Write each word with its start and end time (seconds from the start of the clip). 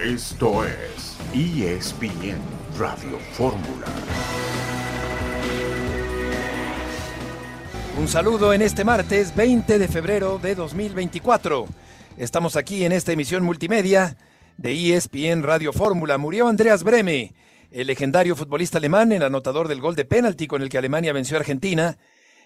Esto 0.00 0.64
es 0.64 1.18
ESPN 1.34 2.38
Radio 2.78 3.18
Fórmula. 3.32 3.86
Un 7.98 8.06
saludo 8.06 8.52
en 8.52 8.62
este 8.62 8.84
martes 8.84 9.34
20 9.34 9.80
de 9.80 9.88
febrero 9.88 10.38
de 10.38 10.54
2024. 10.54 11.66
Estamos 12.16 12.54
aquí 12.54 12.84
en 12.84 12.92
esta 12.92 13.10
emisión 13.10 13.42
multimedia 13.42 14.16
de 14.56 14.94
ESPN 14.94 15.42
Radio 15.42 15.72
Fórmula. 15.72 16.16
Murió 16.16 16.46
Andreas 16.46 16.84
Breme, 16.84 17.34
el 17.72 17.88
legendario 17.88 18.36
futbolista 18.36 18.78
alemán, 18.78 19.10
el 19.10 19.24
anotador 19.24 19.66
del 19.66 19.80
gol 19.80 19.96
de 19.96 20.04
penalti 20.04 20.46
con 20.46 20.62
el 20.62 20.68
que 20.68 20.78
Alemania 20.78 21.12
venció 21.12 21.36
a 21.36 21.40
Argentina 21.40 21.98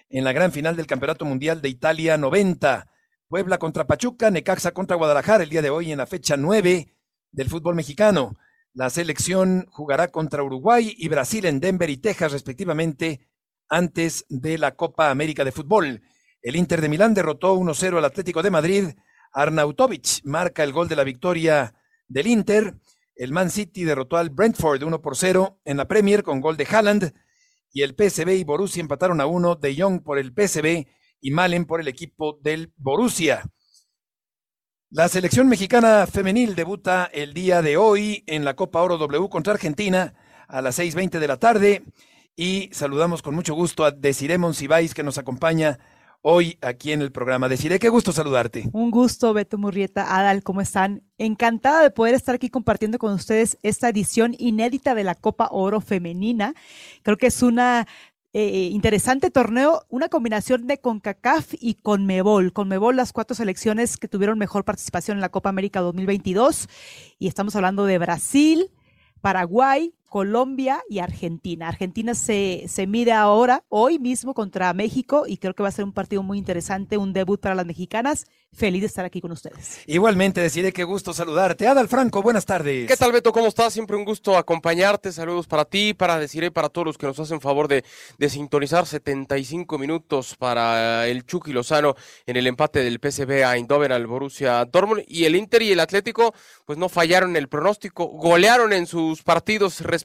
en 0.09 0.25
la 0.25 0.33
gran 0.33 0.53
final 0.53 0.75
del 0.75 0.87
Campeonato 0.87 1.27
Mundial 1.27 1.61
de 1.61 1.69
Italia 1.69 2.17
90. 2.17 2.87
Puebla 3.29 3.59
contra 3.59 3.87
Pachuca, 3.87 4.31
Necaxa 4.31 4.71
contra 4.71 4.97
Guadalajara 4.97 5.45
el 5.45 5.51
día 5.51 5.61
de 5.61 5.69
hoy 5.69 5.93
en 5.93 5.99
la 5.99 6.07
fecha 6.07 6.39
9 6.39 6.89
del 7.33 7.49
fútbol 7.49 7.75
mexicano. 7.75 8.37
La 8.75 8.89
selección 8.89 9.67
jugará 9.71 10.09
contra 10.09 10.43
Uruguay 10.43 10.95
y 10.97 11.09
Brasil 11.09 11.45
en 11.45 11.61
Denver 11.61 11.91
y 11.91 11.97
Texas 11.97 12.33
respectivamente 12.33 13.29
antes 13.69 14.25
de 14.29 14.59
la 14.59 14.77
Copa 14.77 15.11
América 15.11 15.45
de 15.45 15.53
Fútbol. 15.53 16.03
El 16.43 16.57
Inter 16.57 16.81
de 16.81 16.89
Milán 16.89 17.15
derrotó 17.15 17.57
1-0 17.57 17.99
al 17.99 18.05
Atlético 18.05 18.43
de 18.43 18.51
Madrid. 18.51 18.85
Arnautovic 19.33 20.25
marca 20.25 20.63
el 20.65 20.73
gol 20.73 20.89
de 20.89 20.97
la 20.97 21.05
victoria 21.05 21.75
del 22.09 22.27
Inter. 22.27 22.79
El 23.15 23.33
Man 23.33 23.51
City 23.51 23.85
derrotó 23.85 24.17
al 24.17 24.31
Brentford 24.31 24.83
1 24.83 25.03
por 25.03 25.17
0 25.17 25.61
en 25.65 25.77
la 25.77 25.89
Premier 25.89 26.23
con 26.23 26.41
gol 26.41 26.57
de 26.57 26.67
Haaland. 26.71 27.15
Y 27.73 27.83
el 27.83 27.95
PSV 27.95 28.29
y 28.31 28.45
Borussia 28.45 28.81
empataron 28.81 29.21
a 29.21 29.27
1 29.27 29.57
de 29.57 29.75
Young 29.75 30.03
por 30.03 30.19
el 30.19 30.33
PSV 30.33 30.87
y 31.21 31.31
Malen 31.31 31.65
por 31.65 31.81
el 31.81 31.89
equipo 31.89 32.39
del 32.43 32.73
Borussia. 32.77 33.43
La 34.95 35.09
selección 35.09 35.49
mexicana 35.49 36.07
femenil 36.07 36.55
debuta 36.55 37.09
el 37.15 37.33
día 37.33 37.63
de 37.63 37.79
hoy 37.79 38.25
en 38.27 38.45
la 38.45 38.53
Copa 38.53 38.83
Oro 38.83 38.99
W 38.99 39.31
contra 39.31 39.55
Argentina 39.55 40.13
a 40.49 40.61
las 40.61 40.79
6.20 40.79 41.19
de 41.19 41.27
la 41.27 41.39
tarde 41.39 41.83
y 42.37 42.69
saludamos 42.73 43.23
con 43.23 43.35
mucho 43.35 43.55
gusto 43.55 43.87
a 43.87 43.91
Desiree 43.91 44.37
Monsiváis 44.37 44.93
que 44.93 45.03
nos 45.03 45.17
acompaña 45.17 45.79
hoy 46.21 46.59
aquí 46.61 46.93
en 46.93 47.01
el 47.01 47.11
programa. 47.11 47.49
Desiree, 47.49 47.79
qué 47.79 47.89
gusto 47.89 48.13
saludarte. 48.13 48.69
Un 48.75 48.91
gusto, 48.91 49.33
Beto 49.33 49.57
Murrieta, 49.57 50.15
Adal, 50.15 50.43
¿cómo 50.43 50.61
están? 50.61 51.03
Encantada 51.17 51.83
de 51.83 51.91
poder 51.91 52.15
estar 52.15 52.35
aquí 52.35 52.51
compartiendo 52.51 52.99
con 52.99 53.15
ustedes 53.15 53.57
esta 53.63 53.89
edición 53.89 54.35
inédita 54.39 54.95
de 54.95 55.05
la 55.05 55.15
Copa 55.15 55.49
Oro 55.53 55.81
Femenina. 55.81 56.53
Creo 57.03 57.17
que 57.17 57.29
es 57.29 57.43
una 57.43 57.89
eh, 58.35 58.71
interesante 58.73 59.31
torneo, 59.31 59.85
una 59.91 60.09
combinación 60.09 60.67
de 60.67 60.79
CONCACAF 60.79 61.53
y 61.61 61.75
CONMEBOL. 61.75 62.53
CONMEBOL, 62.53 62.97
las 62.97 63.13
cuatro 63.13 63.35
selecciones 63.35 63.99
que 63.99 64.09
tuvieron 64.09 64.39
mejor 64.39 64.65
participación 64.65 65.19
en 65.19 65.21
la 65.21 65.29
Copa 65.29 65.51
América 65.51 65.81
2022. 65.81 66.69
Y 67.19 67.29
estamos 67.29 67.55
hablando 67.57 67.85
de 67.85 67.99
Brasil, 67.99 68.71
Paraguay, 69.21 69.95
Colombia 70.13 70.85
y 70.91 70.99
Argentina. 70.99 71.69
Argentina 71.69 72.15
se, 72.15 72.67
se 72.69 72.87
mide 72.87 73.13
ahora, 73.13 73.65
hoy 73.71 73.99
mismo, 73.99 74.35
contra 74.35 74.71
México 74.75 75.25
y 75.27 75.39
creo 75.39 75.55
que 75.55 75.63
va 75.63 75.71
a 75.71 75.73
ser 75.73 75.87
un 75.87 75.93
partido 75.93 76.23
muy 76.23 76.37
interesante, 76.37 76.99
un 76.99 77.15
debut 77.15 77.41
para 77.41 77.55
las 77.55 77.65
mexicanas. 77.65 78.27
Feliz 78.55 78.83
de 78.83 78.89
estar 78.89 79.07
aquí 79.07 79.23
con 79.23 79.33
ustedes. 79.33 79.81
Igualmente, 79.87 80.43
deciré 80.43 80.75
qué 80.75 80.85
gusto 80.85 81.15
saludarte. 81.15 81.67
Adal 81.67 81.89
Franco, 81.89 82.21
buenas 82.21 82.45
tardes. 82.45 82.87
¿Qué 82.87 82.99
tal, 82.99 83.11
Beto? 83.11 83.33
¿Cómo 83.33 83.47
estás? 83.47 83.73
Siempre 83.73 83.97
un 83.97 84.05
gusto 84.05 84.37
acompañarte. 84.37 85.11
Saludos 85.11 85.47
para 85.47 85.65
ti, 85.65 85.95
para 85.95 86.19
deciré 86.19 86.51
para 86.51 86.69
todos 86.69 86.89
los 86.89 86.99
que 86.99 87.07
nos 87.07 87.19
hacen 87.19 87.41
favor 87.41 87.67
de, 87.67 87.83
de 88.19 88.29
sintonizar 88.29 88.85
75 88.85 89.79
minutos 89.79 90.37
para 90.37 91.09
el 91.09 91.25
Chucky 91.25 91.55
Lozano 91.55 91.95
en 92.27 92.37
el 92.37 92.47
empate 92.47 92.81
del 92.81 93.01
PSV 93.01 93.47
a 93.47 93.57
Eindhoven 93.57 93.91
al 93.91 94.07
Borussia 94.07 94.63
Dortmund. 94.67 95.05
Y 95.09 95.25
el 95.25 95.35
Inter 95.35 95.63
y 95.63 95.73
el 95.73 95.81
Atlético, 95.81 96.35
pues 96.67 96.79
no 96.79 96.91
fallaron 96.91 97.35
el 97.37 97.49
pronóstico, 97.49 98.05
golearon 98.05 98.75
en 98.75 98.87
sus 98.87 99.23
partidos 99.23 99.81
respectivos. 99.81 100.02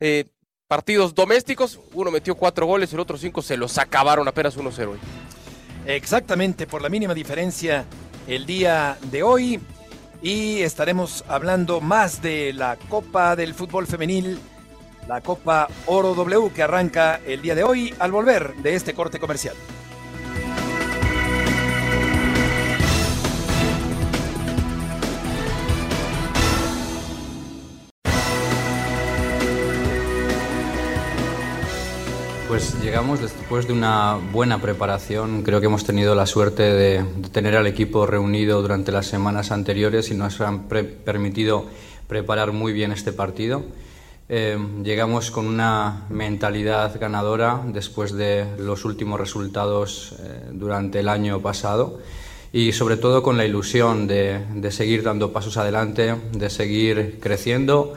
Eh, 0.00 0.26
partidos 0.68 1.14
domésticos, 1.14 1.80
uno 1.94 2.10
metió 2.10 2.34
cuatro 2.34 2.66
goles, 2.66 2.92
el 2.92 3.00
otro 3.00 3.18
cinco 3.18 3.42
se 3.42 3.56
los 3.56 3.76
acabaron 3.78 4.28
apenas 4.28 4.56
1-0. 4.56 4.96
Exactamente, 5.86 6.66
por 6.66 6.82
la 6.82 6.88
mínima 6.88 7.14
diferencia 7.14 7.84
el 8.26 8.46
día 8.46 8.96
de 9.10 9.22
hoy. 9.22 9.60
Y 10.22 10.60
estaremos 10.60 11.24
hablando 11.28 11.80
más 11.80 12.20
de 12.20 12.52
la 12.52 12.76
Copa 12.88 13.36
del 13.36 13.54
Fútbol 13.54 13.86
Femenil, 13.86 14.38
la 15.08 15.22
Copa 15.22 15.66
Oro 15.86 16.14
W 16.14 16.52
que 16.54 16.62
arranca 16.62 17.20
el 17.26 17.40
día 17.40 17.54
de 17.54 17.64
hoy 17.64 17.94
al 17.98 18.12
volver 18.12 18.54
de 18.56 18.74
este 18.74 18.92
corte 18.94 19.18
comercial. 19.18 19.56
Pues 32.50 32.82
llegamos 32.82 33.20
después 33.20 33.68
de 33.68 33.72
una 33.72 34.18
buena 34.32 34.60
preparación. 34.60 35.44
Creo 35.44 35.60
que 35.60 35.66
hemos 35.66 35.84
tenido 35.84 36.16
la 36.16 36.26
suerte 36.26 36.64
de, 36.64 37.04
tener 37.30 37.56
al 37.56 37.68
equipo 37.68 38.06
reunido 38.06 38.60
durante 38.60 38.90
las 38.90 39.06
semanas 39.06 39.52
anteriores 39.52 40.10
y 40.10 40.14
nos 40.14 40.40
han 40.40 40.64
permitido 40.64 41.66
preparar 42.08 42.50
muy 42.50 42.72
bien 42.72 42.90
este 42.90 43.12
partido. 43.12 43.62
Eh, 44.28 44.58
llegamos 44.82 45.30
con 45.30 45.46
una 45.46 46.06
mentalidad 46.10 46.98
ganadora 46.98 47.62
después 47.66 48.14
de 48.14 48.44
los 48.58 48.84
últimos 48.84 49.20
resultados 49.20 50.16
eh, 50.18 50.48
durante 50.50 50.98
el 50.98 51.08
año 51.08 51.40
pasado 51.40 52.00
y 52.52 52.72
sobre 52.72 52.96
todo 52.96 53.22
con 53.22 53.36
la 53.36 53.44
ilusión 53.44 54.08
de 54.08 54.72
seguir 54.72 55.04
dando 55.04 55.32
pasos 55.32 55.56
adelante, 55.56 56.16
de 56.32 56.50
seguir 56.50 57.20
creciendo 57.20 57.94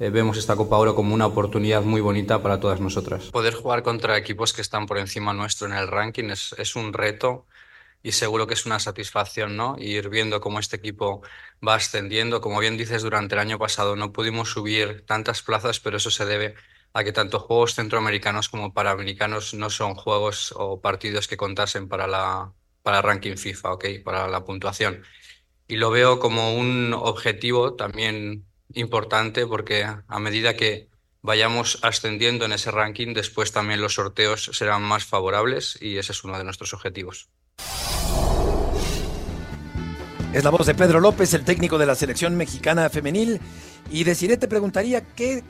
eh, 0.00 0.10
vemos 0.10 0.36
esta 0.36 0.56
Copa 0.56 0.76
Oro 0.76 0.94
como 0.94 1.14
una 1.14 1.26
oportunidad 1.26 1.82
muy 1.82 2.00
bonita 2.00 2.42
para 2.42 2.60
todas 2.60 2.80
nosotras. 2.80 3.30
Poder 3.30 3.54
jugar 3.54 3.82
contra 3.82 4.16
equipos 4.16 4.52
que 4.52 4.60
están 4.62 4.86
por 4.86 4.98
encima 4.98 5.32
nuestro 5.32 5.66
en 5.66 5.74
el 5.74 5.88
ranking 5.88 6.30
es, 6.30 6.54
es 6.58 6.76
un 6.76 6.92
reto 6.92 7.46
y 8.02 8.12
seguro 8.12 8.46
que 8.46 8.54
es 8.54 8.66
una 8.66 8.78
satisfacción, 8.78 9.56
¿no? 9.56 9.76
Ir 9.78 10.10
viendo 10.10 10.40
cómo 10.40 10.58
este 10.58 10.76
equipo 10.76 11.22
va 11.66 11.76
ascendiendo. 11.76 12.40
Como 12.42 12.60
bien 12.60 12.76
dices, 12.76 13.02
durante 13.02 13.34
el 13.34 13.40
año 13.40 13.58
pasado 13.58 13.96
no 13.96 14.12
pudimos 14.12 14.50
subir 14.50 15.06
tantas 15.06 15.42
plazas, 15.42 15.80
pero 15.80 15.96
eso 15.96 16.10
se 16.10 16.26
debe 16.26 16.54
a 16.92 17.02
que 17.02 17.12
tanto 17.12 17.40
juegos 17.40 17.74
centroamericanos 17.74 18.48
como 18.50 18.74
panamericanos 18.74 19.54
no 19.54 19.70
son 19.70 19.94
juegos 19.94 20.52
o 20.56 20.80
partidos 20.80 21.28
que 21.28 21.36
contasen 21.36 21.88
para 21.88 22.06
la 22.06 22.52
para 22.82 22.98
el 22.98 23.02
ranking 23.02 23.36
FIFA, 23.36 23.72
¿ok? 23.72 23.84
Para 24.04 24.28
la 24.28 24.44
puntuación. 24.44 25.02
Y 25.66 25.76
lo 25.76 25.90
veo 25.90 26.20
como 26.20 26.54
un 26.54 26.92
objetivo 26.94 27.74
también 27.74 28.44
importante 28.74 29.46
porque 29.46 29.84
a 29.84 30.18
medida 30.18 30.54
que 30.54 30.88
vayamos 31.22 31.78
ascendiendo 31.82 32.44
en 32.44 32.52
ese 32.52 32.70
ranking, 32.70 33.14
después 33.14 33.50
también 33.50 33.80
los 33.80 33.94
sorteos 33.94 34.50
serán 34.52 34.82
más 34.82 35.04
favorables 35.04 35.78
y 35.80 35.96
ese 35.96 36.12
es 36.12 36.22
uno 36.22 36.36
de 36.36 36.44
nuestros 36.44 36.74
objetivos. 36.74 37.30
Es 40.34 40.42
la 40.42 40.50
voz 40.50 40.66
de 40.66 40.74
Pedro 40.74 41.00
López, 41.00 41.32
el 41.32 41.44
técnico 41.44 41.78
de 41.78 41.86
la 41.86 41.94
selección 41.94 42.36
mexicana 42.36 42.90
femenil. 42.90 43.40
Y 43.90 44.02
Desiree 44.02 44.36
te 44.36 44.48
preguntaría 44.48 45.00
qué 45.14 45.44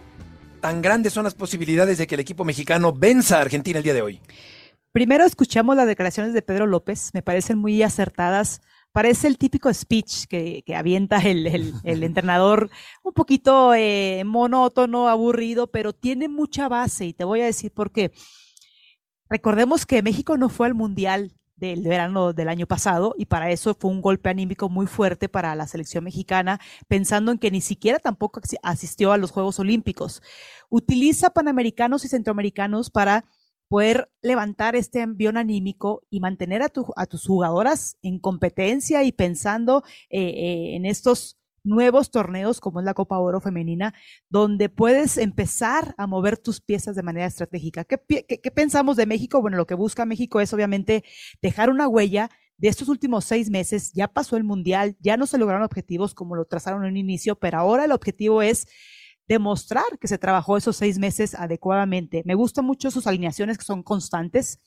tan 0.60 0.82
grandes 0.82 1.12
son 1.12 1.24
las 1.24 1.34
posibilidades 1.34 1.98
de 1.98 2.06
que 2.06 2.14
el 2.14 2.20
equipo 2.20 2.44
mexicano 2.44 2.92
venza 2.92 3.38
a 3.38 3.40
Argentina 3.40 3.78
el 3.78 3.82
día 3.82 3.94
de 3.94 4.02
hoy. 4.02 4.20
Primero 4.92 5.24
escuchamos 5.24 5.74
las 5.74 5.86
declaraciones 5.86 6.34
de 6.34 6.42
Pedro 6.42 6.66
López, 6.66 7.10
me 7.14 7.22
parecen 7.22 7.58
muy 7.58 7.82
acertadas 7.82 8.60
parece 8.94 9.26
el 9.26 9.38
típico 9.38 9.74
speech 9.74 10.26
que, 10.28 10.62
avienta 10.76 11.16
el, 11.18 11.74
entrenador, 11.82 12.70
un 13.02 13.12
poquito 13.12 13.74
eh, 13.74 14.22
monótono, 14.24 15.08
aburrido, 15.08 15.66
pero 15.66 15.92
tiene 15.92 16.28
mucha 16.28 16.68
base 16.68 17.06
y 17.06 17.12
te 17.12 17.24
voy 17.24 17.40
a 17.40 17.46
decir 17.46 17.72
por 17.72 17.90
qué. 17.90 18.12
Recordemos 19.28 19.84
que 19.84 20.00
México 20.00 20.38
no 20.38 20.48
fue 20.48 20.68
al 20.68 20.74
Mundial 20.74 21.32
del 21.56 21.82
verano 21.82 22.32
del 22.32 22.48
año 22.48 22.68
pasado 22.68 23.16
y 23.18 23.26
para 23.26 23.50
eso 23.50 23.74
fue 23.74 23.90
un 23.90 24.00
golpe 24.00 24.28
anímico 24.28 24.68
muy 24.68 24.86
fuerte 24.86 25.28
para 25.28 25.56
la 25.56 25.66
selección 25.66 26.04
mexicana, 26.04 26.60
pensando 26.86 27.32
en 27.32 27.38
que 27.38 27.50
ni 27.50 27.60
siquiera 27.60 27.98
tampoco 27.98 28.40
asistió 28.62 29.10
a 29.10 29.18
los 29.18 29.32
Juegos 29.32 29.58
Olímpicos. 29.58 30.22
Utiliza 30.68 31.30
panamericanos 31.30 32.04
y 32.04 32.08
centroamericanos 32.08 32.90
para 32.90 33.24
poder 33.68 34.10
levantar 34.22 34.76
este 34.76 35.00
envión 35.00 35.36
anímico 35.36 36.02
y 36.10 36.20
mantener 36.20 36.62
a, 36.62 36.68
tu, 36.68 36.86
a 36.96 37.06
tus 37.06 37.26
jugadoras 37.26 37.96
en 38.02 38.18
competencia 38.18 39.02
y 39.04 39.12
pensando 39.12 39.82
eh, 40.10 40.20
eh, 40.20 40.76
en 40.76 40.86
estos 40.86 41.38
nuevos 41.64 42.10
torneos 42.10 42.60
como 42.60 42.80
es 42.80 42.84
la 42.84 42.94
Copa 42.94 43.18
Oro 43.18 43.40
Femenina, 43.40 43.94
donde 44.28 44.68
puedes 44.68 45.16
empezar 45.16 45.94
a 45.96 46.06
mover 46.06 46.38
tus 46.38 46.60
piezas 46.60 46.94
de 46.94 47.02
manera 47.02 47.26
estratégica. 47.26 47.84
¿Qué, 47.84 47.98
pensamos 48.54 48.96
de 48.96 49.06
México? 49.06 49.40
Bueno, 49.40 49.56
lo 49.56 49.66
que 49.66 49.74
busca 49.74 50.04
México 50.04 50.40
es 50.40 50.52
obviamente 50.52 51.04
dejar 51.42 51.70
una 51.70 51.88
huella 51.88 52.30
de 52.58 52.68
estos 52.68 52.88
últimos 52.88 53.24
seis 53.24 53.50
meses. 53.50 53.92
Ya 53.94 54.08
pasó 54.08 54.36
el 54.36 54.44
Mundial, 54.44 54.96
ya 55.00 55.16
no 55.16 55.26
se 55.26 55.38
lograron 55.38 55.64
objetivos 55.64 56.14
como 56.14 56.36
lo 56.36 56.44
trazaron 56.44 56.84
en 56.84 56.92
un 56.92 56.96
inicio, 56.98 57.36
pero 57.36 57.58
ahora 57.58 57.86
el 57.86 57.92
objetivo 57.92 58.42
es 58.42 58.68
demostrar 59.28 59.98
que 60.00 60.08
se 60.08 60.18
trabajó 60.18 60.56
esos 60.56 60.76
seis 60.76 60.98
meses 60.98 61.34
adecuadamente. 61.34 62.22
Me 62.24 62.34
gustan 62.34 62.64
mucho 62.64 62.90
sus 62.90 63.06
alineaciones 63.06 63.58
que 63.58 63.64
son 63.64 63.82
constantes. 63.82 64.58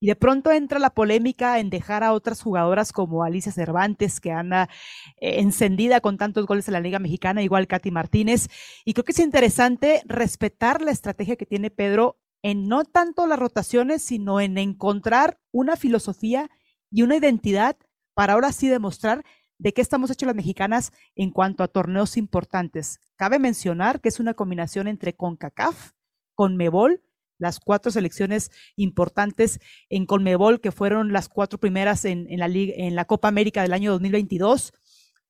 Y 0.00 0.06
de 0.06 0.16
pronto 0.16 0.52
entra 0.52 0.78
la 0.78 0.90
polémica 0.90 1.58
en 1.58 1.70
dejar 1.70 2.04
a 2.04 2.12
otras 2.12 2.40
jugadoras 2.40 2.92
como 2.92 3.24
Alicia 3.24 3.50
Cervantes, 3.50 4.20
que 4.20 4.30
anda 4.30 4.68
eh, 5.16 5.40
encendida 5.40 6.00
con 6.00 6.16
tantos 6.16 6.46
goles 6.46 6.68
en 6.68 6.74
la 6.74 6.80
Liga 6.80 7.00
Mexicana, 7.00 7.42
igual 7.42 7.66
Katy 7.66 7.90
Martínez. 7.90 8.48
Y 8.84 8.94
creo 8.94 9.04
que 9.04 9.12
es 9.12 9.18
interesante 9.18 10.02
respetar 10.06 10.82
la 10.82 10.92
estrategia 10.92 11.36
que 11.36 11.46
tiene 11.46 11.70
Pedro 11.70 12.16
en 12.42 12.68
no 12.68 12.84
tanto 12.84 13.26
las 13.26 13.40
rotaciones, 13.40 14.02
sino 14.02 14.40
en 14.40 14.56
encontrar 14.56 15.40
una 15.50 15.74
filosofía 15.74 16.48
y 16.90 17.02
una 17.02 17.16
identidad 17.16 17.76
para 18.14 18.34
ahora 18.34 18.52
sí 18.52 18.68
demostrar 18.68 19.24
de 19.58 19.72
qué 19.72 19.82
estamos 19.82 20.10
hechos 20.10 20.26
las 20.26 20.36
mexicanas 20.36 20.92
en 21.14 21.30
cuanto 21.30 21.62
a 21.62 21.68
torneos 21.68 22.16
importantes. 22.16 23.00
Cabe 23.16 23.38
mencionar 23.38 24.00
que 24.00 24.08
es 24.08 24.20
una 24.20 24.34
combinación 24.34 24.88
entre 24.88 25.14
CONCACAF, 25.14 25.92
CONMEBOL 26.34 27.02
las 27.38 27.60
cuatro 27.60 27.90
selecciones 27.90 28.50
importantes 28.76 29.60
en 29.88 30.06
Colmebol, 30.06 30.60
que 30.60 30.72
fueron 30.72 31.12
las 31.12 31.28
cuatro 31.28 31.58
primeras 31.58 32.04
en, 32.04 32.26
la, 32.30 32.46
en 32.46 32.94
la 32.94 33.04
Copa 33.04 33.28
América 33.28 33.62
del 33.62 33.72
año 33.72 33.92
2022 33.92 34.72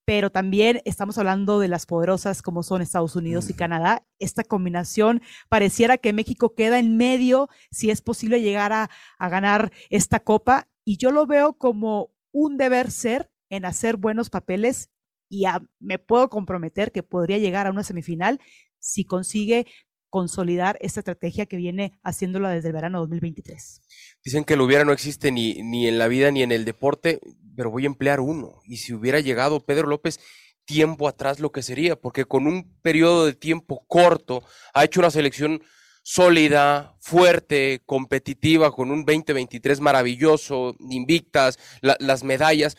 pero 0.05 0.31
también 0.31 0.81
estamos 0.87 1.19
hablando 1.19 1.61
de 1.61 1.69
las 1.69 1.85
poderosas 1.85 2.41
como 2.41 2.63
son 2.63 2.81
Estados 2.81 3.15
Unidos 3.15 3.51
y 3.51 3.53
Canadá. 3.53 4.07
Esta 4.19 4.43
combinación 4.43 5.21
pareciera 5.51 5.99
que 5.99 6.15
México 6.15 6.55
queda 6.55 6.79
en 6.79 6.97
medio 6.97 7.51
si 7.71 7.91
es 7.91 8.01
posible 8.01 8.41
llegar 8.41 8.73
a, 8.73 8.89
a, 9.19 9.29
ganar 9.29 9.71
esta 9.91 10.19
copa 10.21 10.67
y 10.83 10.97
yo 10.97 11.11
lo 11.11 11.27
veo 11.27 11.59
como 11.59 12.11
un 12.33 12.57
deber 12.57 12.91
ser 12.91 13.31
en 13.51 13.65
hacer 13.65 13.97
buenos 13.97 14.31
papeles 14.31 14.91
y 15.29 15.45
me 15.79 15.99
puedo 15.99 16.29
comprometer 16.31 16.93
que 16.93 17.03
podría 17.03 17.39
llegar 17.39 17.67
a 17.67 17.71
una 17.71 17.85
semifinal 17.85 18.41
si 18.79 19.05
consigue 19.05 19.67
consolidar 20.11 20.79
esta 20.81 21.01
estrategia 21.01 21.47
que 21.47 21.57
viene 21.57 21.99
haciéndola 22.03 22.51
desde 22.51 22.69
el 22.69 22.75
verano 22.75 23.01
2023. 23.01 23.83
Dicen 24.25 24.45
que 24.45 24.57
lo 24.57 24.65
hubiera 24.65 24.85
no 24.85 24.93
existe 24.93 25.31
ni, 25.31 25.63
ni 25.63 25.87
en 25.87 25.99
la 25.99 26.09
vida 26.09 26.31
ni 26.31 26.43
en 26.43 26.53
el 26.53 26.65
deporte, 26.65 27.21
pero 27.57 27.71
voy 27.71 27.85
a 27.85 27.89
emplear 27.89 28.21
uno. 28.21 28.61
Y 28.65 28.79
si 28.79 28.95
hubiera 28.95 29.21
llegado 29.21 29.65
Pedro 29.65 29.87
López 29.87 30.19
tiempo 30.65 31.09
atrás, 31.09 31.41
lo 31.41 31.53
que 31.53 31.63
sería, 31.63 31.97
porque 31.97 32.25
con 32.25 32.47
un 32.47 32.79
periodo 32.83 33.27
de 33.27 33.35
tiempo 33.35 33.85
corto 33.87 34.43
ha 34.75 34.85
hecho 34.85 35.01
una 35.01 35.11
selección 35.11 35.63
sólida, 36.03 36.97
fuerte, 37.01 37.83
competitiva, 37.85 38.71
con 38.73 38.91
un 38.91 39.05
2023 39.05 39.81
maravilloso, 39.81 40.75
invictas, 40.79 41.59
las 41.83 42.25
medallas 42.25 42.77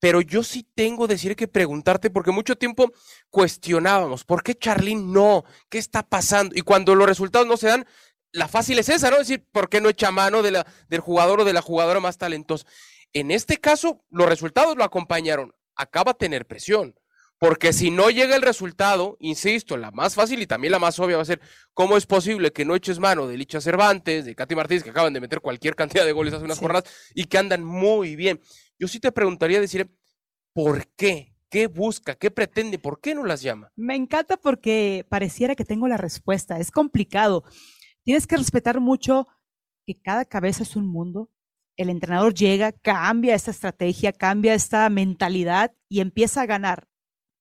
pero 0.00 0.22
yo 0.22 0.42
sí 0.42 0.66
tengo 0.74 1.06
decir 1.06 1.36
que 1.36 1.46
preguntarte, 1.46 2.10
porque 2.10 2.32
mucho 2.32 2.56
tiempo 2.56 2.90
cuestionábamos, 3.28 4.24
¿por 4.24 4.42
qué 4.42 4.54
Charlín 4.54 5.12
no? 5.12 5.44
¿Qué 5.68 5.78
está 5.78 6.02
pasando? 6.02 6.56
Y 6.56 6.62
cuando 6.62 6.94
los 6.94 7.06
resultados 7.06 7.46
no 7.46 7.56
se 7.56 7.68
dan, 7.68 7.86
la 8.32 8.48
fácil 8.48 8.78
es 8.78 8.88
esa, 8.88 9.10
¿no? 9.10 9.16
Es 9.16 9.28
decir, 9.28 9.46
¿por 9.52 9.68
qué 9.68 9.80
no 9.80 9.88
echa 9.88 10.10
mano 10.10 10.42
de 10.42 10.52
la, 10.52 10.66
del 10.88 11.00
jugador 11.00 11.40
o 11.40 11.44
de 11.44 11.52
la 11.52 11.62
jugadora 11.62 12.00
más 12.00 12.16
talentosa? 12.16 12.66
En 13.12 13.30
este 13.30 13.58
caso, 13.58 14.04
los 14.10 14.28
resultados 14.28 14.76
lo 14.76 14.84
acompañaron. 14.84 15.52
Acaba 15.76 16.12
a 16.12 16.14
tener 16.14 16.46
presión. 16.46 16.94
Porque 17.38 17.72
si 17.72 17.90
no 17.90 18.10
llega 18.10 18.36
el 18.36 18.42
resultado, 18.42 19.16
insisto, 19.18 19.78
la 19.78 19.90
más 19.92 20.14
fácil 20.14 20.42
y 20.42 20.46
también 20.46 20.72
la 20.72 20.78
más 20.78 20.98
obvia 20.98 21.16
va 21.16 21.22
a 21.22 21.26
ser 21.26 21.40
cómo 21.72 21.96
es 21.96 22.04
posible 22.04 22.52
que 22.52 22.66
no 22.66 22.74
eches 22.74 22.98
mano 22.98 23.26
de 23.26 23.38
Licha 23.38 23.62
Cervantes, 23.62 24.26
de 24.26 24.34
Katy 24.34 24.54
Martínez, 24.54 24.84
que 24.84 24.90
acaban 24.90 25.14
de 25.14 25.22
meter 25.22 25.40
cualquier 25.40 25.74
cantidad 25.74 26.04
de 26.04 26.12
goles 26.12 26.34
hace 26.34 26.44
unas 26.44 26.58
jornadas 26.58 26.84
y 27.14 27.24
que 27.24 27.38
andan 27.38 27.64
muy 27.64 28.14
bien. 28.14 28.42
Yo 28.80 28.88
sí 28.88 28.98
te 28.98 29.12
preguntaría 29.12 29.60
decir, 29.60 29.94
¿por 30.54 30.86
qué? 30.96 31.36
¿Qué 31.50 31.66
busca? 31.66 32.14
¿Qué 32.14 32.30
pretende? 32.30 32.78
¿Por 32.78 32.98
qué 32.98 33.14
no 33.14 33.26
las 33.26 33.42
llama? 33.42 33.70
Me 33.76 33.94
encanta 33.94 34.38
porque 34.38 35.04
pareciera 35.10 35.54
que 35.54 35.66
tengo 35.66 35.86
la 35.86 35.98
respuesta. 35.98 36.58
Es 36.58 36.70
complicado. 36.70 37.44
Tienes 38.04 38.26
que 38.26 38.38
respetar 38.38 38.80
mucho 38.80 39.28
que 39.86 40.00
cada 40.00 40.24
cabeza 40.24 40.62
es 40.62 40.76
un 40.76 40.86
mundo. 40.86 41.30
El 41.76 41.90
entrenador 41.90 42.32
llega, 42.32 42.72
cambia 42.72 43.34
esta 43.34 43.50
estrategia, 43.50 44.14
cambia 44.14 44.54
esta 44.54 44.88
mentalidad 44.88 45.74
y 45.90 46.00
empieza 46.00 46.40
a 46.40 46.46
ganar. 46.46 46.88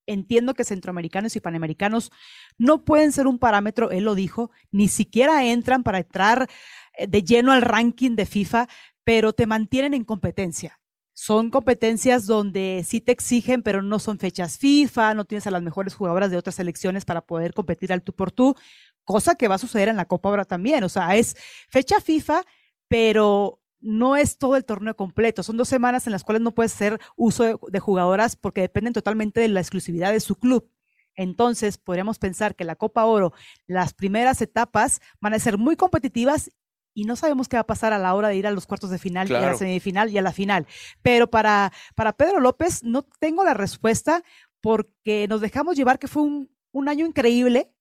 Entiendo 0.08 0.54
que 0.54 0.66
centroamericanos 0.66 1.38
y 1.38 1.40
panamericanos 1.40 2.12
no 2.58 2.84
pueden 2.84 3.14
ser 3.14 3.28
un 3.28 3.40
parámetro, 3.40 3.92
él 3.92 4.04
lo 4.04 4.16
dijo, 4.16 4.52
ni 4.72 4.90
siquiera 4.90 5.46
entran 5.46 5.84
para 5.84 6.00
entrar 6.00 6.50
eh, 6.98 7.08
de 7.08 7.24
lleno 7.24 7.54
al 7.54 7.62
ranking 7.62 8.18
de 8.18 8.26
FIFA, 8.26 8.68
pero 9.06 9.32
te 9.32 9.46
mantienen 9.46 9.94
en 9.94 10.04
competencia 10.04 10.80
son 11.20 11.50
competencias 11.50 12.28
donde 12.28 12.86
sí 12.88 13.02
te 13.02 13.12
exigen, 13.12 13.62
pero 13.62 13.82
no 13.82 14.00
son 14.00 14.20
fechas 14.20 14.58
FIFA, 14.58 15.16
no 15.16 15.26
tienes 15.26 15.46
a 15.48 15.52
las 15.52 15.62
mejores 15.62 15.94
jugadoras 15.94 16.32
de 16.32 16.38
otras 16.38 16.56
selecciones 16.56 17.04
para 17.04 17.20
poder 17.20 17.54
competir 17.54 17.92
al 17.92 18.02
tú 18.04 18.14
por 18.14 18.32
tú, 18.32 18.56
cosa 19.04 19.36
que 19.36 19.50
va 19.50 19.56
a 19.56 19.58
suceder 19.58 19.90
en 19.90 19.98
la 19.98 20.06
Copa 20.06 20.30
ahora 20.30 20.46
también. 20.46 20.82
O 20.86 20.88
sea, 20.88 21.18
es 21.18 21.36
fecha 21.68 22.00
FIFA, 22.00 22.46
pero 22.88 23.60
no 23.82 24.16
es 24.16 24.38
todo 24.38 24.56
el 24.56 24.64
torneo 24.64 24.96
completo. 24.96 25.44
Son 25.44 25.58
dos 25.58 25.68
semanas 25.68 26.08
en 26.08 26.14
las 26.14 26.24
cuales 26.24 26.42
no 26.42 26.56
puedes 26.56 26.74
hacer 26.74 27.02
uso 27.18 27.60
de, 27.70 27.80
jugadoras 27.80 28.38
porque 28.38 28.62
dependen 28.62 28.94
totalmente 28.94 29.42
de 29.42 29.50
la 29.50 29.60
exclusividad 29.60 30.14
de 30.14 30.22
su 30.22 30.38
club. 30.38 30.72
Entonces, 31.16 31.78
podríamos 31.78 32.18
pensar 32.18 32.56
que 32.56 32.64
la 32.64 32.78
Copa 32.78 33.04
Oro, 33.04 33.34
las 33.68 33.94
primeras 33.94 34.42
etapas 34.42 35.02
van 35.20 35.34
a 35.34 35.40
ser 35.40 35.58
muy 35.58 35.76
competitivas 35.76 36.50
y 36.94 37.06
no 37.06 37.16
sabemos 37.16 37.48
qué 37.48 37.58
va 37.58 37.62
a 37.62 37.68
pasar 37.68 37.94
a 37.94 37.98
la 37.98 38.14
hora 38.16 38.30
de 38.30 38.36
ir 38.36 38.48
a 38.48 38.52
los 38.52 38.66
cuartos 38.66 38.90
de 38.90 38.98
final 38.98 39.30
y 39.30 39.36
a 39.36 39.42
la 39.42 39.56
semifinal 39.56 40.10
y 40.10 40.18
a 40.18 40.22
la 40.22 40.32
final. 40.32 40.68
Pero 41.02 41.30
para, 41.30 41.72
para 41.96 42.14
Pedro 42.14 42.40
López 42.40 42.84
no 42.84 43.04
tengo 43.20 43.44
la 43.44 43.54
respuesta 43.54 44.24
porque 44.62 45.28
nos 45.28 45.42
dejamos 45.42 45.76
llevar 45.76 46.00
que 46.00 46.08
fue 46.08 46.24
un, 46.24 46.50
un 46.72 46.90
año 46.90 47.06
increíble. 47.06 47.72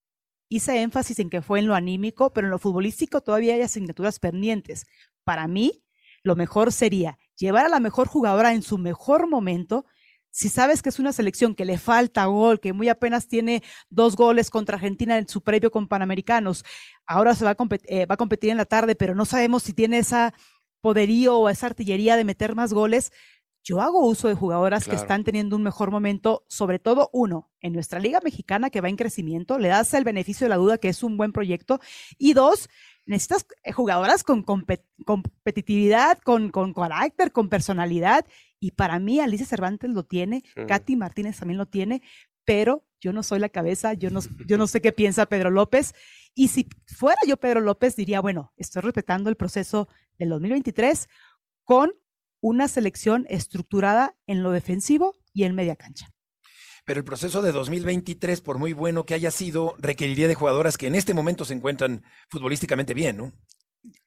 Hice 0.49 0.81
énfasis 0.81 1.19
en 1.19 1.31
que 1.31 1.43
fue 1.43 1.59
en 1.59 1.67
lo 1.67 1.75
anímico, 1.75 2.33
pero 2.33 2.47
en 2.47 2.51
lo 2.51 2.59
futbolístico 2.59 3.21
todavía 3.21 3.55
hay 3.55 3.63
asignaturas 3.63 4.19
pendientes. 4.19 4.87
Para 5.25 5.47
mí, 5.47 5.83
lo 6.23 6.37
mejor 6.37 6.73
sería 6.73 7.19
llevar 7.37 7.67
a 7.67 7.69
la 7.69 7.81
mejor 7.81 8.09
jugadora 8.09 8.53
en 8.53 8.63
su 8.63 8.79
mejor 8.79 9.29
momento, 9.29 9.85
si 10.39 10.49
sabes 10.49 10.83
que 10.83 10.89
es 10.89 11.01
una 11.01 11.13
selección 11.13 11.57
que 11.57 11.65
le 11.65 11.79
falta 11.79 12.25
gol, 12.27 12.61
que 12.61 12.73
muy 12.73 12.89
apenas 12.89 13.27
tiene 13.27 13.61
dos 13.91 14.15
goles 14.15 14.51
contra 14.51 14.77
Argentina 14.77 15.19
en 15.19 15.27
su 15.27 15.43
previo 15.43 15.73
con 15.73 15.89
Panamericanos, 15.89 16.65
ahora 17.07 17.35
se 17.35 17.45
va 17.45 17.51
a, 17.51 17.57
eh, 17.87 18.07
va 18.07 18.15
a 18.15 18.17
competir 18.17 18.51
en 18.51 18.57
la 18.57 18.65
tarde, 18.65 18.95
pero 18.95 19.17
no 19.17 19.25
sabemos 19.25 19.65
si 19.65 19.73
tiene 19.73 19.99
esa 19.99 20.33
poderío 20.81 21.37
o 21.39 21.49
esa 21.49 21.67
artillería 21.67 22.17
de 22.17 22.23
meter 22.23 22.55
más 22.55 22.73
goles. 22.73 23.11
Yo 23.65 23.81
hago 23.81 24.07
uso 24.07 24.29
de 24.29 24.35
jugadoras 24.35 24.87
que 24.87 24.95
están 24.95 25.25
teniendo 25.25 25.57
un 25.57 25.65
mejor 25.65 25.91
momento, 25.91 26.45
sobre 26.47 26.79
todo 26.79 27.11
uno, 27.13 27.51
en 27.61 27.73
nuestra 27.73 27.99
liga 27.99 28.21
mexicana 28.23 28.71
que 28.71 28.81
va 28.81 28.89
en 28.89 28.97
crecimiento, 28.97 29.59
le 29.59 29.67
das 29.67 29.93
el 29.93 30.05
beneficio 30.05 30.45
de 30.45 30.51
la 30.51 30.57
duda 30.57 30.79
que 30.79 30.89
es 30.89 31.03
un 31.03 31.17
buen 31.17 31.33
proyecto, 31.33 31.81
y 32.17 32.35
dos, 32.35 32.69
necesitas 33.09 33.47
eh, 33.65 33.73
jugadoras 33.73 34.23
con 34.23 34.43
competitividad, 34.43 36.19
con, 36.19 36.51
con, 36.51 36.75
carácter, 36.75 37.33
con 37.33 37.49
personalidad. 37.49 38.25
Y 38.61 38.73
para 38.73 38.99
mí, 38.99 39.19
Alicia 39.19 39.47
Cervantes 39.47 39.91
lo 39.91 40.05
tiene, 40.05 40.45
Katy 40.69 40.95
Martínez 40.97 41.39
también 41.39 41.59
lo 41.59 41.67
tiene, 41.67 42.03
pero 42.45 42.85
yo 43.01 43.13
no 43.13 43.23
soy 43.23 43.39
la 43.39 43.49
cabeza, 43.49 43.95
yo 43.95 44.11
no, 44.11 44.21
yo 44.47 44.59
no 44.59 44.67
sé 44.67 44.81
qué 44.81 44.93
piensa 44.93 45.27
Pedro 45.27 45.51
López. 45.51 45.95
Y 46.35 46.49
si 46.49 46.69
fuera 46.87 47.19
yo 47.27 47.39
Pedro 47.39 47.61
López, 47.61 47.97
diría, 47.97 48.21
bueno, 48.21 48.53
estoy 48.57 48.83
respetando 48.83 49.31
el 49.31 49.37
proceso 49.37 49.89
del 50.19 50.29
2023 50.29 51.09
con 51.65 51.93
una 52.41 52.69
selección 52.69 53.27
estructurada 53.29 54.17
en 54.27 54.43
lo 54.43 54.51
defensivo 54.51 55.17
y 55.33 55.45
en 55.45 55.55
media 55.55 55.77
cancha 55.77 56.13
pero 56.89 57.01
el 57.01 57.05
proceso 57.05 57.43
de 57.43 57.53
2023, 57.53 58.41
por 58.41 58.57
muy 58.57 58.73
bueno 58.73 59.05
que 59.05 59.13
haya 59.13 59.31
sido, 59.31 59.75
requeriría 59.77 60.27
de 60.27 60.35
jugadoras 60.35 60.79
que 60.79 60.87
en 60.87 60.95
este 60.95 61.13
momento 61.13 61.45
se 61.45 61.53
encuentran 61.53 62.03
futbolísticamente 62.31 62.95
bien, 62.95 63.19
¿no? 63.19 63.33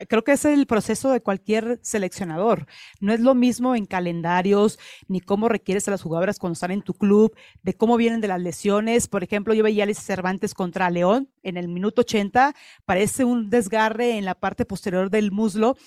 Creo 0.09 0.23
que 0.23 0.31
es 0.31 0.45
el 0.45 0.65
proceso 0.65 1.11
de 1.11 1.21
cualquier 1.21 1.79
seleccionador. 1.83 2.65
No 3.00 3.13
es 3.13 3.19
lo 3.19 3.35
mismo 3.35 3.75
en 3.75 3.85
calendarios, 3.85 4.79
ni 5.07 5.21
cómo 5.21 5.47
requieres 5.47 5.88
a 5.88 5.91
las 5.91 6.01
jugadoras 6.01 6.39
cuando 6.39 6.53
están 6.53 6.71
en 6.71 6.81
tu 6.81 6.95
club, 6.95 7.38
de 7.61 7.75
cómo 7.75 7.97
vienen 7.97 8.19
de 8.19 8.29
las 8.29 8.41
lesiones. 8.41 9.07
Por 9.07 9.23
ejemplo, 9.23 9.53
yo 9.53 9.63
veía 9.63 9.83
a 9.83 9.85
Alicia 9.85 10.01
Cervantes 10.01 10.55
contra 10.55 10.89
León 10.89 11.29
en 11.43 11.57
el 11.57 11.67
minuto 11.67 12.01
80, 12.01 12.55
parece 12.85 13.25
un 13.25 13.51
desgarre 13.51 14.17
en 14.17 14.25
la 14.25 14.33
parte 14.33 14.65
posterior 14.65 15.11
del 15.11 15.31
muslo. 15.31 15.77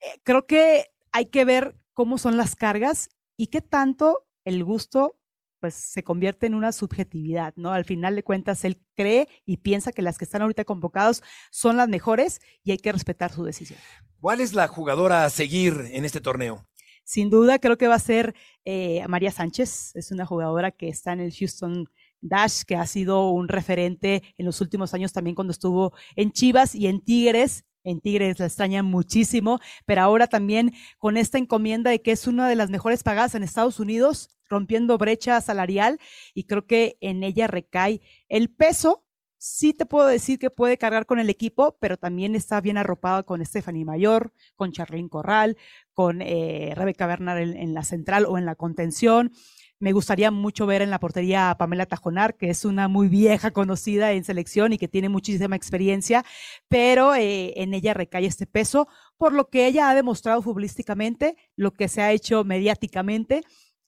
Eh, 0.00 0.18
creo 0.22 0.46
que 0.46 0.86
hay 1.12 1.26
que 1.26 1.44
ver 1.44 1.76
cómo 1.92 2.16
son 2.16 2.38
las 2.38 2.56
cargas 2.56 3.10
y 3.36 3.48
qué 3.48 3.60
tanto 3.60 4.26
el 4.46 4.64
gusto 4.64 5.19
pues 5.60 5.74
se 5.74 6.02
convierte 6.02 6.46
en 6.46 6.54
una 6.54 6.72
subjetividad, 6.72 7.54
¿no? 7.56 7.72
Al 7.72 7.84
final 7.84 8.16
de 8.16 8.22
cuentas, 8.22 8.64
él 8.64 8.82
cree 8.96 9.28
y 9.44 9.58
piensa 9.58 9.92
que 9.92 10.02
las 10.02 10.18
que 10.18 10.24
están 10.24 10.42
ahorita 10.42 10.64
convocados 10.64 11.22
son 11.50 11.76
las 11.76 11.88
mejores 11.88 12.40
y 12.64 12.72
hay 12.72 12.78
que 12.78 12.92
respetar 12.92 13.32
su 13.32 13.44
decisión. 13.44 13.78
¿Cuál 14.20 14.40
es 14.40 14.54
la 14.54 14.68
jugadora 14.68 15.24
a 15.24 15.30
seguir 15.30 15.84
en 15.92 16.04
este 16.04 16.20
torneo? 16.20 16.66
Sin 17.04 17.30
duda, 17.30 17.58
creo 17.58 17.76
que 17.76 17.88
va 17.88 17.96
a 17.96 18.00
ser 18.00 18.34
eh, 18.64 19.04
María 19.08 19.30
Sánchez. 19.30 19.96
Es 19.96 20.10
una 20.10 20.26
jugadora 20.26 20.70
que 20.70 20.88
está 20.88 21.12
en 21.12 21.20
el 21.20 21.32
Houston 21.32 21.88
Dash, 22.20 22.62
que 22.66 22.76
ha 22.76 22.86
sido 22.86 23.30
un 23.30 23.48
referente 23.48 24.22
en 24.38 24.46
los 24.46 24.60
últimos 24.60 24.94
años 24.94 25.12
también 25.12 25.34
cuando 25.34 25.52
estuvo 25.52 25.92
en 26.16 26.32
Chivas 26.32 26.74
y 26.74 26.86
en 26.86 27.00
Tigres 27.00 27.64
en 27.84 28.00
Tigres 28.00 28.38
la 28.38 28.46
extrañan 28.46 28.86
muchísimo, 28.86 29.58
pero 29.86 30.02
ahora 30.02 30.26
también 30.26 30.74
con 30.98 31.16
esta 31.16 31.38
encomienda 31.38 31.90
de 31.90 32.02
que 32.02 32.12
es 32.12 32.26
una 32.26 32.48
de 32.48 32.56
las 32.56 32.70
mejores 32.70 33.02
pagadas 33.02 33.34
en 33.34 33.42
Estados 33.42 33.80
Unidos, 33.80 34.28
rompiendo 34.50 34.98
brecha 34.98 35.40
salarial 35.40 35.98
y 36.34 36.44
creo 36.44 36.66
que 36.66 36.98
en 37.00 37.22
ella 37.22 37.46
recae 37.46 38.02
el 38.28 38.50
peso 38.50 39.04
sí 39.40 39.72
te 39.72 39.86
puedo 39.86 40.06
decir 40.06 40.38
que 40.38 40.50
puede 40.50 40.76
cargar 40.76 41.06
con 41.06 41.18
el 41.18 41.30
equipo, 41.30 41.78
pero 41.80 41.96
también 41.96 42.36
está 42.36 42.60
bien 42.60 42.76
arropada 42.76 43.22
con 43.22 43.44
Stephanie 43.44 43.86
Mayor, 43.86 44.32
con 44.54 44.70
Charlene 44.70 45.08
Corral, 45.08 45.56
con 45.94 46.20
eh, 46.20 46.74
Rebeca 46.76 47.06
Bernard 47.06 47.38
en, 47.38 47.72
la 47.72 47.82
central 47.82 48.26
o 48.26 48.36
en 48.36 48.44
la 48.44 48.54
contención. 48.54 49.32
Me 49.78 49.92
gustaría 49.92 50.30
mucho 50.30 50.66
ver 50.66 50.82
en 50.82 50.90
la 50.90 51.00
portería 51.00 51.50
a 51.50 51.56
Pamela 51.56 51.86
Tajonar, 51.86 52.36
que 52.36 52.50
es 52.50 52.66
una 52.66 52.86
muy 52.86 53.08
vieja 53.08 53.50
conocida 53.50 54.12
en 54.12 54.24
selección 54.24 54.74
y 54.74 54.78
que 54.78 54.88
tiene 54.88 55.08
muchísima 55.08 55.56
experiencia, 55.56 56.22
pero 56.68 57.14
eh, 57.14 57.54
en 57.56 57.72
ella 57.72 57.94
recae 57.94 58.26
este 58.26 58.46
peso, 58.46 58.88
por 59.16 59.32
lo 59.32 59.48
que 59.48 59.66
ella 59.66 59.88
ha 59.88 59.94
demostrado 59.94 60.42
futbolísticamente, 60.42 61.36
lo 61.56 61.72
que 61.72 61.88
se 61.88 62.02
ha 62.02 62.12
hecho 62.12 62.44
mediáticamente 62.44 63.42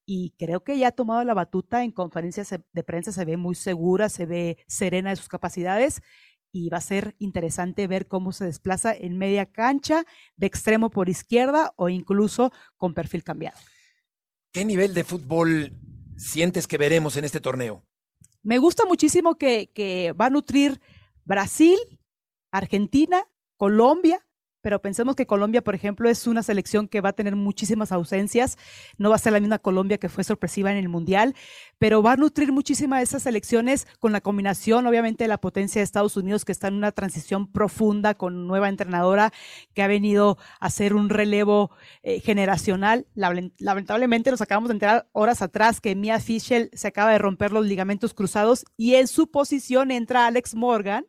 y 0.07 0.35
creo 0.39 0.65
que 0.65 0.79
ya 0.79 0.89
ha 0.89 0.93
tomado 0.93 1.25
la 1.25 1.35
batuta 1.35 1.85
en 1.85 1.93
conferencias 1.93 2.51
de 2.51 2.83
prensa, 2.85 3.13
se 3.13 3.25
ve 3.25 3.37
muy 3.37 3.55
segura, 3.55 4.09
se 4.09 4.27
ve 4.27 4.59
serena 4.67 5.11
de 5.11 5.17
sus 5.17 5.29
capacidades 5.29 6.03
y 6.53 6.69
va 6.69 6.79
a 6.79 6.83
ser 6.83 7.17
interesante 7.19 7.87
ver 7.87 8.07
cómo 8.07 8.33
se 8.33 8.45
desplaza 8.45 8.95
en 8.95 9.17
media 9.17 9.47
cancha, 9.47 10.05
de 10.37 10.47
extremo 10.47 10.91
por 10.91 11.09
izquierda 11.09 11.73
o 11.77 11.89
incluso 11.89 12.53
con 12.77 12.95
perfil 12.95 13.25
cambiado. 13.25 13.59
¿Qué 14.53 14.65
nivel 14.65 14.93
de 14.93 15.05
fútbol 15.05 15.73
sientes 16.17 16.67
que 16.67 16.77
veremos 16.77 17.17
en 17.17 17.25
este 17.25 17.41
torneo? 17.41 17.87
Me 18.43 18.59
gusta 18.59 18.85
muchísimo 18.85 19.37
que, 19.37 19.71
que 19.73 20.13
va 20.13 20.27
a 20.27 20.31
nutrir 20.31 20.81
Brasil, 21.25 21.79
Argentina, 22.51 23.25
Colombia, 23.57 24.27
pero 24.63 24.81
pensemos 24.81 25.17
que 25.17 25.27
Colombia, 25.27 25.63
por 25.63 25.75
ejemplo, 25.75 26.09
es 26.09 26.27
una 26.27 26.43
selección 26.43 26.89
que 26.89 27.01
va 27.01 27.11
a 27.11 27.13
tener 27.13 27.37
muchísimas 27.37 27.93
ausencias, 27.93 28.57
no 28.97 29.11
va 29.11 29.17
a 29.17 29.19
ser 29.19 29.33
la 29.33 29.41
misma 29.41 29.59
Colombia 29.59 29.99
que 29.99 30.09
fue 30.09 30.25
sorpresiva 30.25 30.73
en 30.73 30.79
el 30.79 30.89
Mundial, 30.89 31.35
pero 31.79 32.03
va 32.03 32.13
a 32.13 32.17
nutrir 32.17 32.53
muchísimas 32.53 33.03
esas 33.03 33.25
selecciones 33.25 33.87
con 33.99 34.13
la 34.13 34.21
combinación, 34.21 34.87
obviamente, 34.87 35.25
de 35.25 35.29
la 35.29 35.39
potencia 35.39 35.81
de 35.81 35.85
Estados 35.85 36.17
Unidos, 36.17 36.45
que 36.45 36.53
está 36.53 36.69
en 36.69 36.75
una 36.75 36.93
transición 36.93 37.51
profunda 37.51 38.15
con 38.15 38.47
nueva 38.47 38.69
entrenadora 38.69 39.33
que 39.75 39.83
ha 39.83 39.89
venido 39.89 40.39
a 40.61 40.67
hacer 40.67 40.95
un 40.95 41.09
relevo 41.09 41.71
eh, 42.03 42.21
generacional. 42.21 43.07
Lamentablemente 43.15 44.31
nos 44.31 44.41
acabamos 44.41 44.69
de 44.69 44.75
enterar 44.75 45.09
horas 45.13 45.43
atrás 45.43 45.81
que 45.81 45.97
Mia 45.97 46.21
Fischel 46.21 46.71
se 46.73 46.89
acaba 46.89 47.13
de 47.13 47.19
romper 47.19 47.53
los 47.53 47.67
ligamentos 47.67 48.15
cruzados 48.15 48.65
y 48.77 48.95
en 48.95 49.09
su 49.09 49.31
posición 49.31 49.91
entra 49.91 50.27
Alex 50.27 50.55
Morgan, 50.55 51.07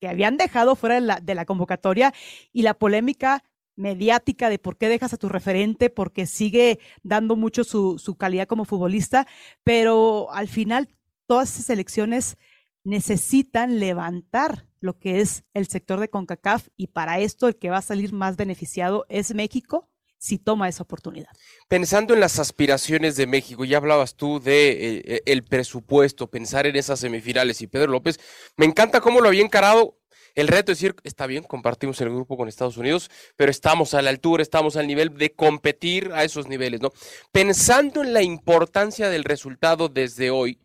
que 0.00 0.08
habían 0.08 0.36
dejado 0.36 0.76
fuera 0.76 1.20
de 1.20 1.34
la, 1.34 1.44
convocatoria 1.44 2.12
y 2.52 2.62
la 2.62 2.74
polémica 2.74 3.44
mediática 3.76 4.48
de 4.48 4.58
por 4.58 4.76
qué 4.76 4.88
dejas 4.88 5.12
a 5.12 5.18
tu 5.18 5.28
referente, 5.28 5.90
porque 5.90 6.26
sigue 6.26 6.78
dando 7.02 7.36
mucho 7.36 7.64
su, 7.64 7.98
su 7.98 8.16
calidad 8.16 8.46
como 8.46 8.64
futbolista, 8.64 9.26
pero 9.64 10.32
al 10.32 10.48
final 10.48 10.88
todas 11.26 11.54
esas 11.54 11.70
elecciones 11.70 12.36
necesitan 12.84 13.80
levantar 13.80 14.66
lo 14.80 14.98
que 14.98 15.20
es 15.20 15.44
el 15.52 15.66
sector 15.66 16.00
de 16.00 16.08
CONCACAF 16.08 16.68
y 16.76 16.88
para 16.88 17.18
esto 17.18 17.48
el 17.48 17.56
que 17.56 17.70
va 17.70 17.78
a 17.78 17.82
salir 17.82 18.12
más 18.12 18.36
beneficiado 18.36 19.04
es 19.08 19.34
México 19.34 19.90
si 20.18 20.38
toma 20.38 20.68
esa 20.68 20.82
oportunidad. 20.82 21.30
Pensando 21.68 22.14
en 22.14 22.20
las 22.20 22.38
aspiraciones 22.38 23.16
de 23.16 23.26
México, 23.26 23.64
ya 23.64 23.78
hablabas 23.78 24.16
tú 24.16 24.40
de 24.40 24.70
eh, 24.70 25.02
eh, 25.04 25.22
el 25.26 25.44
presupuesto, 25.44 26.28
pensar 26.28 26.66
en 26.66 26.76
esas 26.76 27.00
semifinales 27.00 27.60
y 27.60 27.66
Pedro 27.66 27.92
López, 27.92 28.18
me 28.56 28.66
encanta 28.66 29.00
cómo 29.00 29.20
lo 29.20 29.28
había 29.28 29.42
encarado. 29.42 29.98
El 30.34 30.48
reto 30.48 30.70
es 30.70 30.78
decir, 30.78 30.94
está 31.02 31.26
bien, 31.26 31.44
compartimos 31.44 31.98
el 32.02 32.10
grupo 32.10 32.36
con 32.36 32.46
Estados 32.46 32.76
Unidos, 32.76 33.10
pero 33.36 33.50
estamos 33.50 33.94
a 33.94 34.02
la 34.02 34.10
altura, 34.10 34.42
estamos 34.42 34.76
al 34.76 34.86
nivel 34.86 35.16
de 35.16 35.32
competir 35.32 36.12
a 36.12 36.24
esos 36.24 36.46
niveles, 36.46 36.82
¿no? 36.82 36.92
Pensando 37.32 38.02
en 38.02 38.12
la 38.12 38.22
importancia 38.22 39.08
del 39.08 39.24
resultado 39.24 39.88
desde 39.88 40.30
hoy 40.30 40.60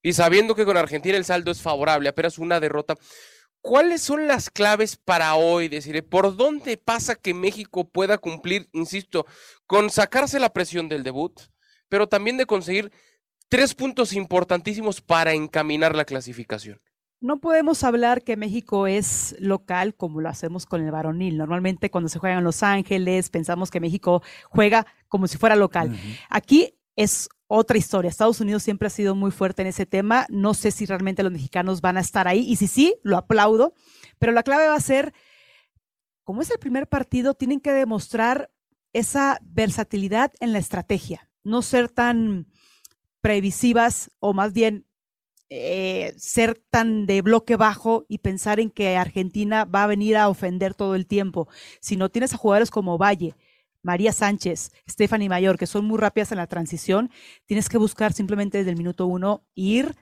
y 0.00 0.12
sabiendo 0.12 0.54
que 0.54 0.64
con 0.64 0.76
Argentina 0.76 1.16
el 1.16 1.24
saldo 1.24 1.50
es 1.50 1.60
favorable, 1.60 2.08
apenas 2.08 2.38
una 2.38 2.60
derrota, 2.60 2.94
¿Cuáles 3.66 4.00
son 4.00 4.28
las 4.28 4.48
claves 4.48 4.96
para 4.96 5.34
hoy? 5.34 5.66
Decir, 5.66 6.08
¿por 6.08 6.36
dónde 6.36 6.76
pasa 6.76 7.16
que 7.16 7.34
México 7.34 7.82
pueda 7.88 8.16
cumplir, 8.16 8.68
insisto, 8.72 9.26
con 9.66 9.90
sacarse 9.90 10.38
la 10.38 10.52
presión 10.52 10.88
del 10.88 11.02
debut, 11.02 11.32
pero 11.88 12.06
también 12.06 12.36
de 12.36 12.46
conseguir 12.46 12.92
tres 13.48 13.74
puntos 13.74 14.12
importantísimos 14.12 15.00
para 15.00 15.32
encaminar 15.32 15.96
la 15.96 16.04
clasificación? 16.04 16.80
No 17.18 17.40
podemos 17.40 17.82
hablar 17.82 18.22
que 18.22 18.36
México 18.36 18.86
es 18.86 19.34
local 19.40 19.96
como 19.96 20.20
lo 20.20 20.28
hacemos 20.28 20.64
con 20.64 20.84
el 20.84 20.92
varonil. 20.92 21.36
Normalmente 21.36 21.90
cuando 21.90 22.08
se 22.08 22.20
juega 22.20 22.38
en 22.38 22.44
Los 22.44 22.62
Ángeles 22.62 23.30
pensamos 23.30 23.72
que 23.72 23.80
México 23.80 24.22
juega 24.44 24.86
como 25.08 25.26
si 25.26 25.38
fuera 25.38 25.56
local. 25.56 25.98
Aquí 26.30 26.78
es 26.94 27.28
otra 27.48 27.78
historia. 27.78 28.08
Estados 28.08 28.40
Unidos 28.40 28.62
siempre 28.62 28.86
ha 28.86 28.90
sido 28.90 29.14
muy 29.14 29.30
fuerte 29.30 29.62
en 29.62 29.68
ese 29.68 29.86
tema. 29.86 30.26
No 30.28 30.54
sé 30.54 30.70
si 30.70 30.86
realmente 30.86 31.22
los 31.22 31.32
mexicanos 31.32 31.80
van 31.80 31.96
a 31.96 32.00
estar 32.00 32.28
ahí 32.28 32.40
y 32.40 32.56
si 32.56 32.66
sí, 32.66 32.96
lo 33.02 33.16
aplaudo. 33.16 33.74
Pero 34.18 34.32
la 34.32 34.42
clave 34.42 34.66
va 34.68 34.74
a 34.74 34.80
ser, 34.80 35.12
como 36.24 36.42
es 36.42 36.50
el 36.50 36.58
primer 36.58 36.88
partido, 36.88 37.34
tienen 37.34 37.60
que 37.60 37.72
demostrar 37.72 38.50
esa 38.92 39.38
versatilidad 39.42 40.32
en 40.40 40.52
la 40.52 40.58
estrategia, 40.58 41.28
no 41.44 41.60
ser 41.60 41.90
tan 41.90 42.46
previsivas 43.20 44.10
o 44.20 44.32
más 44.32 44.52
bien 44.52 44.86
eh, 45.48 46.14
ser 46.16 46.60
tan 46.70 47.06
de 47.06 47.22
bloque 47.22 47.56
bajo 47.56 48.04
y 48.08 48.18
pensar 48.18 48.58
en 48.58 48.70
que 48.70 48.96
Argentina 48.96 49.64
va 49.64 49.84
a 49.84 49.86
venir 49.86 50.16
a 50.16 50.28
ofender 50.28 50.74
todo 50.74 50.94
el 50.94 51.06
tiempo. 51.06 51.48
Si 51.80 51.96
no 51.96 52.08
tienes 52.08 52.34
a 52.34 52.36
jugadores 52.36 52.70
como 52.70 52.98
Valle, 52.98 53.36
María 53.86 54.12
Sánchez, 54.12 54.72
Stephanie 54.88 55.28
Mayor, 55.28 55.56
que 55.56 55.68
son 55.68 55.84
muy 55.84 55.96
rápidas 55.98 56.32
en 56.32 56.38
la 56.38 56.48
transición, 56.48 57.10
tienes 57.46 57.68
que 57.68 57.78
buscar 57.78 58.12
simplemente 58.12 58.58
desde 58.58 58.70
el 58.70 58.76
minuto 58.76 59.06
uno 59.06 59.46
ir, 59.54 59.94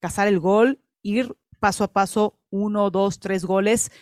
cazar 0.00 0.26
el 0.26 0.40
gol, 0.40 0.80
ir 1.02 1.36
paso 1.60 1.84
a 1.84 1.92
paso, 1.92 2.40
uno, 2.48 2.90
dos, 2.90 3.20
tres 3.20 3.44
goles. 3.44 3.92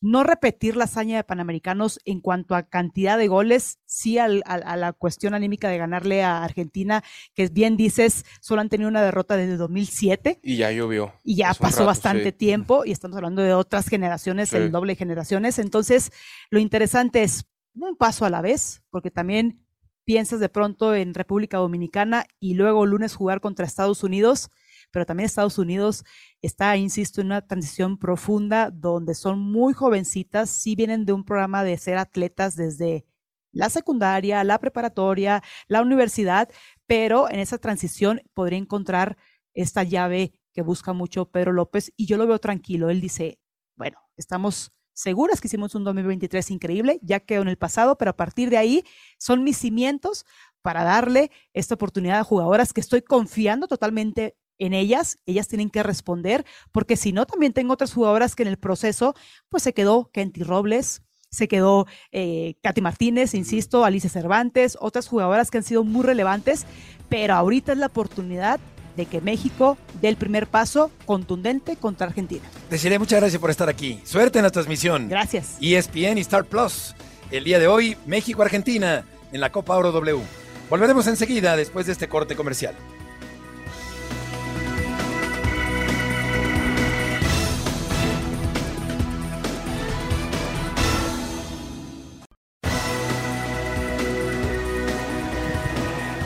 No 0.00 0.24
repetir 0.24 0.76
la 0.76 0.84
hazaña 0.84 1.16
de 1.16 1.24
Panamericanos 1.24 2.00
en 2.04 2.20
cuanto 2.20 2.56
a 2.56 2.64
cantidad 2.64 3.16
de 3.16 3.28
goles, 3.28 3.78
sí 3.86 4.18
a 4.18 4.26
la 4.28 4.92
cuestión 4.92 5.34
anímica 5.34 5.68
de 5.68 5.78
ganarle 5.78 6.24
a 6.24 6.42
Argentina, 6.42 7.04
que 7.32 7.46
bien 7.46 7.76
dices, 7.76 8.26
solo 8.42 8.60
han 8.60 8.68
tenido 8.68 8.90
una 8.90 9.02
derrota 9.02 9.36
desde 9.36 9.56
2007. 9.56 10.40
Y 10.42 10.56
ya 10.56 10.72
llovió. 10.72 11.14
Y 11.22 11.36
ya 11.36 11.54
pasó 11.54 11.86
bastante 11.86 12.32
tiempo 12.32 12.84
y 12.84 12.90
estamos 12.90 13.16
hablando 13.16 13.40
de 13.40 13.54
otras 13.54 13.86
generaciones, 13.86 14.52
el 14.52 14.72
doble 14.72 14.94
de 14.94 14.96
generaciones. 14.96 15.60
Entonces, 15.60 16.10
lo 16.50 16.58
interesante 16.58 17.22
es 17.22 17.46
un 17.74 17.96
paso 17.96 18.24
a 18.24 18.30
la 18.30 18.40
vez, 18.40 18.82
porque 18.90 19.10
también 19.10 19.64
piensas 20.04 20.40
de 20.40 20.48
pronto 20.48 20.94
en 20.94 21.14
República 21.14 21.58
Dominicana 21.58 22.26
y 22.38 22.54
luego 22.54 22.86
lunes 22.86 23.14
jugar 23.14 23.40
contra 23.40 23.66
Estados 23.66 24.04
Unidos, 24.04 24.50
pero 24.90 25.06
también 25.06 25.26
Estados 25.26 25.58
Unidos 25.58 26.04
está, 26.40 26.76
insisto, 26.76 27.20
en 27.20 27.28
una 27.28 27.46
transición 27.46 27.98
profunda 27.98 28.70
donde 28.70 29.14
son 29.14 29.38
muy 29.40 29.72
jovencitas, 29.72 30.50
sí 30.50 30.76
vienen 30.76 31.04
de 31.04 31.12
un 31.12 31.24
programa 31.24 31.64
de 31.64 31.76
ser 31.78 31.98
atletas 31.98 32.54
desde 32.54 33.06
la 33.50 33.70
secundaria, 33.70 34.44
la 34.44 34.58
preparatoria, 34.58 35.42
la 35.68 35.80
universidad, 35.80 36.48
pero 36.86 37.30
en 37.30 37.40
esa 37.40 37.58
transición 37.58 38.20
podría 38.34 38.58
encontrar 38.58 39.16
esta 39.54 39.84
llave 39.84 40.32
que 40.52 40.62
busca 40.62 40.92
mucho 40.92 41.30
Pedro 41.30 41.52
López 41.52 41.92
y 41.96 42.06
yo 42.06 42.16
lo 42.16 42.26
veo 42.26 42.38
tranquilo. 42.38 42.90
Él 42.90 43.00
dice, 43.00 43.38
bueno, 43.76 43.98
estamos 44.16 44.72
seguras 44.94 45.40
que 45.40 45.48
hicimos 45.48 45.74
un 45.74 45.84
2023 45.84 46.50
increíble, 46.52 46.98
ya 47.02 47.20
quedó 47.20 47.42
en 47.42 47.48
el 47.48 47.58
pasado, 47.58 47.98
pero 47.98 48.12
a 48.12 48.16
partir 48.16 48.48
de 48.48 48.56
ahí 48.56 48.84
son 49.18 49.44
mis 49.44 49.58
cimientos 49.58 50.24
para 50.62 50.82
darle 50.84 51.30
esta 51.52 51.74
oportunidad 51.74 52.20
a 52.20 52.24
jugadoras 52.24 52.72
que 52.72 52.80
estoy 52.80 53.02
confiando 53.02 53.68
totalmente 53.68 54.36
en 54.58 54.72
ellas, 54.72 55.18
ellas 55.26 55.48
tienen 55.48 55.68
que 55.68 55.82
responder, 55.82 56.46
porque 56.72 56.96
si 56.96 57.12
no, 57.12 57.26
también 57.26 57.52
tengo 57.52 57.72
otras 57.74 57.92
jugadoras 57.92 58.34
que 58.34 58.44
en 58.44 58.48
el 58.48 58.56
proceso, 58.56 59.14
pues 59.48 59.62
se 59.64 59.74
quedó 59.74 60.10
Kenty 60.12 60.42
Robles, 60.42 61.02
se 61.28 61.48
quedó 61.48 61.86
eh, 62.12 62.54
Katy 62.62 62.80
Martínez, 62.80 63.34
insisto, 63.34 63.84
Alicia 63.84 64.08
Cervantes, 64.08 64.78
otras 64.80 65.08
jugadoras 65.08 65.50
que 65.50 65.58
han 65.58 65.64
sido 65.64 65.82
muy 65.82 66.04
relevantes, 66.04 66.64
pero 67.08 67.34
ahorita 67.34 67.72
es 67.72 67.78
la 67.78 67.86
oportunidad 67.86 68.60
de 68.96 69.06
que 69.06 69.20
México 69.20 69.76
dé 70.00 70.08
el 70.08 70.16
primer 70.16 70.46
paso 70.46 70.90
contundente 71.06 71.76
contra 71.76 72.06
Argentina. 72.06 72.42
Deciré 72.70 72.98
muchas 72.98 73.20
gracias 73.20 73.40
por 73.40 73.50
estar 73.50 73.68
aquí. 73.68 74.00
Suerte 74.04 74.38
en 74.38 74.44
la 74.44 74.50
transmisión. 74.50 75.08
Gracias. 75.08 75.56
ESPN 75.60 76.18
y 76.18 76.22
Star 76.22 76.44
Plus. 76.44 76.94
El 77.30 77.44
día 77.44 77.58
de 77.58 77.66
hoy, 77.66 77.96
México-Argentina 78.06 79.04
en 79.32 79.40
la 79.40 79.50
Copa 79.50 79.76
Oro 79.76 79.92
W. 79.92 80.22
Volveremos 80.70 81.06
enseguida 81.06 81.56
después 81.56 81.86
de 81.86 81.92
este 81.92 82.08
corte 82.08 82.36
comercial. 82.36 82.74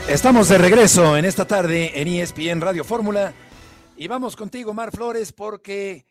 Estamos 0.09 0.49
de 0.49 0.57
regreso 0.57 1.17
en 1.17 1.25
esta 1.25 1.45
tarde 1.45 2.01
en 2.01 2.07
ESPN 2.07 2.61
Radio 2.61 2.83
Fórmula 2.83 3.31
y 3.95 4.07
vamos 4.07 4.35
contigo, 4.35 4.73
Mar 4.73 4.89
Flores, 4.91 5.31
porque 5.31 6.07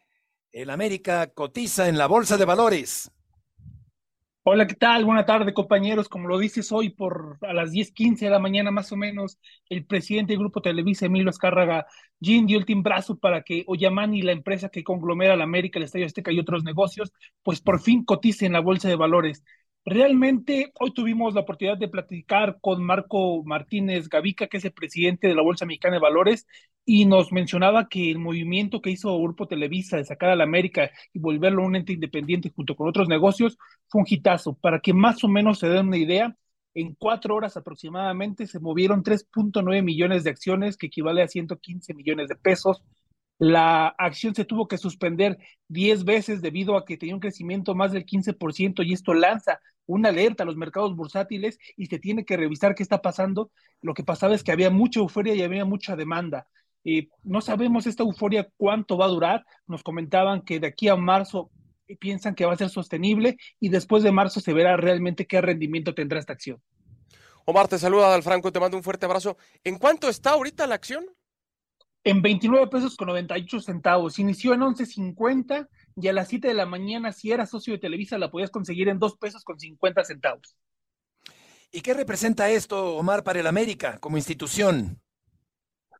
el 0.52 0.70
América 0.70 1.26
cotiza 1.34 1.88
en 1.88 1.98
la 1.98 2.06
Bolsa 2.06 2.36
de 2.36 2.44
Valores. 2.44 3.10
Hola, 4.44 4.68
¿qué 4.68 4.76
tal? 4.76 5.04
Buena 5.04 5.26
tarde, 5.26 5.52
compañeros. 5.52 6.08
Como 6.08 6.28
lo 6.28 6.38
dices 6.38 6.70
hoy, 6.70 6.90
por 6.90 7.38
a 7.42 7.52
las 7.52 7.72
10:15 7.72 8.26
de 8.26 8.30
la 8.30 8.38
mañana 8.38 8.70
más 8.70 8.92
o 8.92 8.96
menos, 8.96 9.36
el 9.68 9.84
presidente 9.84 10.32
del 10.32 10.38
Grupo 10.38 10.62
Televisa, 10.62 11.06
Emilio 11.06 11.28
Azcárraga 11.28 11.84
Jim, 12.20 12.46
dio 12.46 12.56
el 12.56 12.66
timbrazo 12.66 13.18
para 13.18 13.42
que 13.42 13.64
Oyamani, 13.66 14.22
la 14.22 14.30
empresa 14.30 14.68
que 14.68 14.84
conglomera 14.84 15.34
la 15.34 15.42
América, 15.42 15.80
el 15.80 15.86
Estadio 15.86 16.06
Azteca 16.06 16.30
y 16.30 16.38
otros 16.38 16.62
negocios, 16.62 17.12
pues 17.42 17.60
por 17.60 17.80
fin 17.80 18.04
cotice 18.04 18.46
en 18.46 18.52
la 18.52 18.60
Bolsa 18.60 18.88
de 18.88 18.94
Valores. 18.94 19.42
Realmente 19.90 20.70
hoy 20.78 20.92
tuvimos 20.92 21.32
la 21.32 21.40
oportunidad 21.40 21.78
de 21.78 21.88
platicar 21.88 22.58
con 22.60 22.84
Marco 22.84 23.42
Martínez 23.42 24.10
Gavica, 24.10 24.46
que 24.46 24.58
es 24.58 24.64
el 24.66 24.72
presidente 24.72 25.28
de 25.28 25.34
la 25.34 25.40
Bolsa 25.40 25.64
Mexicana 25.64 25.94
de 25.94 26.02
Valores, 26.02 26.46
y 26.84 27.06
nos 27.06 27.32
mencionaba 27.32 27.88
que 27.88 28.10
el 28.10 28.18
movimiento 28.18 28.82
que 28.82 28.90
hizo 28.90 29.18
Grupo 29.18 29.48
Televisa 29.48 29.96
de 29.96 30.04
sacar 30.04 30.28
a 30.28 30.36
la 30.36 30.44
América 30.44 30.90
y 31.14 31.18
volverlo 31.20 31.64
un 31.64 31.74
ente 31.74 31.94
independiente 31.94 32.52
junto 32.54 32.76
con 32.76 32.86
otros 32.86 33.08
negocios 33.08 33.56
fue 33.88 34.02
un 34.02 34.06
hitazo. 34.06 34.58
Para 34.60 34.80
que 34.80 34.92
más 34.92 35.24
o 35.24 35.28
menos 35.28 35.58
se 35.58 35.70
den 35.70 35.86
una 35.86 35.96
idea, 35.96 36.36
en 36.74 36.94
cuatro 36.94 37.34
horas 37.34 37.56
aproximadamente 37.56 38.46
se 38.46 38.60
movieron 38.60 39.02
3.9 39.02 39.82
millones 39.82 40.22
de 40.22 40.28
acciones, 40.30 40.76
que 40.76 40.88
equivale 40.88 41.22
a 41.22 41.28
115 41.28 41.94
millones 41.94 42.28
de 42.28 42.36
pesos. 42.36 42.82
La 43.38 43.86
acción 43.96 44.34
se 44.34 44.44
tuvo 44.44 44.68
que 44.68 44.76
suspender 44.76 45.38
10 45.68 46.04
veces 46.04 46.42
debido 46.42 46.76
a 46.76 46.84
que 46.84 46.98
tenía 46.98 47.14
un 47.14 47.20
crecimiento 47.22 47.74
más 47.74 47.92
del 47.92 48.04
15% 48.04 48.84
y 48.84 48.92
esto 48.92 49.14
lanza 49.14 49.60
una 49.88 50.10
alerta 50.10 50.44
a 50.44 50.46
los 50.46 50.56
mercados 50.56 50.94
bursátiles 50.94 51.58
y 51.76 51.86
se 51.86 51.98
tiene 51.98 52.24
que 52.24 52.36
revisar 52.36 52.74
qué 52.74 52.82
está 52.82 53.02
pasando. 53.02 53.50
Lo 53.80 53.94
que 53.94 54.04
pasaba 54.04 54.34
es 54.34 54.44
que 54.44 54.52
había 54.52 54.70
mucha 54.70 55.00
euforia 55.00 55.34
y 55.34 55.42
había 55.42 55.64
mucha 55.64 55.96
demanda. 55.96 56.46
Eh, 56.84 57.08
no 57.24 57.40
sabemos 57.40 57.86
esta 57.86 58.04
euforia 58.04 58.48
cuánto 58.56 58.96
va 58.96 59.06
a 59.06 59.08
durar. 59.08 59.46
Nos 59.66 59.82
comentaban 59.82 60.42
que 60.42 60.60
de 60.60 60.68
aquí 60.68 60.88
a 60.88 60.96
marzo 60.96 61.50
piensan 61.98 62.34
que 62.34 62.44
va 62.44 62.52
a 62.52 62.58
ser 62.58 62.68
sostenible 62.68 63.38
y 63.58 63.70
después 63.70 64.02
de 64.02 64.12
marzo 64.12 64.40
se 64.40 64.52
verá 64.52 64.76
realmente 64.76 65.26
qué 65.26 65.40
rendimiento 65.40 65.94
tendrá 65.94 66.18
esta 66.18 66.34
acción. 66.34 66.62
Omar, 67.46 67.66
te 67.66 67.78
saluda 67.78 68.10
Dalfranco, 68.10 68.52
te 68.52 68.60
mando 68.60 68.76
un 68.76 68.82
fuerte 68.82 69.06
abrazo. 69.06 69.38
¿En 69.64 69.78
cuánto 69.78 70.10
está 70.10 70.32
ahorita 70.32 70.66
la 70.66 70.74
acción? 70.74 71.06
En 72.08 72.22
29 72.22 72.68
pesos 72.68 72.96
con 72.96 73.08
98 73.08 73.60
centavos. 73.60 74.18
Inició 74.18 74.54
en 74.54 74.60
11.50 74.60 75.68
y 75.94 76.08
a 76.08 76.14
las 76.14 76.28
7 76.28 76.48
de 76.48 76.54
la 76.54 76.64
mañana, 76.64 77.12
si 77.12 77.32
eras 77.32 77.50
socio 77.50 77.74
de 77.74 77.78
Televisa, 77.78 78.16
la 78.16 78.30
podías 78.30 78.48
conseguir 78.50 78.88
en 78.88 78.98
2 78.98 79.18
pesos 79.18 79.44
con 79.44 79.60
50 79.60 80.04
centavos. 80.04 80.56
¿Y 81.70 81.82
qué 81.82 81.92
representa 81.92 82.48
esto, 82.48 82.96
Omar, 82.96 83.24
para 83.24 83.40
el 83.40 83.46
América 83.46 83.98
como 83.98 84.16
institución? 84.16 84.98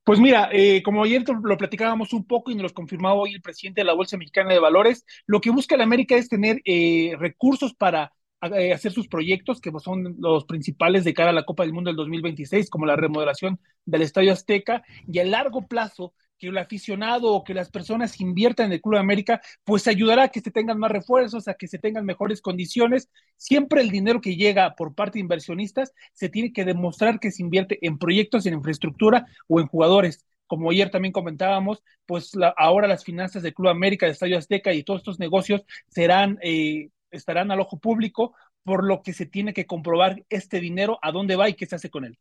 Pues 0.03 0.19
mira, 0.19 0.49
eh, 0.51 0.83
como 0.83 1.05
ayer 1.05 1.23
lo 1.43 1.59
platicábamos 1.59 2.15
un 2.15 2.27
poco 2.27 2.51
y 2.51 2.55
nos 2.55 2.63
lo 2.63 2.75
confirmaba 2.75 3.17
hoy 3.17 3.35
el 3.35 3.43
presidente 3.43 3.83
de 3.83 3.85
la 3.85 3.93
Bolsa 3.93 4.17
Mexicana 4.17 4.55
de 4.55 4.61
Valores, 4.61 5.05
lo 5.27 5.43
que 5.43 5.51
busca 5.51 5.75
el 5.75 5.83
América 5.83 6.17
es 6.17 6.31
tener 6.31 6.63
eh, 6.65 7.17
recursos 7.19 7.75
para 7.75 8.15
hacer 8.41 8.93
sus 8.93 9.09
proyectos, 9.09 9.61
que 9.61 9.73
son 9.79 10.17
los 10.19 10.45
principales 10.45 11.05
de 11.05 11.15
cara 11.15 11.31
a 11.31 11.35
la 11.35 11.45
Copa 11.45 11.65
del 11.65 11.73
Mundo 11.73 11.91
del 11.91 11.97
2026, 11.97 12.71
como 12.71 12.87
la 12.87 12.97
remodelación 12.97 13.61
del 13.85 14.03
Estadio 14.03 14.33
Azteca, 14.33 14.83
y 15.07 15.19
a 15.19 15.25
largo 15.25 15.67
plazo 15.67 16.13
que 16.39 16.49
el 16.49 16.59
aficionado 16.59 17.33
o 17.33 17.45
que 17.45 17.55
las 17.55 17.71
personas 17.71 18.21
inviertan 18.21 18.67
en 18.67 18.73
el 18.73 18.81
Club 18.81 18.95
de 18.95 19.01
América, 19.01 19.41
pues 19.65 19.89
ayudará 19.89 20.25
a 20.25 20.29
que 20.29 20.41
se 20.41 20.51
tengan 20.51 20.79
más 20.79 20.91
refuerzos, 20.91 21.49
a 21.49 21.55
que 21.55 21.69
se 21.69 21.79
tengan 21.79 22.05
mejores 22.05 22.41
condiciones. 22.41 23.11
Siempre 23.37 23.81
el 23.81 23.91
dinero 23.91 24.21
que 24.21 24.37
llega 24.37 24.75
por 24.75 24.95
parte 24.95 25.15
de 25.15 25.23
inversionistas 25.23 25.93
se 26.13 26.29
tiene 26.29 26.53
que 26.53 26.65
demostrar 26.65 27.21
que 27.21 27.31
se 27.31 27.43
invierte 27.43 27.79
en 27.87 27.99
proyectos, 27.99 28.47
en 28.47 28.55
infraestructura 28.55 29.27
o 29.49 29.61
en 29.61 29.67
jugadores. 29.67 30.25
Como 30.47 30.71
ayer 30.71 30.91
también 30.91 31.13
comentábamos, 31.13 31.83
pues 32.07 32.33
ahora 32.57 32.89
las 32.89 33.05
finanzas 33.05 33.43
del 33.43 33.53
Club 33.53 33.69
América, 33.69 34.07
del 34.07 34.15
Estadio 34.15 34.39
Azteca 34.39 34.73
y 34.73 34.83
todos 34.83 35.01
estos 35.01 35.19
negocios 35.19 35.63
serán, 35.89 36.39
eh, 36.43 36.89
estarán 37.11 37.51
al 37.51 37.61
ojo 37.61 37.79
público, 37.79 38.35
por 38.65 38.85
lo 38.85 39.03
que 39.03 39.13
se 39.13 39.27
tiene 39.27 39.55
que 39.55 39.67
comprobar 39.67 40.25
este 40.29 40.61
dinero, 40.61 40.99
a 41.03 41.13
dónde 41.13 41.37
va 41.37 41.49
y 41.49 41.55
qué 41.55 41.67
se 41.67 41.77
hace 41.77 41.91
con 41.91 42.05
él. 42.05 42.19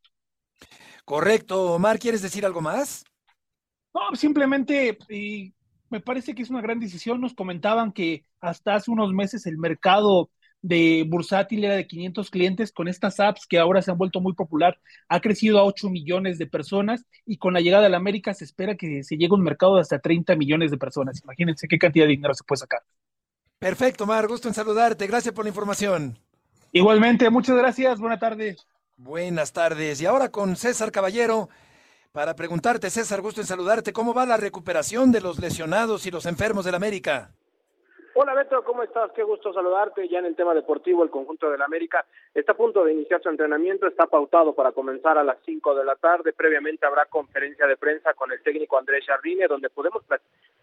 Correcto. 1.06 1.74
Omar, 1.74 2.00
¿quieres 2.00 2.22
decir 2.22 2.46
algo 2.46 2.62
más? 2.62 3.06
No, 3.94 4.16
simplemente 4.16 4.98
y 5.10 5.54
me 5.90 6.00
parece 6.00 6.36
que 6.36 6.44
es 6.44 6.50
una 6.50 6.62
gran 6.62 6.80
decisión. 6.80 7.22
Nos 7.22 7.34
comentaban 7.34 7.92
que 7.92 8.26
hasta 8.40 8.76
hace 8.76 8.92
unos 8.92 9.14
meses 9.14 9.46
el 9.46 9.58
mercado 9.58 10.30
de 10.62 11.06
bursátil 11.08 11.64
era 11.64 11.76
de 11.76 11.88
500 11.88 12.30
clientes, 12.30 12.72
con 12.72 12.88
estas 12.88 13.20
apps 13.20 13.46
que 13.48 13.60
ahora 13.60 13.82
se 13.82 13.92
han 13.92 13.98
vuelto 13.98 14.20
muy 14.20 14.34
popular, 14.34 14.80
ha 15.08 15.22
crecido 15.22 15.60
a 15.60 15.64
8 15.64 15.90
millones 15.90 16.38
de 16.38 16.48
personas 16.48 17.06
y 17.26 17.38
con 17.38 17.54
la 17.54 17.62
llegada 17.62 17.84
de 17.84 17.90
la 17.90 17.98
América 17.98 18.34
se 18.34 18.44
espera 18.44 18.76
que 18.76 19.04
se 19.04 19.18
llegue 19.18 19.32
a 19.32 19.36
un 19.36 19.44
mercado 19.44 19.76
de 19.76 19.82
hasta 19.82 20.00
30 20.00 20.36
millones 20.36 20.72
de 20.72 20.78
personas. 20.78 21.22
Imagínense 21.24 21.68
qué 21.68 21.78
cantidad 21.78 22.06
de 22.06 22.12
dinero 22.12 22.34
se 22.34 22.44
puede 22.44 22.60
sacar. 22.60 22.82
Perfecto, 23.60 24.06
Mar, 24.06 24.28
gusto 24.28 24.48
en 24.48 24.54
saludarte. 24.54 25.08
Gracias 25.08 25.34
por 25.34 25.46
la 25.46 25.50
información. 25.50 26.20
Igualmente, 26.72 27.30
muchas 27.30 27.58
gracias. 27.58 28.00
Buenas 28.00 28.20
tardes. 28.20 28.68
Buenas 28.98 29.52
tardes. 29.52 30.00
Y 30.02 30.06
ahora 30.06 30.30
con 30.30 30.56
César 30.56 30.92
Caballero 30.92 31.50
para 32.12 32.36
preguntarte, 32.36 32.90
César, 32.90 33.22
gusto 33.22 33.42
en 33.42 33.48
saludarte. 33.48 33.94
¿Cómo 33.94 34.14
va 34.14 34.26
la 34.26 34.38
recuperación 34.38 35.12
de 35.12 35.22
los 35.22 35.40
lesionados 35.40 36.06
y 36.06 36.12
los 36.12 36.26
enfermos 36.26 36.66
del 36.66 36.76
América? 36.76 37.32
Hola 38.20 38.34
Beto, 38.34 38.64
¿cómo 38.64 38.82
estás? 38.82 39.12
Qué 39.12 39.22
gusto 39.22 39.54
saludarte. 39.54 40.08
Ya 40.08 40.18
en 40.18 40.26
el 40.26 40.36
tema 40.36 40.56
deportivo, 40.56 41.04
el 41.04 41.12
conjunto 41.12 41.52
del 41.52 41.62
América 41.62 42.04
está 42.34 42.54
a 42.54 42.58
punto 42.58 42.84
de 42.84 42.92
iniciar 42.92 43.22
su 43.22 43.30
entrenamiento, 43.30 43.86
está 43.86 44.08
pautado 44.08 44.56
para 44.56 44.72
comenzar 44.72 45.20
a 45.20 45.24
las 45.24 45.38
5 45.46 45.76
de 45.76 45.86
la 45.86 45.96
tarde. 45.98 46.34
Previamente 46.34 46.88
habrá 46.88 47.06
conferencia 47.06 47.68
de 47.68 47.78
prensa 47.78 48.16
con 48.16 48.32
el 48.32 48.42
técnico 48.42 48.76
Andrés 48.76 49.06
Jardine, 49.06 49.46
donde 49.46 49.70
podemos 49.70 50.04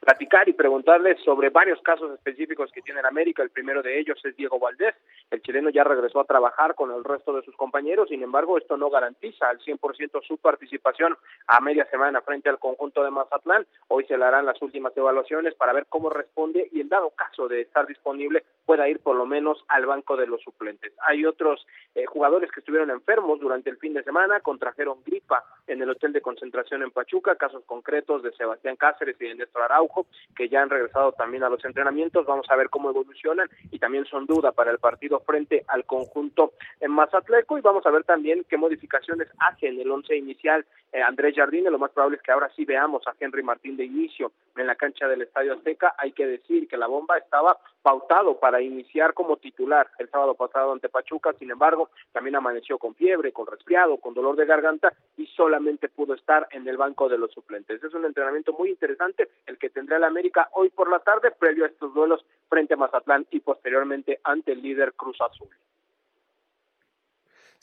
platicar 0.00 0.48
y 0.48 0.54
preguntarle 0.54 1.16
sobre 1.24 1.50
varios 1.50 1.80
casos 1.82 2.12
específicos 2.12 2.72
que 2.72 2.82
tiene 2.82 2.98
el 2.98 3.06
América. 3.06 3.44
El 3.44 3.50
primero 3.50 3.82
de 3.82 4.00
ellos 4.00 4.18
es 4.24 4.34
Diego 4.34 4.58
Valdés. 4.58 4.96
El 5.30 5.40
chileno 5.40 5.70
ya 5.70 5.84
regresó 5.84 6.18
a 6.18 6.24
trabajar 6.24 6.74
con 6.74 6.90
el 6.90 7.04
resto 7.04 7.34
de 7.34 7.42
sus 7.42 7.54
compañeros, 7.54 8.08
sin 8.08 8.24
embargo, 8.24 8.58
esto 8.58 8.76
no 8.76 8.90
garantiza 8.90 9.48
al 9.48 9.60
100% 9.60 10.22
su 10.26 10.38
participación 10.38 11.16
a 11.46 11.60
media 11.60 11.86
semana 11.86 12.20
frente 12.20 12.48
al 12.48 12.58
conjunto 12.58 13.04
de 13.04 13.12
Mazatlán. 13.12 13.64
Hoy 13.86 14.04
se 14.06 14.18
le 14.18 14.24
harán 14.24 14.44
las 14.44 14.60
últimas 14.60 14.96
evaluaciones 14.96 15.54
para 15.54 15.72
ver 15.72 15.86
cómo 15.88 16.10
responde 16.10 16.68
y 16.72 16.80
en 16.80 16.88
dado 16.88 17.10
caso 17.10 17.43
de 17.48 17.62
estar 17.62 17.86
disponible 17.86 18.44
pueda 18.64 18.88
ir 18.88 19.00
por 19.00 19.16
lo 19.16 19.26
menos 19.26 19.64
al 19.68 19.86
banco 19.86 20.16
de 20.16 20.26
los 20.26 20.40
suplentes. 20.42 20.92
Hay 21.06 21.24
otros 21.24 21.66
eh, 21.94 22.06
jugadores 22.06 22.50
que 22.50 22.60
estuvieron 22.60 22.90
enfermos 22.90 23.40
durante 23.40 23.70
el 23.70 23.76
fin 23.78 23.94
de 23.94 24.02
semana, 24.02 24.40
contrajeron 24.40 24.98
gripa 25.04 25.44
en 25.66 25.82
el 25.82 25.90
hotel 25.90 26.12
de 26.12 26.20
concentración 26.20 26.82
en 26.82 26.90
Pachuca, 26.90 27.36
casos 27.36 27.64
concretos 27.64 28.22
de 28.22 28.32
Sebastián 28.32 28.76
Cáceres 28.76 29.16
y 29.20 29.28
de 29.28 29.34
Néstor 29.34 29.62
Araujo, 29.62 30.06
que 30.36 30.48
ya 30.48 30.62
han 30.62 30.70
regresado 30.70 31.12
también 31.12 31.44
a 31.44 31.48
los 31.48 31.64
entrenamientos. 31.64 32.26
Vamos 32.26 32.46
a 32.50 32.56
ver 32.56 32.70
cómo 32.70 32.90
evolucionan 32.90 33.48
y 33.70 33.78
también 33.78 34.04
son 34.06 34.26
duda 34.26 34.52
para 34.52 34.70
el 34.70 34.78
partido 34.78 35.20
frente 35.20 35.64
al 35.68 35.84
conjunto 35.84 36.52
en 36.80 36.90
Mazatleco 36.90 37.58
y 37.58 37.62
vamos 37.62 37.86
a 37.86 37.90
ver 37.90 38.04
también 38.04 38.44
qué 38.48 38.56
modificaciones 38.56 39.28
hace 39.38 39.68
en 39.68 39.80
el 39.80 39.90
once 39.90 40.16
inicial 40.16 40.64
eh, 40.92 41.02
Andrés 41.02 41.34
Jardine. 41.36 41.70
Lo 41.70 41.78
más 41.78 41.90
probable 41.90 42.16
es 42.16 42.22
que 42.22 42.32
ahora 42.32 42.50
sí 42.54 42.64
veamos 42.64 43.06
a 43.06 43.14
Henry 43.18 43.42
Martín 43.42 43.76
de 43.76 43.84
inicio 43.84 44.32
en 44.56 44.66
la 44.66 44.76
cancha 44.76 45.08
del 45.08 45.22
Estadio 45.22 45.54
Azteca. 45.54 45.94
Hay 45.98 46.12
que 46.12 46.26
decir 46.26 46.68
que 46.68 46.76
la 46.76 46.86
bomba 46.86 47.18
estaba 47.18 47.58
pautado 47.82 48.38
para 48.38 48.53
iniciar 48.60 49.14
como 49.14 49.36
titular 49.36 49.88
el 49.98 50.08
sábado 50.10 50.34
pasado 50.34 50.72
ante 50.72 50.88
Pachuca, 50.88 51.32
sin 51.38 51.50
embargo, 51.50 51.90
también 52.12 52.36
amaneció 52.36 52.78
con 52.78 52.94
fiebre, 52.94 53.32
con 53.32 53.46
resfriado, 53.46 53.98
con 53.98 54.14
dolor 54.14 54.36
de 54.36 54.46
garganta 54.46 54.92
y 55.16 55.26
solamente 55.26 55.88
pudo 55.88 56.14
estar 56.14 56.46
en 56.50 56.66
el 56.68 56.76
banco 56.76 57.08
de 57.08 57.18
los 57.18 57.32
suplentes. 57.32 57.82
Es 57.82 57.94
un 57.94 58.04
entrenamiento 58.04 58.52
muy 58.52 58.70
interesante 58.70 59.28
el 59.46 59.58
que 59.58 59.70
tendrá 59.70 59.96
el 59.96 60.04
América 60.04 60.48
hoy 60.52 60.70
por 60.70 60.90
la 60.90 61.00
tarde, 61.00 61.30
previo 61.30 61.64
a 61.64 61.68
estos 61.68 61.94
duelos 61.94 62.24
frente 62.48 62.74
a 62.74 62.76
Mazatlán 62.76 63.26
y 63.30 63.40
posteriormente 63.40 64.20
ante 64.24 64.52
el 64.52 64.62
líder 64.62 64.92
Cruz 64.94 65.20
Azul. 65.20 65.48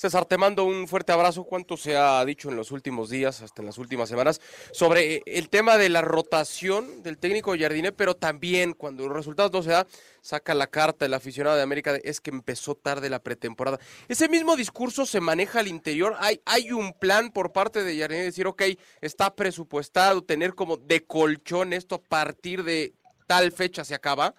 César, 0.01 0.25
te 0.25 0.35
mando 0.35 0.63
un 0.63 0.87
fuerte 0.87 1.11
abrazo. 1.11 1.43
¿Cuánto 1.43 1.77
se 1.77 1.95
ha 1.95 2.25
dicho 2.25 2.49
en 2.49 2.55
los 2.55 2.71
últimos 2.71 3.11
días, 3.11 3.43
hasta 3.43 3.61
en 3.61 3.67
las 3.67 3.77
últimas 3.77 4.09
semanas, 4.09 4.41
sobre 4.71 5.17
eh, 5.17 5.23
el 5.27 5.47
tema 5.47 5.77
de 5.77 5.89
la 5.89 6.01
rotación 6.01 7.03
del 7.03 7.19
técnico 7.19 7.53
Jardine, 7.55 7.91
pero 7.91 8.15
también 8.15 8.73
cuando 8.73 9.07
los 9.07 9.15
resultados 9.15 9.51
no 9.51 9.61
se 9.61 9.69
dan, 9.69 9.85
saca 10.21 10.55
la 10.55 10.65
carta 10.65 11.05
el 11.05 11.13
aficionado 11.13 11.55
de 11.55 11.61
América, 11.61 11.99
es 12.03 12.19
que 12.19 12.31
empezó 12.31 12.73
tarde 12.73 13.11
la 13.11 13.19
pretemporada. 13.19 13.79
Ese 14.07 14.27
mismo 14.27 14.55
discurso 14.55 15.05
se 15.05 15.21
maneja 15.21 15.59
al 15.59 15.67
interior. 15.67 16.15
Hay, 16.17 16.41
hay 16.45 16.71
un 16.71 16.93
plan 16.93 17.29
por 17.29 17.51
parte 17.51 17.83
de 17.83 17.99
Jardine 17.99 18.21
de 18.21 18.25
decir, 18.25 18.47
ok, 18.47 18.63
está 19.01 19.35
presupuestado 19.35 20.23
tener 20.23 20.55
como 20.55 20.77
de 20.77 21.05
colchón 21.05 21.73
esto 21.73 21.93
a 21.93 22.01
partir 22.01 22.63
de 22.63 22.95
tal 23.27 23.51
fecha 23.51 23.85
se 23.85 23.93
acaba. 23.93 24.33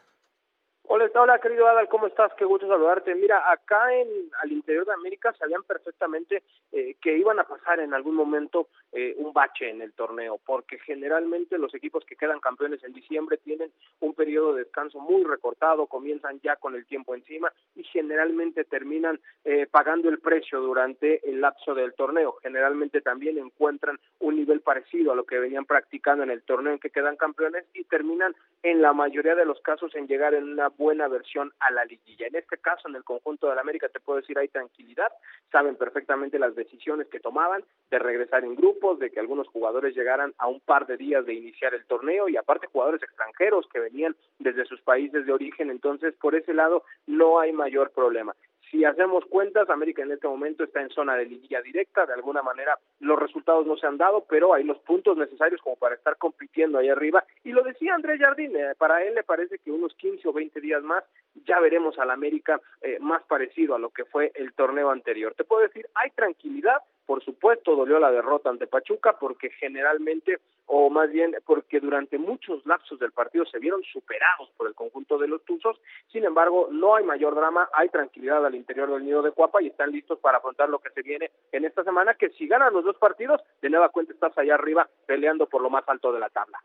Hola, 0.84 1.08
hola 1.14 1.38
querido 1.38 1.68
Adal, 1.68 1.88
¿cómo 1.88 2.08
estás? 2.08 2.32
Qué 2.34 2.44
gusto 2.44 2.66
saludarte. 2.66 3.14
Mira, 3.14 3.50
acá 3.50 3.94
en 3.94 4.08
al 4.42 4.50
interior 4.50 4.84
de 4.84 4.92
América 4.92 5.32
sabían 5.38 5.62
perfectamente 5.62 6.42
eh, 6.72 6.96
que 7.00 7.16
iban 7.16 7.38
a 7.38 7.44
pasar 7.44 7.80
en 7.80 7.94
algún 7.94 8.16
momento 8.16 8.68
eh, 8.90 9.14
un 9.16 9.32
bache 9.32 9.70
en 9.70 9.80
el 9.80 9.92
torneo, 9.92 10.40
porque 10.44 10.78
generalmente 10.80 11.56
los 11.56 11.72
equipos 11.74 12.04
que 12.04 12.16
quedan 12.16 12.40
campeones 12.40 12.82
en 12.82 12.92
diciembre 12.92 13.38
tienen 13.38 13.70
un 14.00 14.12
periodo 14.14 14.54
de 14.54 14.64
descanso 14.64 14.98
muy 14.98 15.22
recortado, 15.22 15.86
comienzan 15.86 16.40
ya 16.40 16.56
con 16.56 16.74
el 16.74 16.84
tiempo 16.84 17.14
encima 17.14 17.52
y 17.76 17.84
generalmente 17.84 18.64
terminan 18.64 19.20
eh, 19.44 19.66
pagando 19.70 20.08
el 20.08 20.18
precio 20.18 20.60
durante 20.60 21.26
el 21.28 21.40
lapso 21.40 21.74
del 21.74 21.94
torneo. 21.94 22.34
Generalmente 22.42 23.00
también 23.00 23.38
encuentran 23.38 23.98
un 24.18 24.36
nivel 24.36 24.60
parecido 24.60 25.12
a 25.12 25.16
lo 25.16 25.24
que 25.24 25.38
venían 25.38 25.64
practicando 25.64 26.24
en 26.24 26.30
el 26.30 26.42
torneo 26.42 26.72
en 26.72 26.80
que 26.80 26.90
quedan 26.90 27.16
campeones 27.16 27.64
y 27.72 27.84
terminan 27.84 28.34
en 28.62 28.82
la 28.82 28.92
mayoría 28.92 29.36
de 29.36 29.46
los 29.46 29.60
casos 29.60 29.94
en 29.94 30.06
llegar 30.06 30.34
en 30.34 30.44
una 30.44 30.70
buena 30.76 31.08
versión 31.08 31.52
a 31.60 31.70
la 31.72 31.84
liguilla. 31.84 32.26
En 32.26 32.36
este 32.36 32.58
caso, 32.58 32.88
en 32.88 32.96
el 32.96 33.04
conjunto 33.04 33.48
de 33.48 33.54
la 33.54 33.60
América, 33.60 33.88
te 33.88 34.00
puedo 34.00 34.20
decir, 34.20 34.38
hay 34.38 34.48
tranquilidad, 34.48 35.08
saben 35.50 35.76
perfectamente 35.76 36.38
las 36.38 36.54
decisiones 36.54 37.08
que 37.08 37.20
tomaban 37.20 37.64
de 37.90 37.98
regresar 37.98 38.44
en 38.44 38.54
grupos, 38.54 38.98
de 38.98 39.10
que 39.10 39.20
algunos 39.20 39.48
jugadores 39.48 39.94
llegaran 39.94 40.34
a 40.38 40.48
un 40.48 40.60
par 40.60 40.86
de 40.86 40.96
días 40.96 41.24
de 41.26 41.34
iniciar 41.34 41.74
el 41.74 41.84
torneo 41.86 42.28
y 42.28 42.36
aparte 42.36 42.66
jugadores 42.66 43.02
extranjeros 43.02 43.66
que 43.72 43.80
venían 43.80 44.16
desde 44.38 44.64
sus 44.64 44.80
países 44.82 45.26
de 45.26 45.32
origen, 45.32 45.70
entonces 45.70 46.14
por 46.20 46.34
ese 46.34 46.54
lado 46.54 46.84
no 47.06 47.40
hay 47.40 47.52
mayor 47.52 47.90
problema. 47.90 48.34
Si 48.72 48.86
hacemos 48.86 49.26
cuentas, 49.26 49.68
América 49.68 50.02
en 50.02 50.12
este 50.12 50.26
momento 50.26 50.64
está 50.64 50.80
en 50.80 50.88
zona 50.88 51.14
de 51.14 51.26
liguilla 51.26 51.60
directa, 51.60 52.06
de 52.06 52.14
alguna 52.14 52.40
manera 52.40 52.78
los 53.00 53.18
resultados 53.18 53.66
no 53.66 53.76
se 53.76 53.86
han 53.86 53.98
dado, 53.98 54.24
pero 54.26 54.54
hay 54.54 54.64
los 54.64 54.78
puntos 54.78 55.18
necesarios 55.18 55.60
como 55.60 55.76
para 55.76 55.94
estar 55.94 56.16
compitiendo 56.16 56.78
ahí 56.78 56.88
arriba. 56.88 57.22
Y 57.44 57.52
lo 57.52 57.62
decía 57.64 57.94
Andrés 57.94 58.18
Jardín, 58.18 58.56
eh, 58.56 58.74
para 58.78 59.04
él 59.04 59.14
le 59.14 59.24
parece 59.24 59.58
que 59.58 59.70
unos 59.70 59.94
15 59.96 60.26
o 60.26 60.32
20 60.32 60.58
días 60.62 60.82
más 60.82 61.04
ya 61.44 61.60
veremos 61.60 61.98
al 61.98 62.10
América 62.10 62.62
eh, 62.80 62.96
más 62.98 63.22
parecido 63.24 63.74
a 63.74 63.78
lo 63.78 63.90
que 63.90 64.06
fue 64.06 64.32
el 64.36 64.54
torneo 64.54 64.90
anterior. 64.90 65.34
Te 65.34 65.44
puedo 65.44 65.60
decir, 65.60 65.86
hay 65.94 66.08
tranquilidad, 66.12 66.78
por 67.06 67.24
supuesto, 67.24 67.74
dolió 67.74 67.98
la 67.98 68.10
derrota 68.10 68.48
ante 68.50 68.66
Pachuca 68.66 69.16
porque 69.18 69.50
generalmente, 69.50 70.38
o 70.66 70.88
más 70.88 71.10
bien 71.10 71.36
porque 71.44 71.80
durante 71.80 72.16
muchos 72.18 72.64
lapsos 72.64 72.98
del 72.98 73.12
partido 73.12 73.44
se 73.46 73.58
vieron 73.58 73.82
superados 73.82 74.50
por 74.56 74.68
el 74.68 74.74
conjunto 74.74 75.18
de 75.18 75.28
los 75.28 75.44
Tuzos. 75.44 75.80
Sin 76.12 76.24
embargo, 76.24 76.68
no 76.70 76.94
hay 76.94 77.04
mayor 77.04 77.34
drama, 77.34 77.68
hay 77.74 77.88
tranquilidad 77.88 78.46
al 78.46 78.54
interior 78.54 78.90
del 78.90 79.04
nido 79.04 79.22
de 79.22 79.32
Cuapa 79.32 79.60
y 79.62 79.68
están 79.68 79.90
listos 79.90 80.18
para 80.20 80.38
afrontar 80.38 80.68
lo 80.68 80.78
que 80.78 80.90
se 80.90 81.02
viene 81.02 81.30
en 81.50 81.64
esta 81.64 81.82
semana, 81.82 82.14
que 82.14 82.30
si 82.30 82.46
ganan 82.46 82.72
los 82.72 82.84
dos 82.84 82.96
partidos, 82.96 83.40
de 83.60 83.70
nueva 83.70 83.88
cuenta 83.88 84.12
estás 84.12 84.36
allá 84.38 84.54
arriba 84.54 84.88
peleando 85.06 85.46
por 85.46 85.60
lo 85.60 85.70
más 85.70 85.84
alto 85.88 86.12
de 86.12 86.20
la 86.20 86.28
tabla. 86.28 86.62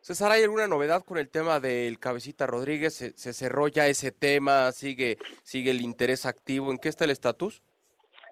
César, 0.00 0.30
¿hay 0.30 0.44
alguna 0.44 0.68
novedad 0.68 1.04
con 1.04 1.18
el 1.18 1.28
tema 1.28 1.60
del 1.60 1.98
Cabecita 1.98 2.46
Rodríguez? 2.46 2.94
¿Se, 2.94 3.10
se 3.18 3.32
cerró 3.32 3.66
ya 3.68 3.88
ese 3.88 4.12
tema? 4.12 4.70
¿Sigue, 4.72 5.18
¿Sigue 5.42 5.72
el 5.72 5.80
interés 5.80 6.24
activo? 6.24 6.70
¿En 6.70 6.78
qué 6.78 6.88
está 6.88 7.04
el 7.04 7.10
estatus? 7.10 7.62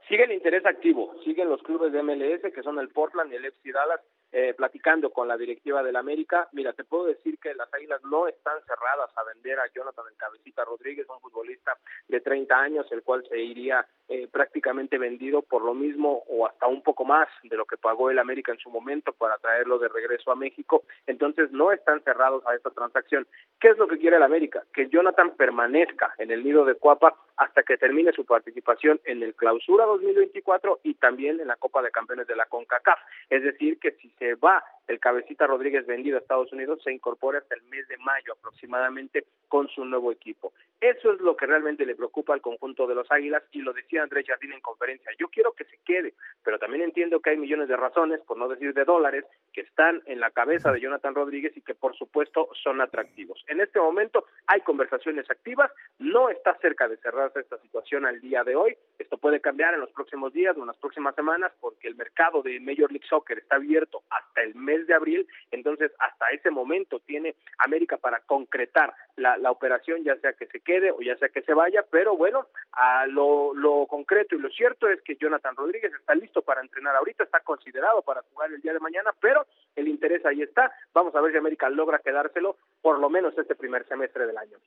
Sigue 0.08 0.24
el 0.24 0.32
interés 0.32 0.64
activo, 0.64 1.14
siguen 1.24 1.48
los 1.48 1.62
clubes 1.62 1.92
de 1.92 2.02
MLS, 2.02 2.52
que 2.54 2.62
son 2.62 2.78
el 2.78 2.90
Portland 2.90 3.32
y 3.32 3.36
el 3.36 3.44
FC 3.44 3.72
Dallas, 3.72 4.00
eh, 4.32 4.54
platicando 4.54 5.10
con 5.10 5.28
la 5.28 5.36
directiva 5.36 5.82
del 5.82 5.96
América. 5.96 6.48
Mira, 6.52 6.72
te 6.72 6.84
puedo 6.84 7.06
decir 7.06 7.38
que 7.38 7.54
las 7.54 7.72
Águilas 7.72 8.02
no 8.04 8.28
están 8.28 8.58
cerradas 8.66 9.10
a 9.16 9.24
vender 9.24 9.58
a 9.58 9.66
Jonathan 9.74 10.04
el 10.10 10.16
Cabecita 10.16 10.64
Rodríguez, 10.64 11.06
un 11.08 11.20
futbolista 11.20 11.76
de 12.08 12.20
30 12.20 12.54
años, 12.54 12.86
el 12.90 13.02
cual 13.02 13.24
se 13.28 13.38
iría 13.38 13.86
eh, 14.08 14.28
prácticamente 14.30 14.98
vendido 14.98 15.42
por 15.42 15.62
lo 15.62 15.74
mismo 15.74 16.22
o 16.28 16.46
hasta 16.46 16.66
un 16.66 16.82
poco 16.82 17.04
más 17.04 17.28
de 17.42 17.56
lo 17.56 17.64
que 17.64 17.76
pagó 17.76 18.10
el 18.10 18.18
América 18.18 18.52
en 18.52 18.58
su 18.58 18.70
momento 18.70 19.12
para 19.12 19.38
traerlo 19.38 19.78
de 19.78 19.88
regreso 19.88 20.30
a 20.30 20.36
México. 20.36 20.84
Entonces 21.06 21.50
no 21.50 21.72
están 21.72 22.02
cerrados 22.02 22.46
a 22.46 22.54
esta 22.54 22.70
transacción. 22.70 23.26
¿Qué 23.60 23.68
es 23.68 23.78
lo 23.78 23.88
que 23.88 23.98
quiere 23.98 24.16
el 24.16 24.22
América? 24.22 24.64
Que 24.72 24.88
Jonathan 24.88 25.32
permanezca 25.36 26.14
en 26.18 26.30
el 26.30 26.44
nido 26.44 26.64
de 26.64 26.74
Cuapa 26.74 27.16
hasta 27.36 27.62
que 27.62 27.76
termine 27.76 28.12
su 28.12 28.24
participación 28.24 29.00
en 29.04 29.22
el 29.22 29.34
Clausura 29.34 29.84
2024 29.84 30.80
y 30.84 30.94
también 30.94 31.40
en 31.40 31.48
la 31.48 31.56
Copa 31.56 31.82
de 31.82 31.90
Campeones 31.90 32.26
de 32.26 32.36
la 32.36 32.46
CONCACAF. 32.46 32.98
Es 33.28 33.42
decir, 33.42 33.78
que 33.78 33.92
si 33.92 34.08
se 34.18 34.34
va 34.34 34.62
el 34.86 35.00
cabecita 35.00 35.46
Rodríguez 35.46 35.86
vendido 35.86 36.16
a 36.16 36.20
Estados 36.20 36.52
Unidos, 36.52 36.80
se 36.82 36.92
incorpora 36.92 37.38
hasta 37.38 37.56
el 37.56 37.62
mes 37.64 37.88
de 37.88 37.96
mayo 37.98 38.32
aproximadamente 38.32 39.24
con 39.48 39.68
su 39.68 39.84
nuevo 39.84 40.12
equipo. 40.12 40.52
Eso 40.80 41.12
es 41.12 41.20
lo 41.20 41.36
que 41.36 41.46
realmente 41.46 41.86
le 41.86 41.96
preocupa 41.96 42.34
al 42.34 42.40
conjunto 42.40 42.86
de 42.86 42.94
los 42.94 43.10
Águilas 43.10 43.42
y 43.50 43.62
lo 43.62 43.72
decía 43.72 44.02
Andrés 44.02 44.26
Jardín 44.26 44.52
en 44.52 44.60
conferencia. 44.60 45.10
Yo 45.18 45.28
quiero 45.28 45.52
que 45.52 45.64
se 45.64 45.78
quede, 45.84 46.14
pero 46.44 46.58
también 46.58 46.82
entiendo 46.82 47.20
que 47.20 47.30
hay 47.30 47.36
millones 47.36 47.68
de 47.68 47.76
razones, 47.76 48.20
por 48.20 48.36
no 48.36 48.48
decir 48.48 48.74
de 48.74 48.84
dólares, 48.84 49.24
que 49.52 49.62
están 49.62 50.02
en 50.06 50.20
la 50.20 50.30
cabeza 50.30 50.70
de 50.70 50.80
Jonathan 50.80 51.14
Rodríguez 51.14 51.56
y 51.56 51.62
que 51.62 51.74
por 51.74 51.96
supuesto 51.96 52.48
son 52.62 52.80
atractivos. 52.80 53.42
En 53.48 53.60
este 53.60 53.80
momento 53.80 54.26
hay 54.46 54.60
conversaciones 54.60 55.28
activas, 55.30 55.70
no 55.98 56.28
está 56.28 56.56
cerca 56.58 56.88
de 56.88 56.96
cerrarse 56.98 57.40
esta 57.40 57.58
situación 57.58 58.06
al 58.06 58.20
día 58.20 58.44
de 58.44 58.54
hoy. 58.54 58.76
Esto 58.98 59.18
puede 59.18 59.40
cambiar 59.40 59.74
en 59.74 59.80
los 59.80 59.90
próximos 59.90 60.32
días 60.32 60.56
o 60.56 60.60
en 60.60 60.68
las 60.68 60.76
próximas 60.76 61.14
semanas 61.14 61.52
porque 61.60 61.88
el 61.88 61.96
mercado 61.96 62.42
de 62.42 62.60
Major 62.60 62.90
League 62.92 63.06
Soccer 63.08 63.38
está 63.38 63.56
abierto 63.56 64.02
hasta 64.10 64.42
el 64.42 64.54
mes 64.54 64.86
de 64.86 64.94
abril, 64.94 65.26
entonces 65.50 65.92
hasta 65.98 66.30
ese 66.30 66.50
momento 66.50 67.00
tiene 67.00 67.34
América 67.58 67.96
para 67.96 68.20
concretar 68.20 68.94
la, 69.16 69.36
la 69.36 69.50
operación, 69.50 70.04
ya 70.04 70.16
sea 70.16 70.32
que 70.32 70.46
se 70.46 70.60
quede 70.60 70.90
o 70.90 71.00
ya 71.00 71.16
sea 71.16 71.28
que 71.28 71.42
se 71.42 71.54
vaya, 71.54 71.84
pero 71.90 72.16
bueno, 72.16 72.46
a 72.72 73.06
lo, 73.06 73.54
lo 73.54 73.86
concreto 73.86 74.34
y 74.34 74.38
lo 74.38 74.50
cierto 74.50 74.88
es 74.88 75.00
que 75.02 75.16
Jonathan 75.16 75.56
Rodríguez 75.56 75.92
está 75.94 76.14
listo 76.14 76.42
para 76.42 76.60
entrenar 76.60 76.96
ahorita, 76.96 77.24
está 77.24 77.40
considerado 77.40 78.02
para 78.02 78.22
jugar 78.22 78.52
el 78.52 78.60
día 78.60 78.72
de 78.72 78.80
mañana, 78.80 79.12
pero 79.20 79.46
el 79.74 79.88
interés 79.88 80.24
ahí 80.24 80.42
está. 80.42 80.72
Vamos 80.92 81.14
a 81.14 81.20
ver 81.20 81.32
si 81.32 81.38
América 81.38 81.68
logra 81.68 81.98
quedárselo 81.98 82.56
por 82.82 82.98
lo 82.98 83.10
menos 83.10 83.36
este 83.38 83.54
primer 83.54 83.86
semestre 83.88 84.26
del 84.26 84.36
año. 84.38 84.58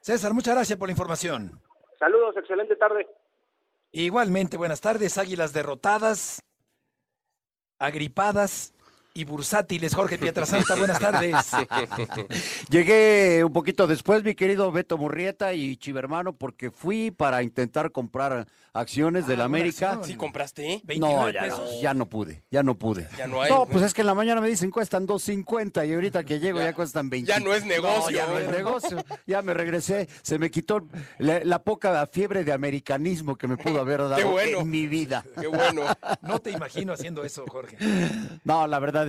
César, 0.00 0.32
muchas 0.32 0.54
gracias 0.54 0.78
por 0.78 0.88
la 0.88 0.92
información. 0.92 1.50
Saludos, 1.98 2.36
excelente 2.36 2.76
tarde. 2.76 3.06
Igualmente, 3.92 4.56
buenas 4.56 4.80
tardes, 4.80 5.18
Águilas 5.18 5.52
derrotadas, 5.52 6.42
agripadas 7.80 8.72
y 9.20 9.24
bursátiles. 9.24 9.94
Jorge 9.94 10.18
Pietrasanta, 10.18 10.74
buenas 10.76 10.98
tardes. 10.98 11.34
Llegué 12.68 13.42
un 13.44 13.52
poquito 13.52 13.86
después, 13.86 14.24
mi 14.24 14.34
querido 14.34 14.70
Beto 14.72 14.98
Murrieta 14.98 15.52
y 15.52 15.76
Chivermano, 15.76 16.32
porque 16.32 16.70
fui 16.70 17.10
para 17.10 17.42
intentar 17.42 17.92
comprar 17.92 18.46
acciones 18.72 19.26
de 19.26 19.36
la 19.36 19.44
Ah, 19.44 19.48
buena 19.48 19.64
América. 19.64 19.88
acción. 19.92 20.04
¿Sí 20.04 20.14
compraste? 20.16 20.80
29 20.84 21.00
No, 21.00 21.30
ya 21.30 21.40
no, 21.48 21.56
pesos. 21.56 21.80
ya 21.82 21.94
no 21.94 22.06
pude, 22.08 22.42
ya 22.50 22.62
no 22.62 22.74
pude. 22.78 23.08
Ya 23.18 23.26
no 23.26 23.42
hay. 23.42 23.50
No, 23.50 23.66
pues 23.66 23.84
es 23.84 23.92
que 23.94 24.02
en 24.02 24.06
la 24.06 24.14
mañana 24.14 24.40
me 24.40 24.48
dicen 24.48 24.70
cuestan 24.70 25.06
2.50 25.08 25.88
y 25.88 25.92
ahorita 25.94 26.24
que 26.24 26.38
llego 26.38 26.60
ya, 26.60 26.72
cuestan 26.72 27.10
20. 27.10 27.28
Ya 27.28 27.40
no 27.40 27.52
es 27.52 27.64
negocio. 27.64 28.16
ya 28.16 28.26
no 28.26 28.38
es 28.38 28.48
negocio. 28.48 29.04
Ya 29.26 29.42
me 29.42 29.54
regresé, 29.54 30.08
se 30.22 30.38
me 30.38 30.50
quitó 30.50 30.86
la, 31.18 31.40
la 31.44 31.62
poca 31.62 32.06
fiebre 32.06 32.44
de 32.44 32.52
americanismo 32.52 33.36
que 33.36 33.48
me 33.48 33.56
pudo 33.56 33.80
haber 33.80 34.00
dado 34.08 34.30
bueno. 34.30 34.60
en 34.60 34.70
mi 34.70 34.86
vida. 34.86 35.24
Qué 35.40 35.46
bueno. 35.46 35.82
No 36.22 36.38
te 36.38 36.50
imagino 36.50 36.92
haciendo 36.92 37.24
eso, 37.24 37.44
Jorge. 37.48 37.76
No, 38.44 38.66
la 38.66 38.78
verdad 38.78 39.08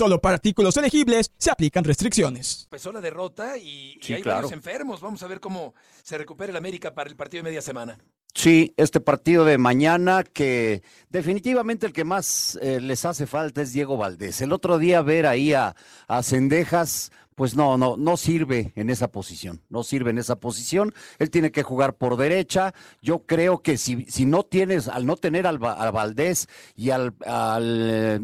Solo 0.00 0.18
para 0.18 0.36
artículos 0.36 0.74
elegibles 0.78 1.30
se 1.36 1.50
aplican 1.50 1.84
restricciones. 1.84 2.66
Pesó 2.70 2.90
la 2.90 3.02
derrota 3.02 3.58
y, 3.58 3.98
y 4.00 4.00
Sí, 4.00 4.14
hay 4.14 4.22
claro. 4.22 4.36
varios 4.38 4.52
enfermos. 4.52 5.02
Vamos 5.02 5.22
a 5.22 5.26
ver 5.26 5.40
cómo 5.40 5.74
se 6.02 6.16
recupera 6.16 6.48
el 6.50 6.56
América 6.56 6.94
para 6.94 7.10
el 7.10 7.16
partido 7.16 7.42
de 7.42 7.50
media 7.50 7.60
semana. 7.60 7.98
Sí, 8.34 8.72
este 8.78 9.00
partido 9.00 9.44
de 9.44 9.58
mañana 9.58 10.24
que 10.24 10.82
definitivamente 11.10 11.84
el 11.84 11.92
que 11.92 12.04
más 12.04 12.58
eh, 12.62 12.80
les 12.80 13.04
hace 13.04 13.26
falta 13.26 13.60
es 13.60 13.74
Diego 13.74 13.98
Valdés. 13.98 14.40
El 14.40 14.54
otro 14.54 14.78
día 14.78 15.02
ver 15.02 15.26
ahí 15.26 15.52
a, 15.52 15.76
a 16.08 16.22
Cendejas, 16.22 17.12
pues 17.34 17.56
no, 17.56 17.78
no, 17.78 17.96
no 17.96 18.16
sirve 18.18 18.72
en 18.76 18.90
esa 18.90 19.08
posición, 19.08 19.62
no 19.70 19.82
sirve 19.82 20.10
en 20.10 20.18
esa 20.18 20.36
posición. 20.36 20.92
Él 21.18 21.30
tiene 21.30 21.50
que 21.50 21.62
jugar 21.62 21.94
por 21.94 22.16
derecha. 22.16 22.74
Yo 23.00 23.20
creo 23.24 23.62
que 23.62 23.78
si, 23.78 24.04
si 24.06 24.26
no 24.26 24.42
tienes, 24.42 24.88
al 24.88 25.06
no 25.06 25.16
tener 25.16 25.46
al, 25.46 25.62
Va- 25.62 25.72
a 25.74 25.90
Valdés 25.90 26.48
y 26.76 26.90
al, 26.90 27.14
al, 27.24 27.88
eh, 27.90 28.20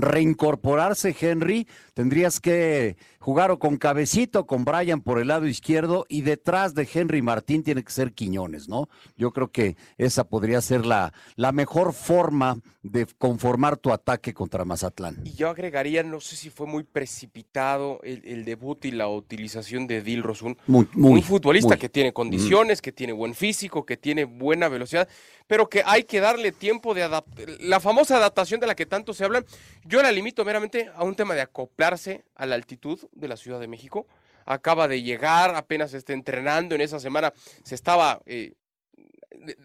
reincorporarse 0.00 1.16
Henry, 1.18 1.66
tendrías 1.94 2.40
que 2.40 2.96
jugar 3.18 3.50
o 3.50 3.58
con 3.58 3.78
Cabecito 3.78 4.46
con 4.46 4.64
Brian 4.64 5.00
por 5.00 5.18
el 5.18 5.28
lado 5.28 5.46
izquierdo 5.46 6.04
y 6.08 6.22
detrás 6.22 6.74
de 6.74 6.86
Henry 6.92 7.22
Martín 7.22 7.62
tiene 7.62 7.82
que 7.82 7.92
ser 7.92 8.12
Quiñones, 8.12 8.68
¿no? 8.68 8.88
Yo 9.16 9.32
creo 9.32 9.50
que 9.50 9.76
esa 9.96 10.24
podría 10.24 10.60
ser 10.60 10.84
la, 10.84 11.12
la 11.36 11.52
mejor 11.52 11.94
forma 11.94 12.60
de 12.82 13.06
conformar 13.18 13.76
tu 13.76 13.92
ataque 13.92 14.34
contra 14.34 14.64
Mazatlán. 14.64 15.20
Y 15.24 15.32
yo 15.32 15.48
agregaría, 15.48 16.02
no 16.02 16.20
sé 16.20 16.36
si 16.36 16.50
fue 16.50 16.66
muy 16.66 16.84
precipitado 16.84 18.00
el, 18.02 18.22
el 18.24 18.44
debut 18.44 18.58
debut 18.58 18.84
y 18.84 18.90
la 18.90 19.08
utilización 19.08 19.86
de 19.86 20.02
Dil 20.02 20.22
Rosun. 20.22 20.56
Muy, 20.66 20.88
muy, 20.94 21.12
un 21.12 21.22
futbolista 21.22 21.70
muy. 21.70 21.78
que 21.78 21.88
tiene 21.88 22.12
condiciones, 22.12 22.82
que 22.82 22.92
tiene 22.92 23.12
buen 23.12 23.34
físico, 23.34 23.86
que 23.86 23.96
tiene 23.96 24.24
buena 24.24 24.68
velocidad, 24.68 25.08
pero 25.48 25.68
que 25.68 25.82
hay 25.84 26.04
que 26.04 26.20
darle 26.20 26.52
tiempo 26.52 26.94
de 26.94 27.02
adaptar. 27.02 27.48
La 27.58 27.80
famosa 27.80 28.16
adaptación 28.16 28.60
de 28.60 28.68
la 28.68 28.76
que 28.76 28.86
tanto 28.86 29.12
se 29.12 29.24
habla, 29.24 29.42
yo 29.84 30.00
la 30.00 30.12
limito 30.12 30.44
meramente 30.44 30.90
a 30.94 31.02
un 31.02 31.16
tema 31.16 31.34
de 31.34 31.40
acoplarse 31.40 32.24
a 32.36 32.46
la 32.46 32.54
altitud 32.54 33.00
de 33.12 33.26
la 33.26 33.36
Ciudad 33.36 33.58
de 33.58 33.66
México. 33.66 34.06
Acaba 34.44 34.86
de 34.86 35.02
llegar, 35.02 35.56
apenas 35.56 35.92
está 35.94 36.12
entrenando 36.12 36.74
en 36.74 36.82
esa 36.82 37.00
semana, 37.00 37.32
se 37.64 37.74
estaba 37.74 38.20
eh, 38.26 38.52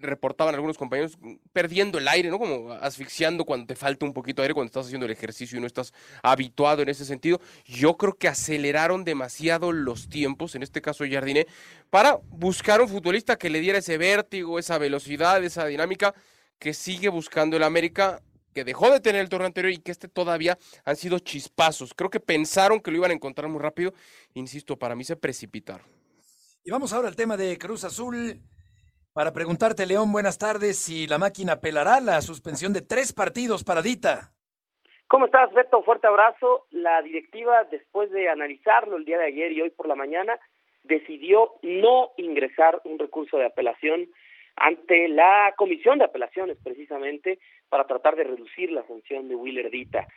reportaban 0.01 0.53
algunos 0.53 0.77
compañeros 0.77 1.17
perdiendo 1.51 1.97
el 1.97 2.07
aire, 2.07 2.29
¿no? 2.29 2.37
Como 2.37 2.71
asfixiando 2.73 3.45
cuando 3.45 3.67
te 3.67 3.75
falta 3.75 4.05
un 4.05 4.13
poquito 4.13 4.41
de 4.41 4.47
aire, 4.47 4.53
cuando 4.53 4.67
estás 4.67 4.85
haciendo 4.87 5.05
el 5.05 5.11
ejercicio 5.11 5.57
y 5.57 5.61
no 5.61 5.67
estás 5.67 5.93
habituado 6.21 6.81
en 6.81 6.89
ese 6.89 7.05
sentido. 7.05 7.39
Yo 7.65 7.97
creo 7.97 8.13
que 8.13 8.27
aceleraron 8.27 9.03
demasiado 9.03 9.71
los 9.71 10.09
tiempos, 10.09 10.55
en 10.55 10.63
este 10.63 10.81
caso 10.81 11.05
Jardine, 11.09 11.47
para 11.89 12.19
buscar 12.29 12.81
un 12.81 12.89
futbolista 12.89 13.37
que 13.37 13.49
le 13.49 13.61
diera 13.61 13.79
ese 13.79 13.97
vértigo, 13.97 14.59
esa 14.59 14.77
velocidad, 14.77 15.43
esa 15.43 15.65
dinámica 15.65 16.13
que 16.59 16.73
sigue 16.73 17.09
buscando 17.09 17.57
el 17.57 17.63
América 17.63 18.21
que 18.53 18.63
dejó 18.63 18.91
de 18.91 18.99
tener 18.99 19.21
el 19.21 19.29
torneo 19.29 19.47
anterior 19.47 19.73
y 19.73 19.79
que 19.79 19.91
este 19.91 20.07
todavía 20.07 20.57
han 20.85 20.95
sido 20.95 21.19
chispazos. 21.19 21.93
Creo 21.93 22.09
que 22.09 22.19
pensaron 22.19 22.79
que 22.79 22.91
lo 22.91 22.97
iban 22.97 23.11
a 23.11 23.15
encontrar 23.15 23.49
muy 23.49 23.59
rápido. 23.59 23.93
Insisto, 24.35 24.77
para 24.77 24.95
mí 24.95 25.03
se 25.03 25.15
precipitaron. 25.15 25.87
Y 26.63 26.71
vamos 26.71 26.93
ahora 26.93 27.07
al 27.07 27.15
tema 27.15 27.35
de 27.35 27.57
Cruz 27.57 27.83
Azul. 27.83 28.39
Para 29.13 29.31
preguntarte, 29.31 29.85
León, 29.85 30.11
buenas 30.11 30.39
tardes, 30.39 30.79
si 30.79 31.05
la 31.05 31.19
máquina 31.19 31.53
apelará 31.53 32.01
la 32.01 32.19
suspensión 32.21 32.73
de 32.73 32.81
tres 32.81 33.13
partidos 33.13 33.63
para 33.63 33.83
Dita. 33.83 34.31
¿Cómo 35.07 35.27
estás, 35.27 35.53
Beto? 35.53 35.83
Fuerte 35.83 36.07
abrazo. 36.07 36.65
La 36.71 36.99
directiva, 37.03 37.63
después 37.69 38.09
de 38.09 38.27
analizarlo 38.27 38.97
el 38.97 39.05
día 39.05 39.19
de 39.19 39.27
ayer 39.27 39.51
y 39.51 39.61
hoy 39.61 39.69
por 39.69 39.87
la 39.87 39.93
mañana, 39.93 40.39
decidió 40.83 41.51
no 41.61 42.09
ingresar 42.17 42.81
un 42.85 42.97
recurso 42.97 43.37
de 43.37 43.45
apelación 43.45 44.09
ante 44.55 45.07
la 45.09 45.53
comisión 45.57 45.99
de 45.99 46.05
apelaciones, 46.05 46.57
precisamente, 46.63 47.37
para 47.69 47.85
tratar 47.85 48.15
de 48.15 48.23
reducir 48.23 48.71
la 48.71 48.81
función 48.81 49.29
de 49.29 49.35
Willer 49.35 49.69
Dita. 49.69 50.07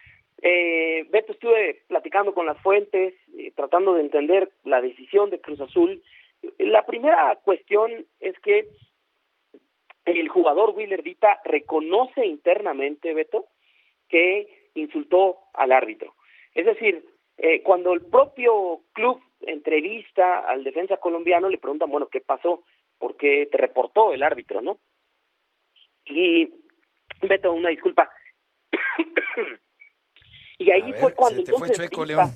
Eh, 0.41 1.07
Beto, 1.11 1.33
estuve 1.33 1.83
platicando 1.87 2.33
con 2.33 2.47
las 2.47 2.59
fuentes, 2.63 3.13
eh, 3.37 3.53
tratando 3.55 3.93
de 3.93 4.01
entender 4.01 4.51
la 4.65 4.81
decisión 4.81 5.29
de 5.29 5.41
Cruz 5.43 5.61
Azul. 5.61 6.03
La 6.59 6.85
primera 6.85 7.37
cuestión 7.43 8.07
es 8.21 8.39
que 8.41 8.69
el 10.05 10.29
jugador 10.29 10.71
Willer 10.71 11.03
Dita 11.03 11.41
reconoce 11.45 12.25
internamente, 12.25 13.13
Beto, 13.13 13.47
que 14.09 14.71
insultó 14.75 15.39
al 15.53 15.73
árbitro. 15.73 16.15
Es 16.55 16.65
decir, 16.65 17.05
eh, 17.39 17.63
cuando 17.63 17.93
el 17.93 18.03
propio 18.03 18.83
club 18.93 19.21
entrevista 19.41 20.41
al 20.41 20.65
defensa 20.65 20.97
colombiano, 20.97 21.49
le 21.49 21.59
preguntan, 21.59 21.91
bueno, 21.91 22.09
¿qué 22.09 22.21
pasó? 22.21 22.63
¿Por 22.99 23.17
qué 23.17 23.49
te 23.51 23.59
reportó 23.59 24.13
el 24.13 24.23
árbitro, 24.23 24.63
no? 24.63 24.79
Y, 26.07 26.49
Beto, 27.23 27.53
una 27.53 27.71
disculpa. 27.71 28.11
y 30.59 30.71
ahí 30.71 30.93
ver, 30.93 31.01
fue 31.01 31.15
cuando 31.15 31.41
se 31.41 31.45
te 31.45 31.53
fue 31.53 31.69
entonces 31.69 31.91
chueco, 31.91 32.05
León. 32.05 32.31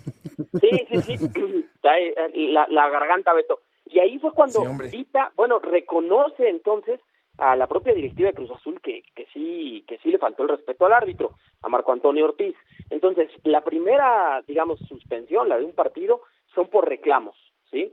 Sí, 0.60 0.70
sí, 0.90 1.16
sí. 1.16 1.16
Eh, 1.82 2.30
la, 2.50 2.66
la 2.68 2.90
garganta, 2.90 3.32
Beto. 3.32 3.62
Y 3.92 3.98
ahí 3.98 4.18
fue 4.18 4.32
cuando 4.32 4.60
Sí, 4.90 5.06
bueno, 5.36 5.58
reconoce 5.58 6.48
entonces 6.48 7.00
a 7.38 7.56
la 7.56 7.66
propia 7.66 7.94
directiva 7.94 8.28
de 8.28 8.34
Cruz 8.34 8.50
Azul 8.50 8.80
que, 8.80 9.02
que 9.14 9.26
sí 9.32 9.84
que 9.88 9.98
sí 9.98 10.10
le 10.10 10.18
faltó 10.18 10.42
el 10.44 10.50
respeto 10.50 10.86
al 10.86 10.92
árbitro, 10.92 11.32
a 11.62 11.68
Marco 11.68 11.92
Antonio 11.92 12.24
Ortiz. 12.24 12.54
Entonces, 12.90 13.30
la 13.44 13.62
primera, 13.62 14.42
digamos, 14.46 14.78
suspensión, 14.88 15.48
la 15.48 15.58
de 15.58 15.64
un 15.64 15.72
partido, 15.72 16.22
son 16.54 16.68
por 16.68 16.88
reclamos, 16.88 17.36
¿sí? 17.70 17.92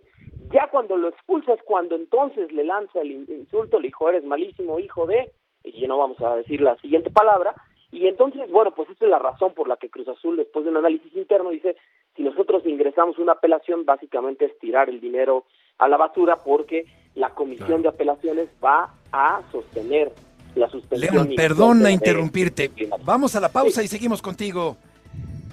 Ya 0.52 0.70
cuando 0.70 0.98
lo 0.98 1.10
expulsa 1.10 1.54
es 1.54 1.62
cuando 1.64 1.96
entonces 1.96 2.52
le 2.52 2.64
lanza 2.64 3.02
el 3.02 3.12
in- 3.12 3.26
insulto, 3.30 3.80
le 3.80 3.88
dijo, 3.88 4.10
eres 4.10 4.24
malísimo, 4.24 4.80
hijo 4.80 5.06
de, 5.06 5.32
y 5.64 5.86
no 5.88 5.98
vamos 5.98 6.20
a 6.22 6.36
decir 6.36 6.62
la 6.62 6.76
siguiente 6.78 7.10
palabra, 7.12 7.56
y 7.92 8.08
entonces, 8.08 8.50
bueno, 8.52 8.72
pues 8.72 8.90
esa 8.90 9.06
es 9.06 9.12
la 9.12 9.20
razón 9.20 9.54
por 9.54 9.68
la 9.68 9.78
que 9.78 9.90
Cruz 9.90 10.08
Azul, 10.08 10.36
después 10.36 10.66
de 10.66 10.72
un 10.72 10.78
análisis 10.78 11.16
interno, 11.16 11.52
dice, 11.52 11.78
si 12.16 12.24
nosotros 12.24 12.66
ingresamos 12.66 13.18
una 13.20 13.34
apelación, 13.34 13.86
básicamente 13.86 14.46
es 14.46 14.58
tirar 14.60 14.90
el 14.90 15.00
dinero 15.00 15.46
a 15.78 15.88
la 15.88 15.98
basura 15.98 16.38
porque 16.44 16.86
la 17.16 17.30
comisión 17.32 17.82
de 17.82 17.90
apelaciones 17.90 18.48
va 18.64 18.94
a 19.12 19.42
sostener 19.52 20.12
la 20.56 20.70
suspensión. 20.70 21.14
León, 21.14 21.34
perdona 21.36 21.92
interrumpirte. 21.92 22.72
Vamos 23.04 23.36
a 23.36 23.40
la 23.40 23.50
pausa 23.50 23.84
y 23.84 23.88
seguimos 23.88 24.22
contigo 24.22 24.78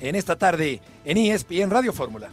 en 0.01 0.15
esta 0.15 0.37
tarde 0.37 0.81
en 1.05 1.17
ESPN 1.17 1.71
Radio 1.71 1.93
Fórmula. 1.93 2.31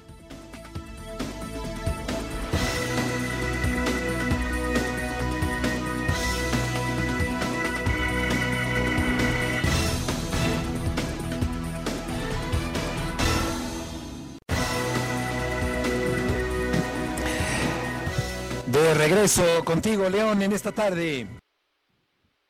De 18.92 18.98
regreso 18.98 19.64
contigo, 19.64 20.10
León, 20.10 20.42
en 20.42 20.52
esta 20.52 20.74
tarde. 20.74 21.26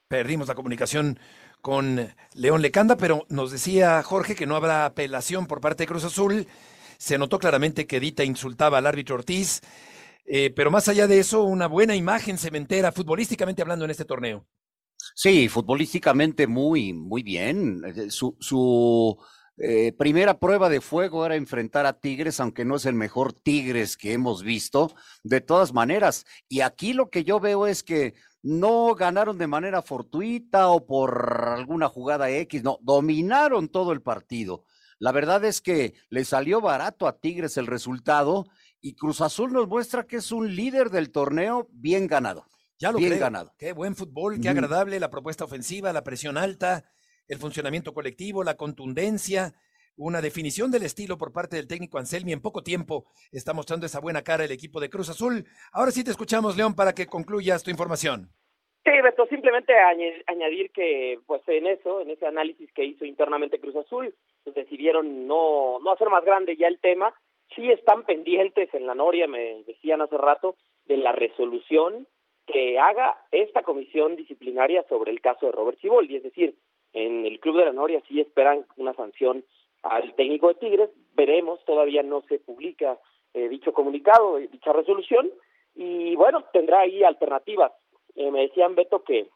Perdimos 0.07 0.47
la 0.47 0.55
comunicación 0.55 1.19
con 1.61 2.15
León 2.33 2.63
Lecanda, 2.63 2.97
pero 2.97 3.27
nos 3.29 3.51
decía 3.51 4.01
Jorge 4.01 4.33
que 4.33 4.47
no 4.47 4.55
habrá 4.55 4.85
apelación 4.85 5.45
por 5.45 5.61
parte 5.61 5.83
de 5.83 5.87
Cruz 5.87 6.03
Azul. 6.03 6.47
Se 6.97 7.19
notó 7.19 7.37
claramente 7.37 7.85
que 7.85 7.99
Dita 7.99 8.23
insultaba 8.23 8.79
al 8.79 8.87
árbitro 8.87 9.17
Ortiz, 9.17 9.61
eh, 10.25 10.51
pero 10.55 10.71
más 10.71 10.87
allá 10.87 11.05
de 11.05 11.19
eso, 11.19 11.43
una 11.43 11.67
buena 11.67 11.95
imagen 11.95 12.39
cementera, 12.39 12.91
futbolísticamente 12.91 13.61
hablando 13.61 13.85
en 13.85 13.91
este 13.91 14.05
torneo. 14.05 14.47
Sí, 15.13 15.47
futbolísticamente 15.47 16.47
muy, 16.47 16.91
muy 16.91 17.21
bien. 17.21 17.83
Eh, 17.85 18.09
Su, 18.09 18.35
su 18.39 19.15
eh, 19.63 19.93
primera 19.93 20.39
prueba 20.39 20.69
de 20.69 20.81
fuego 20.81 21.23
era 21.25 21.35
enfrentar 21.35 21.85
a 21.85 21.99
Tigres, 21.99 22.39
aunque 22.39 22.65
no 22.65 22.77
es 22.77 22.85
el 22.87 22.95
mejor 22.95 23.31
Tigres 23.31 23.95
que 23.95 24.13
hemos 24.13 24.41
visto, 24.43 24.93
de 25.23 25.39
todas 25.39 25.71
maneras. 25.71 26.25
Y 26.49 26.61
aquí 26.61 26.93
lo 26.93 27.11
que 27.11 27.23
yo 27.23 27.39
veo 27.39 27.67
es 27.67 27.83
que 27.83 28.15
no 28.41 28.95
ganaron 28.95 29.37
de 29.37 29.45
manera 29.45 29.83
fortuita 29.83 30.69
o 30.69 30.87
por 30.87 31.53
alguna 31.55 31.89
jugada 31.89 32.31
X, 32.31 32.63
no, 32.63 32.79
dominaron 32.81 33.69
todo 33.69 33.91
el 33.91 34.01
partido. 34.01 34.63
La 34.97 35.11
verdad 35.11 35.45
es 35.45 35.61
que 35.61 35.93
le 36.09 36.25
salió 36.25 36.59
barato 36.59 37.07
a 37.07 37.19
Tigres 37.19 37.57
el 37.57 37.67
resultado 37.67 38.45
y 38.81 38.95
Cruz 38.95 39.21
Azul 39.21 39.53
nos 39.53 39.67
muestra 39.67 40.07
que 40.07 40.17
es 40.17 40.31
un 40.31 40.55
líder 40.55 40.89
del 40.89 41.11
torneo 41.11 41.67
bien 41.71 42.07
ganado. 42.07 42.45
Ya 42.79 42.91
lo 42.91 42.97
bien 42.97 43.11
creo. 43.11 43.21
ganado. 43.21 43.53
Qué 43.59 43.73
buen 43.73 43.95
fútbol, 43.95 44.41
qué 44.41 44.49
agradable 44.49 44.99
la 44.99 45.11
propuesta 45.11 45.43
ofensiva, 45.45 45.93
la 45.93 46.03
presión 46.03 46.35
alta, 46.35 46.83
el 47.31 47.39
funcionamiento 47.39 47.93
colectivo, 47.93 48.43
la 48.43 48.57
contundencia, 48.57 49.53
una 49.95 50.21
definición 50.21 50.69
del 50.69 50.83
estilo 50.83 51.17
por 51.17 51.31
parte 51.31 51.55
del 51.55 51.67
técnico 51.67 51.97
Anselmi. 51.97 52.33
En 52.33 52.41
poco 52.41 52.61
tiempo 52.61 53.05
está 53.31 53.53
mostrando 53.53 53.85
esa 53.85 54.01
buena 54.01 54.21
cara 54.21 54.43
el 54.43 54.51
equipo 54.51 54.81
de 54.81 54.89
Cruz 54.89 55.09
Azul. 55.09 55.45
Ahora 55.71 55.91
sí 55.91 56.03
te 56.03 56.11
escuchamos, 56.11 56.57
León, 56.57 56.75
para 56.75 56.91
que 56.93 57.07
concluyas 57.07 57.63
tu 57.63 57.71
información. 57.71 58.29
Sí, 58.83 58.91
Beto, 59.01 59.27
simplemente 59.27 59.73
añadir 60.27 60.71
que, 60.71 61.19
pues 61.25 61.41
en 61.47 61.67
eso, 61.67 62.01
en 62.01 62.09
ese 62.09 62.25
análisis 62.25 62.69
que 62.73 62.83
hizo 62.83 63.05
internamente 63.05 63.61
Cruz 63.61 63.77
Azul, 63.77 64.13
pues, 64.43 64.55
decidieron 64.55 65.25
no, 65.25 65.79
no 65.79 65.91
hacer 65.91 66.09
más 66.09 66.25
grande 66.25 66.57
ya 66.57 66.67
el 66.67 66.79
tema. 66.79 67.13
Sí 67.55 67.71
están 67.71 68.03
pendientes 68.03 68.73
en 68.73 68.87
la 68.87 68.95
Noria, 68.95 69.27
me 69.27 69.63
decían 69.63 70.01
hace 70.01 70.17
rato, 70.17 70.57
de 70.85 70.97
la 70.97 71.13
resolución 71.13 72.07
que 72.45 72.79
haga 72.79 73.15
esta 73.31 73.61
comisión 73.63 74.15
disciplinaria 74.15 74.83
sobre 74.89 75.11
el 75.11 75.21
caso 75.21 75.45
de 75.45 75.51
Robert 75.53 75.79
Ciboldi. 75.79 76.17
Es 76.17 76.23
decir, 76.23 76.55
en 76.93 77.25
el 77.25 77.39
Club 77.39 77.57
de 77.57 77.65
la 77.65 77.73
Noria 77.73 78.01
sí 78.07 78.19
esperan 78.19 78.65
una 78.77 78.93
sanción 78.93 79.43
al 79.83 80.13
técnico 80.15 80.49
de 80.49 80.55
Tigres. 80.55 80.89
Veremos, 81.13 81.63
todavía 81.65 82.03
no 82.03 82.21
se 82.27 82.39
publica 82.39 82.99
eh, 83.33 83.49
dicho 83.49 83.73
comunicado, 83.73 84.37
eh, 84.37 84.49
dicha 84.51 84.73
resolución. 84.73 85.29
Y 85.75 86.15
bueno, 86.15 86.43
tendrá 86.51 86.81
ahí 86.81 87.03
alternativas. 87.03 87.71
Eh, 88.15 88.29
me 88.29 88.41
decían, 88.41 88.75
Beto, 88.75 89.03
que 89.03 89.29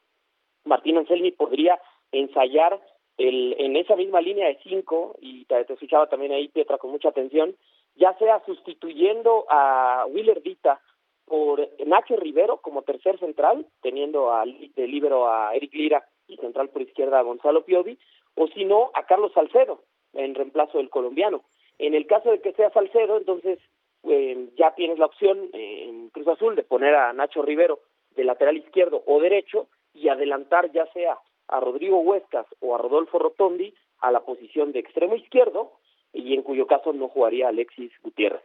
Martín 0.66 0.98
Anselmi 0.98 1.32
podría 1.32 1.80
ensayar 2.12 2.82
el, 3.18 3.56
en 3.58 3.76
esa 3.78 3.96
misma 3.96 4.20
línea 4.20 4.48
de 4.48 4.60
cinco, 4.64 5.16
y 5.22 5.46
te, 5.46 5.64
te 5.64 5.74
escuchaba 5.74 6.08
también 6.08 6.34
ahí, 6.34 6.50
Pietra, 6.50 6.78
con 6.78 6.92
mucha 6.92 7.10
atención, 7.10 7.56
ya 7.96 8.14
sea 8.18 8.44
sustituyendo 8.46 9.46
a 9.50 10.06
Willer 10.10 10.42
Dita 10.42 10.82
por 11.26 11.68
Nacho 11.86 12.18
Rivero 12.18 12.58
como 12.58 12.82
tercer 12.82 13.18
central, 13.20 13.66
teniendo 13.82 14.34
al 14.34 14.74
de 14.74 14.88
libero 14.88 15.30
a 15.30 15.56
Eric 15.56 15.74
Lira 15.74 16.06
y 16.28 16.38
central 16.38 16.70
por 16.70 16.82
izquierda 16.82 17.20
a 17.20 17.24
Gonzalo 17.24 17.66
Piovi, 17.66 17.98
o 18.36 18.48
si 18.48 18.66
no, 18.66 18.92
a 18.94 19.06
Carlos 19.06 19.32
Salcedo, 19.34 19.84
en 20.14 20.36
reemplazo 20.36 20.78
del 20.78 20.90
colombiano. 20.90 21.44
En 21.78 21.94
el 21.94 22.08
caso 22.08 22.32
de 22.32 22.42
que 22.42 22.54
sea 22.54 22.72
Salcedo, 22.72 23.18
entonces 23.18 23.60
eh, 24.04 24.50
ya 24.58 24.74
tienes 24.76 25.00
la 25.00 25.08
opción 25.08 25.50
eh, 25.54 25.86
en 25.90 26.10
Cruz 26.10 26.28
Azul 26.28 26.56
de 26.56 26.64
poner 26.64 26.96
a 26.96 27.12
Nacho 27.14 27.42
Rivero 27.42 27.80
de 28.16 28.24
lateral 28.24 28.58
izquierdo 28.58 29.04
o 29.06 29.20
derecho 29.20 29.68
y 29.94 30.10
adelantar 30.10 30.72
ya 30.72 30.86
sea 30.94 31.18
a 31.48 31.60
Rodrigo 31.60 32.00
Huescas 32.00 32.46
o 32.60 32.76
a 32.76 32.78
Rodolfo 32.78 33.20
Rotondi 33.20 33.74
a 34.00 34.12
la 34.12 34.22
posición 34.22 34.72
de 34.72 34.80
extremo 34.80 35.16
izquierdo 35.16 35.72
y 36.14 36.34
en 36.34 36.44
cuyo 36.44 36.68
caso 36.68 36.94
no 36.94 37.08
jugaría 37.10 37.50
Alexis 37.50 37.92
Gutiérrez. 38.02 38.44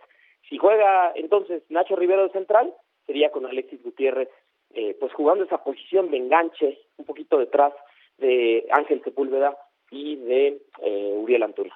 Si 0.48 0.58
juega 0.58 1.12
entonces 1.14 1.62
Nacho 1.68 1.94
Rivero 1.96 2.24
de 2.24 2.32
central, 2.32 2.74
sería 3.06 3.30
con 3.30 3.46
Alexis 3.46 3.82
Gutiérrez, 3.82 4.28
eh, 4.74 4.96
pues 4.98 5.12
jugando 5.12 5.44
esa 5.44 5.62
posición 5.62 6.10
de 6.10 6.18
enganche, 6.18 6.78
un 6.96 7.04
poquito 7.04 7.38
detrás 7.38 7.72
de 8.18 8.66
Ángel 8.70 9.02
Sepúlveda 9.02 9.56
y 9.90 10.16
de 10.16 10.62
eh, 10.82 11.12
Uriel 11.16 11.42
Antuna. 11.42 11.74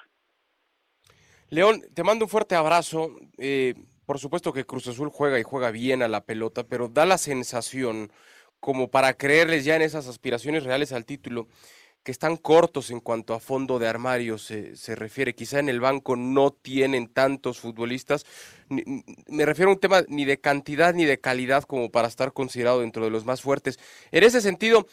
León, 1.51 1.83
te 1.95 2.03
mando 2.05 2.25
un 2.25 2.29
fuerte 2.29 2.55
abrazo. 2.55 3.11
Eh, 3.39 3.75
por 4.07 4.19
supuesto 4.19 4.53
que 4.53 4.65
Cruz 4.65 4.87
Azul 4.89 5.09
juega 5.09 5.39
y 5.39 5.43
juega 5.43 5.71
bien 5.71 6.03
a 6.03 6.09
la 6.09 6.25
pelota, 6.25 6.65
pero 6.65 6.89
da 6.89 7.07
la 7.07 7.19
sensación, 7.19 8.11
como 8.61 8.91
para 8.91 9.15
creerles 9.15 9.65
ya 9.65 9.77
en 9.77 9.83
esas 9.83 10.09
aspiraciones 10.09 10.65
reales 10.65 10.93
al 10.93 11.07
título, 11.07 11.49
que 12.05 12.13
están 12.13 12.37
cortos 12.37 12.91
en 12.91 13.01
cuanto 13.01 13.33
a 13.33 13.41
fondo 13.41 13.79
de 13.79 13.89
armario 13.89 14.37
se, 14.37 14.77
se 14.77 14.95
refiere. 14.95 15.35
Quizá 15.35 15.59
en 15.59 15.71
el 15.71 15.81
banco 15.81 16.17
no 16.17 16.51
tienen 16.51 17.13
tantos 17.13 17.59
futbolistas. 17.59 18.27
me 18.69 19.47
refiero 19.47 19.71
a 19.71 19.75
un 19.75 19.81
tema 19.81 20.03
ni 20.09 20.27
de 20.27 20.39
cantidad 20.39 20.93
ni 20.93 21.07
de 21.07 21.19
calidad 21.19 21.65
como 21.65 21.91
para 21.91 22.09
estar 22.09 22.33
considerado 22.33 22.81
dentro 22.81 23.05
de 23.05 23.11
los 23.11 23.25
más 23.25 23.41
fuertes. 23.41 23.79
En 24.13 24.23
ese 24.23 24.43
sentido, 24.43 24.85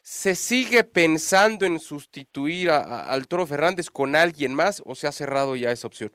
¿se 0.00 0.36
sigue 0.36 0.84
pensando 0.84 1.66
en 1.66 1.80
sustituir 1.80 2.70
a, 2.70 3.10
al 3.12 3.26
Toro 3.26 3.46
Fernández 3.46 3.90
con 3.90 4.14
alguien 4.14 4.54
más 4.54 4.80
o 4.86 4.94
se 4.94 5.08
ha 5.08 5.12
cerrado 5.12 5.56
ya 5.56 5.72
esa 5.72 5.88
opción? 5.88 6.12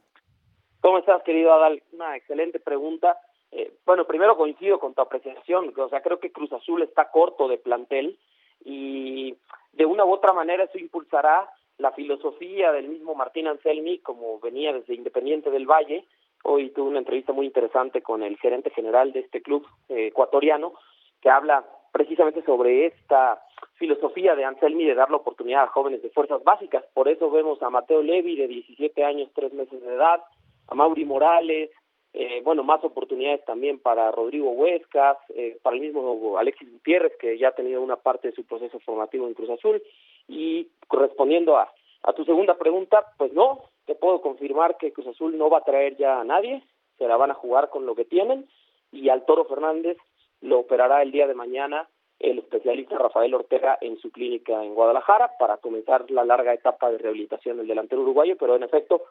¿Cómo 0.80 1.00
estás, 1.00 1.22
querido 1.24 1.52
Adal? 1.54 1.84
Una 1.92 2.16
excelente 2.16 2.62
pregunta. 2.62 3.18
Eh, 3.52 3.74
bueno, 3.86 4.06
primero 4.08 4.38
coincido 4.38 4.80
con 4.80 4.94
tu 4.94 5.02
apreciación. 5.02 5.74
O 5.76 5.90
sea, 5.90 6.02
creo 6.02 6.20
que 6.20 6.32
Cruz 6.32 6.54
Azul 6.54 6.82
está 6.82 7.12
corto 7.12 7.50
de 7.50 7.58
plantel 7.58 8.18
y 8.64 9.36
de 9.76 9.86
una 9.86 10.06
u 10.06 10.12
otra 10.12 10.34
manera 10.34 10.64
eso 10.64 10.78
impulsará 10.78 11.50
la 11.78 11.92
filosofía 11.92 12.72
del 12.72 12.88
mismo 12.88 13.16
Martín 13.16 13.48
Anselmi, 13.48 14.00
como 14.00 14.40
venía 14.40 14.74
desde 14.74 14.96
Independiente 14.96 15.52
del 15.52 15.66
Valle. 15.66 16.06
Hoy 16.44 16.70
tuve 16.70 16.90
una 16.90 17.00
entrevista 17.00 17.34
muy 17.34 17.46
interesante 17.46 18.02
con 18.02 18.24
el 18.24 18.38
gerente 18.38 18.70
general 18.70 19.12
de 19.12 19.20
este 19.22 19.42
club 19.42 19.68
eh, 19.90 20.08
ecuatoriano, 20.08 20.74
que 21.22 21.30
habla 21.30 21.66
precisamente 21.92 22.44
sobre 22.44 22.86
esta 22.86 23.42
filosofía 23.76 24.36
de 24.36 24.46
Anselmi 24.46 24.86
de 24.86 24.96
dar 24.96 25.10
la 25.10 25.18
oportunidad 25.18 25.64
a 25.64 25.68
jóvenes 25.68 26.02
de 26.02 26.10
fuerzas 26.10 26.44
básicas. 26.44 26.86
Por 26.94 27.10
eso 27.10 27.30
vemos 27.30 27.62
a 27.62 27.70
Mateo 27.70 28.02
Levi, 28.02 28.36
de 28.36 28.48
17 28.48 29.04
años, 29.04 29.30
3 29.34 29.54
meses 29.54 29.82
de 29.82 29.94
edad, 29.94 30.22
a 30.68 30.76
Mauri 30.76 31.04
Morales, 31.04 31.72
eh, 32.18 32.42
bueno, 32.46 32.64
más 32.64 32.82
oportunidades 32.84 33.44
también 33.44 33.78
para 33.78 34.10
Rodrigo 34.10 34.52
Huescas, 34.52 35.18
eh, 35.36 35.58
para 35.62 35.76
el 35.76 35.82
mismo 35.82 36.38
Alexis 36.38 36.72
Gutiérrez, 36.72 37.14
que 37.18 37.38
ya 37.38 37.50
ha 37.50 37.56
tenido 37.56 37.82
una 37.82 37.98
parte 37.98 38.30
de 38.30 38.34
su 38.34 38.46
proceso 38.46 38.80
formativo 38.80 39.28
en 39.28 39.34
Cruz 39.34 39.50
Azul. 39.50 39.84
Y 40.30 40.70
correspondiendo 40.88 41.58
a, 41.58 41.70
a 42.04 42.14
tu 42.14 42.24
segunda 42.24 42.58
pregunta, 42.58 43.06
pues 43.18 43.34
no, 43.34 43.66
te 43.86 43.96
puedo 43.96 44.22
confirmar 44.22 44.78
que 44.78 44.94
Cruz 44.94 45.08
Azul 45.08 45.38
no 45.38 45.50
va 45.50 45.58
a 45.58 45.66
traer 45.66 45.98
ya 45.98 46.22
a 46.22 46.24
nadie, 46.24 46.64
se 46.98 47.06
la 47.06 47.18
van 47.18 47.32
a 47.32 47.36
jugar 47.36 47.70
con 47.70 47.86
lo 47.86 47.96
que 47.96 48.06
tienen, 48.06 48.48
y 48.94 49.10
al 49.10 49.26
Toro 49.26 49.44
Fernández 49.44 49.98
lo 50.40 50.60
operará 50.60 51.02
el 51.02 51.12
día 51.12 51.28
de 51.28 51.36
mañana 51.36 51.90
el 52.20 52.40
especialista 52.40 52.98
Rafael 52.98 53.34
Ortega 53.34 53.78
en 53.82 53.98
su 53.98 54.10
clínica 54.10 54.64
en 54.64 54.74
Guadalajara 54.74 55.32
para 55.38 55.58
comenzar 55.58 56.10
la 56.12 56.24
larga 56.24 56.54
etapa 56.54 56.90
de 56.90 56.98
rehabilitación 56.98 57.58
del 57.58 57.68
delantero 57.68 58.04
uruguayo, 58.04 58.38
pero 58.38 58.56
en 58.56 58.64
efecto 58.64 59.02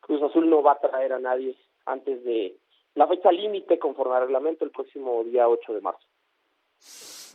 Cruz 0.00 0.22
Azul 0.22 0.48
no 0.48 0.62
va 0.62 0.72
a 0.72 0.80
traer 0.80 1.12
a 1.12 1.18
nadie 1.18 1.56
antes 1.86 2.24
de 2.24 2.56
la 2.94 3.06
fecha 3.06 3.32
límite 3.32 3.78
conforme 3.78 4.16
al 4.16 4.22
reglamento 4.22 4.64
el 4.64 4.70
próximo 4.70 5.24
día 5.24 5.48
8 5.48 5.74
de 5.74 5.80
marzo. 5.80 6.06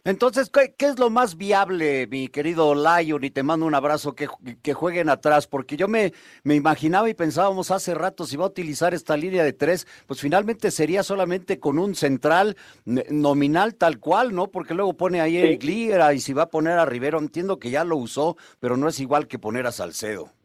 Entonces, 0.07 0.49
¿qué, 0.49 0.85
es 0.85 0.99
lo 0.99 1.09
más 1.09 1.35
viable, 1.35 2.07
mi 2.07 2.29
querido 2.29 2.73
Lion? 2.73 3.25
Y 3.25 3.29
te 3.29 3.43
mando 3.43 3.65
un 3.65 3.75
abrazo, 3.75 4.15
que, 4.15 4.29
que 4.61 4.73
jueguen 4.73 5.09
atrás, 5.09 5.47
porque 5.47 5.75
yo 5.75 5.89
me, 5.89 6.13
me 6.43 6.55
imaginaba 6.55 7.09
y 7.09 7.13
pensábamos 7.13 7.71
hace 7.71 7.93
rato 7.93 8.25
si 8.25 8.37
va 8.37 8.45
a 8.45 8.47
utilizar 8.47 8.93
esta 8.93 9.17
línea 9.17 9.43
de 9.43 9.51
tres, 9.51 9.85
pues 10.05 10.21
finalmente 10.21 10.71
sería 10.71 11.03
solamente 11.03 11.59
con 11.59 11.77
un 11.77 11.93
central 11.93 12.55
nominal 12.85 13.75
tal 13.75 13.99
cual, 13.99 14.33
¿no? 14.33 14.47
Porque 14.47 14.75
luego 14.75 14.93
pone 14.95 15.19
ahí 15.19 15.35
el 15.35 15.57
Gliera 15.57 16.13
y 16.13 16.21
si 16.21 16.31
va 16.31 16.43
a 16.43 16.49
poner 16.49 16.79
a 16.79 16.85
Rivero, 16.85 17.19
entiendo 17.19 17.59
que 17.59 17.69
ya 17.69 17.83
lo 17.83 17.97
usó, 17.97 18.37
pero 18.61 18.77
no 18.77 18.87
es 18.87 19.01
igual 19.01 19.27
que 19.27 19.39
poner 19.39 19.67
a 19.67 19.73
Salcedo. 19.73 20.36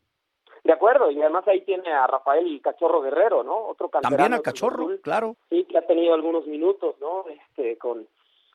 De 0.64 0.72
acuerdo, 0.72 1.10
y 1.10 1.20
además 1.20 1.46
ahí 1.48 1.62
tiene 1.62 1.92
a 1.92 2.06
Rafael 2.06 2.60
Cachorro 2.62 3.00
Guerrero, 3.00 3.42
¿no? 3.42 3.56
Otro 3.66 3.88
También 3.88 4.32
a 4.32 4.40
Cachorro, 4.40 4.90
claro. 5.02 5.34
Sí, 5.50 5.64
que 5.64 5.76
ha 5.76 5.86
tenido 5.86 6.14
algunos 6.14 6.46
minutos, 6.46 6.94
¿no? 7.00 7.24
Este, 7.28 7.76
con, 7.78 8.06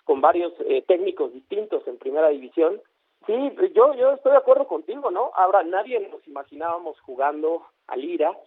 con 0.05 0.21
varios 0.21 0.53
eh, 0.61 0.83
técnicos 0.87 1.33
distintos 1.33 1.85
en 1.85 1.97
primera 1.97 2.29
división. 2.29 2.81
Sí, 3.25 3.33
yo, 3.73 3.93
yo 3.95 4.13
estoy 4.13 4.31
de 4.31 4.37
acuerdo 4.37 4.67
contigo, 4.67 5.11
¿no? 5.11 5.31
Ahora, 5.35 5.63
nadie 5.63 5.99
nos 6.09 6.25
imaginábamos 6.27 6.97
jugando 7.01 7.63
a 7.87 7.97
Lira, 7.97 8.37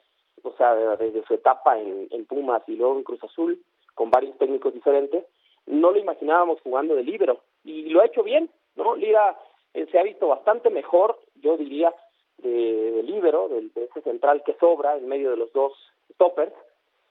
o 0.43 0.53
sea, 0.53 0.75
desde 0.75 1.23
su 1.27 1.35
etapa 1.35 1.79
en, 1.79 2.09
en 2.11 2.25
Pumas 2.25 2.63
y 2.67 2.77
luego 2.77 2.97
en 2.97 3.03
Cruz 3.03 3.23
Azul, 3.23 3.63
con 3.95 4.11
varios 4.11 4.39
técnicos 4.39 4.73
diferentes, 4.73 5.27
no 5.67 5.91
lo 5.91 5.99
imaginábamos 5.99 6.63
jugando 6.63 6.95
de 6.95 7.03
libero, 7.03 7.41
y 7.63 7.91
lo 7.91 8.01
ha 8.01 8.07
hecho 8.07 8.23
bien, 8.23 8.49
¿no? 8.77 8.97
Lira 8.97 9.39
eh, 9.75 9.87
se 9.93 9.99
ha 9.99 10.03
visto 10.03 10.29
bastante 10.29 10.71
mejor, 10.71 11.19
yo 11.35 11.59
diría, 11.59 11.95
de, 12.43 12.93
de 12.93 13.03
libero, 13.03 13.49
de, 13.49 13.71
ese 13.75 14.03
central 14.03 14.43
que 14.45 14.55
sobra 14.55 14.97
en 14.97 15.09
medio 15.09 15.31
de 15.31 15.37
los 15.37 15.53
dos 15.53 15.73
stoppers, 16.15 16.53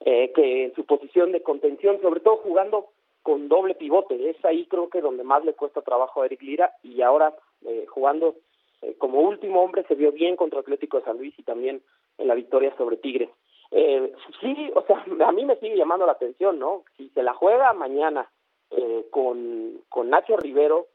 eh, 0.00 0.32
que 0.34 0.64
en 0.64 0.74
su 0.74 0.84
posición 0.84 1.32
de 1.32 1.42
contención, 1.42 2.00
sobre 2.00 2.20
todo 2.20 2.38
jugando 2.38 2.88
con 3.22 3.48
doble 3.48 3.74
pivote, 3.74 4.30
es 4.30 4.42
ahí 4.44 4.66
creo 4.66 4.88
que 4.88 5.00
donde 5.00 5.24
más 5.24 5.44
le 5.44 5.52
cuesta 5.52 5.82
trabajo 5.82 6.22
a 6.22 6.26
Eric 6.26 6.42
Lira 6.42 6.72
y 6.82 7.02
ahora 7.02 7.34
eh, 7.66 7.84
jugando 7.88 8.36
eh, 8.82 8.94
como 8.98 9.20
último 9.20 9.62
hombre 9.62 9.84
se 9.88 9.94
vio 9.94 10.12
bien 10.12 10.36
contra 10.36 10.60
Atlético 10.60 10.98
de 10.98 11.04
San 11.04 11.18
Luis 11.18 11.34
y 11.38 11.42
también 11.42 11.82
en 12.18 12.28
la 12.28 12.34
victoria 12.34 12.74
sobre 12.76 12.96
Tigres. 12.96 13.30
Eh, 13.70 14.12
sí, 14.40 14.70
o 14.74 14.82
sea, 14.82 15.04
a 15.26 15.32
mí 15.32 15.44
me 15.44 15.56
sigue 15.56 15.76
llamando 15.76 16.06
la 16.06 16.12
atención, 16.12 16.58
¿no? 16.58 16.84
Si 16.96 17.08
se 17.10 17.22
la 17.22 17.34
juega 17.34 17.72
mañana 17.72 18.30
eh, 18.70 19.06
con, 19.10 19.80
con 19.88 20.10
Nacho 20.10 20.36
Rivero, 20.36 20.86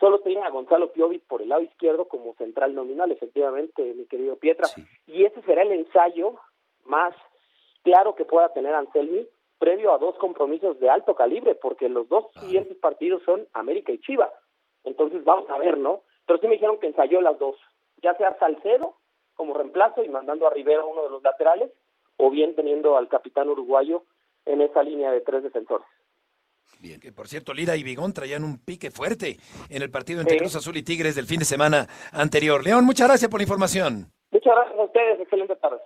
Solo 0.00 0.20
tiene 0.20 0.42
a 0.42 0.48
Gonzalo 0.48 0.92
Piovi 0.92 1.18
por 1.18 1.42
el 1.42 1.50
lado 1.50 1.60
izquierdo 1.60 2.08
como 2.08 2.34
central 2.34 2.74
nominal, 2.74 3.12
efectivamente, 3.12 3.82
mi 3.94 4.06
querido 4.06 4.36
Pietra. 4.36 4.66
Y 5.06 5.26
ese 5.26 5.42
será 5.42 5.60
el 5.62 5.72
ensayo 5.72 6.40
más 6.86 7.14
claro 7.82 8.14
que 8.14 8.24
pueda 8.24 8.50
tener 8.54 8.74
Anselmi 8.74 9.28
previo 9.58 9.92
a 9.92 9.98
dos 9.98 10.16
compromisos 10.16 10.80
de 10.80 10.88
alto 10.88 11.14
calibre, 11.14 11.54
porque 11.54 11.90
los 11.90 12.08
dos 12.08 12.32
siguientes 12.40 12.78
partidos 12.78 13.22
son 13.24 13.46
América 13.52 13.92
y 13.92 14.00
Chivas. 14.00 14.32
Entonces 14.84 15.22
vamos 15.22 15.50
a 15.50 15.58
ver, 15.58 15.76
¿no? 15.76 16.00
Pero 16.26 16.38
sí 16.38 16.46
me 16.46 16.54
dijeron 16.54 16.78
que 16.78 16.86
ensayó 16.86 17.20
las 17.20 17.38
dos, 17.38 17.56
ya 18.02 18.14
sea 18.14 18.38
Salcedo 18.38 18.94
como 19.34 19.52
reemplazo 19.52 20.02
y 20.02 20.08
mandando 20.08 20.46
a 20.46 20.50
Rivera 20.50 20.84
uno 20.84 21.02
de 21.02 21.10
los 21.10 21.22
laterales, 21.22 21.70
o 22.16 22.30
bien 22.30 22.54
teniendo 22.54 22.96
al 22.96 23.08
capitán 23.08 23.50
uruguayo 23.50 24.04
en 24.46 24.62
esa 24.62 24.82
línea 24.82 25.12
de 25.12 25.20
tres 25.20 25.42
defensores. 25.42 25.86
Bien, 26.78 26.98
que 26.98 27.12
por 27.12 27.28
cierto, 27.28 27.52
Lira 27.52 27.76
y 27.76 27.82
Bigón 27.82 28.12
traían 28.12 28.44
un 28.44 28.58
pique 28.58 28.90
fuerte 28.90 29.38
en 29.68 29.82
el 29.82 29.90
partido 29.90 30.20
entre 30.20 30.38
Cruz 30.38 30.54
Azul 30.56 30.76
y 30.76 30.82
Tigres 30.82 31.14
del 31.14 31.26
fin 31.26 31.38
de 31.38 31.44
semana 31.44 31.88
anterior. 32.12 32.64
León, 32.64 32.84
muchas 32.84 33.08
gracias 33.08 33.30
por 33.30 33.40
la 33.40 33.44
información. 33.44 34.10
Muchas 34.30 34.54
gracias 34.54 34.78
a 34.78 34.84
ustedes, 34.84 35.20
excelente 35.20 35.56
tarde. 35.56 35.78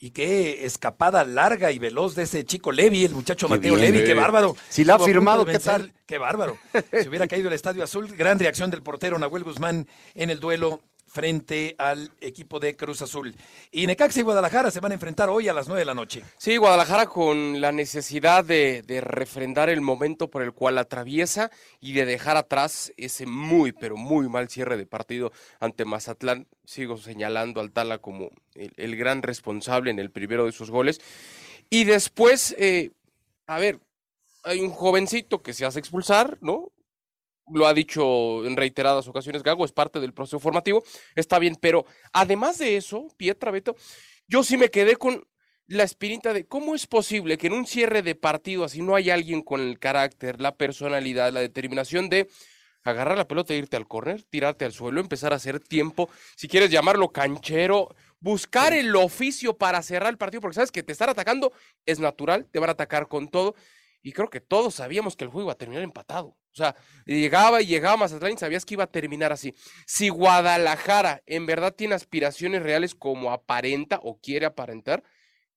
Y 0.00 0.12
qué 0.12 0.64
escapada 0.64 1.24
larga 1.24 1.72
y 1.72 1.80
veloz 1.80 2.14
de 2.14 2.22
ese 2.22 2.44
chico 2.44 2.70
Levi, 2.70 3.04
el 3.04 3.14
muchacho 3.14 3.48
Mateo 3.48 3.74
Levi, 3.74 4.04
qué 4.04 4.14
bárbaro. 4.14 4.54
Si 4.68 4.84
la 4.84 4.94
ha 4.94 4.98
firmado, 5.00 5.44
¿qué 5.44 5.58
tal? 5.58 5.92
Qué 6.06 6.18
bárbaro. 6.18 6.56
Si 7.02 7.08
hubiera 7.08 7.26
caído 7.26 7.48
el 7.48 7.54
Estadio 7.54 7.82
Azul, 7.82 8.06
gran 8.16 8.38
reacción 8.38 8.70
del 8.70 8.82
portero 8.82 9.18
Nahuel 9.18 9.42
Guzmán 9.42 9.88
en 10.14 10.30
el 10.30 10.38
duelo 10.38 10.80
frente 11.08 11.74
al 11.78 12.10
equipo 12.20 12.60
de 12.60 12.76
Cruz 12.76 13.02
Azul. 13.02 13.34
Y 13.70 13.86
Necaxa 13.86 14.20
y 14.20 14.22
Guadalajara 14.22 14.70
se 14.70 14.80
van 14.80 14.92
a 14.92 14.94
enfrentar 14.94 15.28
hoy 15.28 15.48
a 15.48 15.52
las 15.52 15.66
9 15.66 15.80
de 15.80 15.84
la 15.86 15.94
noche. 15.94 16.22
Sí, 16.36 16.56
Guadalajara 16.56 17.06
con 17.06 17.60
la 17.60 17.72
necesidad 17.72 18.44
de, 18.44 18.84
refrendar 19.00 19.70
el 19.70 19.80
momento 19.80 20.30
por 20.30 20.42
el 20.42 20.52
cual 20.52 20.78
atraviesa 20.78 21.50
y 21.80 21.92
de 21.92 22.04
dejar 22.04 22.36
atrás 22.36 22.92
ese 22.96 23.26
muy, 23.26 23.72
pero 23.72 23.96
muy 23.96 24.28
mal 24.28 24.48
cierre 24.48 24.76
de 24.76 24.86
partido 24.86 25.32
ante 25.60 25.84
Mazatlán. 25.84 26.46
Sigo 26.64 26.98
señalando 26.98 27.60
al 27.60 27.72
Tala 27.72 27.98
como 27.98 28.30
el, 28.54 28.72
el 28.76 28.96
gran 28.96 29.22
responsable 29.22 29.90
en 29.90 29.98
el 29.98 30.10
primero 30.10 30.44
de 30.44 30.52
sus 30.52 30.70
goles. 30.70 31.00
Y 31.70 31.84
después, 31.84 32.54
eh, 32.58 32.92
a 33.46 33.58
ver, 33.58 33.80
hay 34.44 34.60
un 34.60 34.70
jovencito 34.70 35.42
que 35.42 35.52
se 35.52 35.64
hace 35.64 35.78
expulsar, 35.78 36.38
¿no? 36.40 36.72
Lo 37.52 37.66
ha 37.66 37.74
dicho 37.74 38.44
en 38.44 38.56
reiteradas 38.56 39.08
ocasiones 39.08 39.42
Gago, 39.42 39.64
es 39.64 39.72
parte 39.72 40.00
del 40.00 40.12
proceso 40.12 40.38
formativo, 40.38 40.82
está 41.14 41.38
bien, 41.38 41.56
pero 41.60 41.84
además 42.12 42.58
de 42.58 42.76
eso, 42.76 43.08
Pietra 43.16 43.50
Beto, 43.50 43.76
yo 44.26 44.42
sí 44.42 44.56
me 44.56 44.70
quedé 44.70 44.96
con 44.96 45.26
la 45.66 45.82
espinita 45.82 46.32
de 46.32 46.46
cómo 46.46 46.74
es 46.74 46.86
posible 46.86 47.36
que 47.36 47.48
en 47.48 47.52
un 47.52 47.66
cierre 47.66 48.02
de 48.02 48.14
partido 48.14 48.64
así 48.64 48.80
no 48.80 48.94
hay 48.94 49.10
alguien 49.10 49.42
con 49.42 49.60
el 49.60 49.78
carácter, 49.78 50.40
la 50.40 50.56
personalidad, 50.56 51.32
la 51.32 51.40
determinación 51.40 52.08
de 52.08 52.28
agarrar 52.84 53.18
la 53.18 53.28
pelota 53.28 53.52
e 53.52 53.58
irte 53.58 53.76
al 53.76 53.86
córner, 53.86 54.22
tirarte 54.24 54.64
al 54.64 54.72
suelo, 54.72 55.00
empezar 55.00 55.32
a 55.32 55.36
hacer 55.36 55.60
tiempo, 55.60 56.08
si 56.36 56.48
quieres 56.48 56.70
llamarlo 56.70 57.10
canchero, 57.10 57.94
buscar 58.20 58.72
el 58.72 58.94
oficio 58.96 59.56
para 59.56 59.82
cerrar 59.82 60.10
el 60.10 60.18
partido, 60.18 60.40
porque 60.40 60.54
sabes 60.54 60.72
que 60.72 60.82
te 60.82 60.92
están 60.92 61.10
atacando 61.10 61.52
es 61.84 61.98
natural, 61.98 62.46
te 62.50 62.58
van 62.58 62.70
a 62.70 62.72
atacar 62.72 63.08
con 63.08 63.28
todo 63.28 63.54
y 64.02 64.12
creo 64.12 64.30
que 64.30 64.40
todos 64.40 64.76
sabíamos 64.76 65.16
que 65.16 65.24
el 65.24 65.30
juego 65.30 65.46
iba 65.48 65.52
a 65.52 65.58
terminar 65.58 65.82
empatado. 65.82 66.36
O 66.58 66.64
sea, 66.64 66.76
llegaba 67.06 67.62
y 67.62 67.66
llegaba 67.66 67.96
Mazatlán 67.96 68.32
y 68.32 68.36
sabías 68.36 68.64
que 68.64 68.74
iba 68.74 68.84
a 68.84 68.90
terminar 68.90 69.32
así. 69.32 69.54
Si 69.86 70.08
Guadalajara 70.08 71.22
en 71.26 71.46
verdad 71.46 71.74
tiene 71.74 71.94
aspiraciones 71.94 72.62
reales 72.62 72.94
como 72.94 73.30
aparenta 73.30 74.00
o 74.02 74.18
quiere 74.20 74.46
aparentar, 74.46 75.02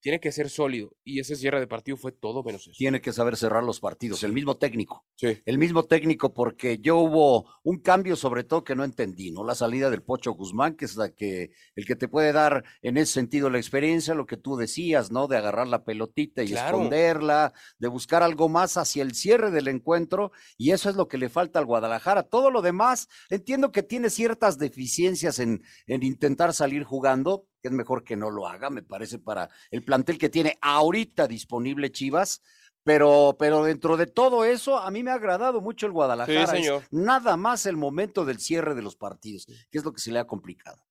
tiene 0.01 0.19
que 0.19 0.31
ser 0.31 0.49
sólido. 0.49 0.91
Y 1.03 1.19
ese 1.19 1.35
cierre 1.35 1.59
de 1.59 1.67
partido 1.67 1.95
fue 1.95 2.11
todo 2.11 2.43
menos 2.43 2.63
eso. 2.63 2.71
Tiene 2.77 3.01
que 3.01 3.13
saber 3.13 3.37
cerrar 3.37 3.63
los 3.63 3.79
partidos, 3.79 4.23
el 4.23 4.33
mismo 4.33 4.57
técnico. 4.57 5.05
Sí. 5.15 5.37
El 5.45 5.57
mismo 5.57 5.83
técnico, 5.83 6.33
porque 6.33 6.79
yo 6.79 6.97
hubo 6.97 7.47
un 7.63 7.79
cambio 7.79 8.15
sobre 8.15 8.43
todo 8.43 8.63
que 8.63 8.75
no 8.75 8.83
entendí, 8.83 9.31
¿no? 9.31 9.43
La 9.43 9.55
salida 9.55 9.89
del 9.89 10.01
Pocho 10.03 10.31
Guzmán, 10.33 10.75
que 10.75 10.85
es 10.85 10.95
la 10.95 11.09
que, 11.13 11.51
el 11.75 11.85
que 11.85 11.95
te 11.95 12.07
puede 12.07 12.33
dar 12.33 12.63
en 12.81 12.97
ese 12.97 13.13
sentido 13.13 13.49
la 13.49 13.59
experiencia, 13.59 14.15
lo 14.15 14.25
que 14.25 14.37
tú 14.37 14.57
decías, 14.57 15.11
¿no? 15.11 15.27
De 15.27 15.37
agarrar 15.37 15.67
la 15.67 15.83
pelotita 15.83 16.43
y 16.43 16.47
Claro. 16.49 16.77
esconderla, 16.77 17.53
de 17.77 17.87
buscar 17.87 18.23
algo 18.23 18.49
más 18.49 18.77
hacia 18.77 19.03
el 19.03 19.13
cierre 19.13 19.51
del 19.51 19.67
encuentro, 19.67 20.31
y 20.57 20.71
eso 20.71 20.89
es 20.89 20.95
lo 20.95 21.07
que 21.07 21.17
le 21.19 21.29
falta 21.29 21.59
al 21.59 21.65
Guadalajara. 21.65 22.23
Todo 22.23 22.49
lo 22.49 22.61
demás, 22.61 23.07
entiendo 23.29 23.71
que 23.71 23.83
tiene 23.83 24.09
ciertas 24.09 24.57
deficiencias 24.57 25.37
en, 25.39 25.61
en 25.85 26.03
intentar 26.03 26.53
salir 26.53 26.83
jugando, 26.83 27.47
es 27.67 27.73
mejor 27.73 28.03
que 28.03 28.15
no 28.15 28.29
lo 28.29 28.47
haga, 28.47 28.69
me 28.69 28.83
parece, 28.83 29.19
para 29.19 29.49
el 29.69 29.83
plantel 29.83 30.17
que 30.17 30.29
tiene 30.29 30.57
ahorita 30.61 31.27
disponible 31.27 31.91
Chivas. 31.91 32.41
Pero, 32.83 33.35
pero 33.37 33.63
dentro 33.63 33.95
de 33.95 34.07
todo 34.07 34.43
eso, 34.43 34.79
a 34.79 34.89
mí 34.89 35.03
me 35.03 35.11
ha 35.11 35.15
agradado 35.15 35.61
mucho 35.61 35.85
el 35.85 35.91
Guadalajara. 35.91 36.43
Es 36.43 36.49
señor. 36.49 36.83
nada 36.89 37.37
más 37.37 37.67
el 37.67 37.77
momento 37.77 38.25
del 38.25 38.39
cierre 38.39 38.73
de 38.73 38.81
los 38.81 38.95
partidos, 38.95 39.45
que 39.69 39.77
es 39.77 39.85
lo 39.85 39.93
que 39.93 40.01
se 40.01 40.11
le 40.11 40.17
ha 40.17 40.25
complicado. 40.25 40.83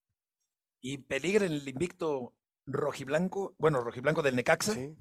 Y 0.80 0.98
peligra 0.98 1.46
el 1.46 1.68
invicto 1.68 2.36
rojiblanco, 2.64 3.56
bueno, 3.58 3.82
rojiblanco 3.82 4.22
del 4.22 4.36
Necaxa. 4.36 4.74
Sí. 4.74 4.94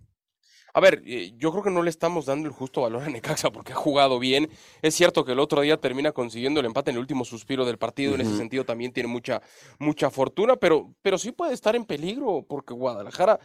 A 0.74 0.80
ver, 0.80 1.02
eh, 1.06 1.34
yo 1.38 1.52
creo 1.52 1.64
que 1.64 1.70
no 1.72 1.82
le 1.82 1.90
estamos 1.90 2.26
dando 2.26 2.48
el 2.48 2.54
justo 2.54 2.82
valor 2.82 3.04
a 3.04 3.10
Necaxa 3.10 3.52
porque 3.52 3.74
ha 3.74 3.76
jugado 3.76 4.20
bien. 4.20 4.50
Es 4.82 4.96
cierto 4.96 5.26
que 5.26 5.32
el 5.32 5.40
otro 5.40 5.62
día 5.62 5.78
termina 5.78 6.12
consiguiendo 6.12 6.60
el 6.60 6.66
empate 6.66 6.92
en 6.92 6.98
el 6.98 7.02
último 7.02 7.26
suspiro 7.26 7.66
del 7.66 7.78
partido. 7.78 8.16
En 8.16 8.22
ese 8.22 8.38
sentido 8.38 8.66
también 8.66 8.92
tiene 8.92 9.10
mucha, 9.10 9.42
mucha 9.80 10.10
fortuna, 10.10 10.56
pero, 10.56 10.94
pero 11.02 11.18
sí 11.18 11.32
puede 11.32 11.54
estar 11.54 11.76
en 11.76 11.86
peligro 11.86 12.46
porque 12.48 12.74
Guadalajara 12.74 13.40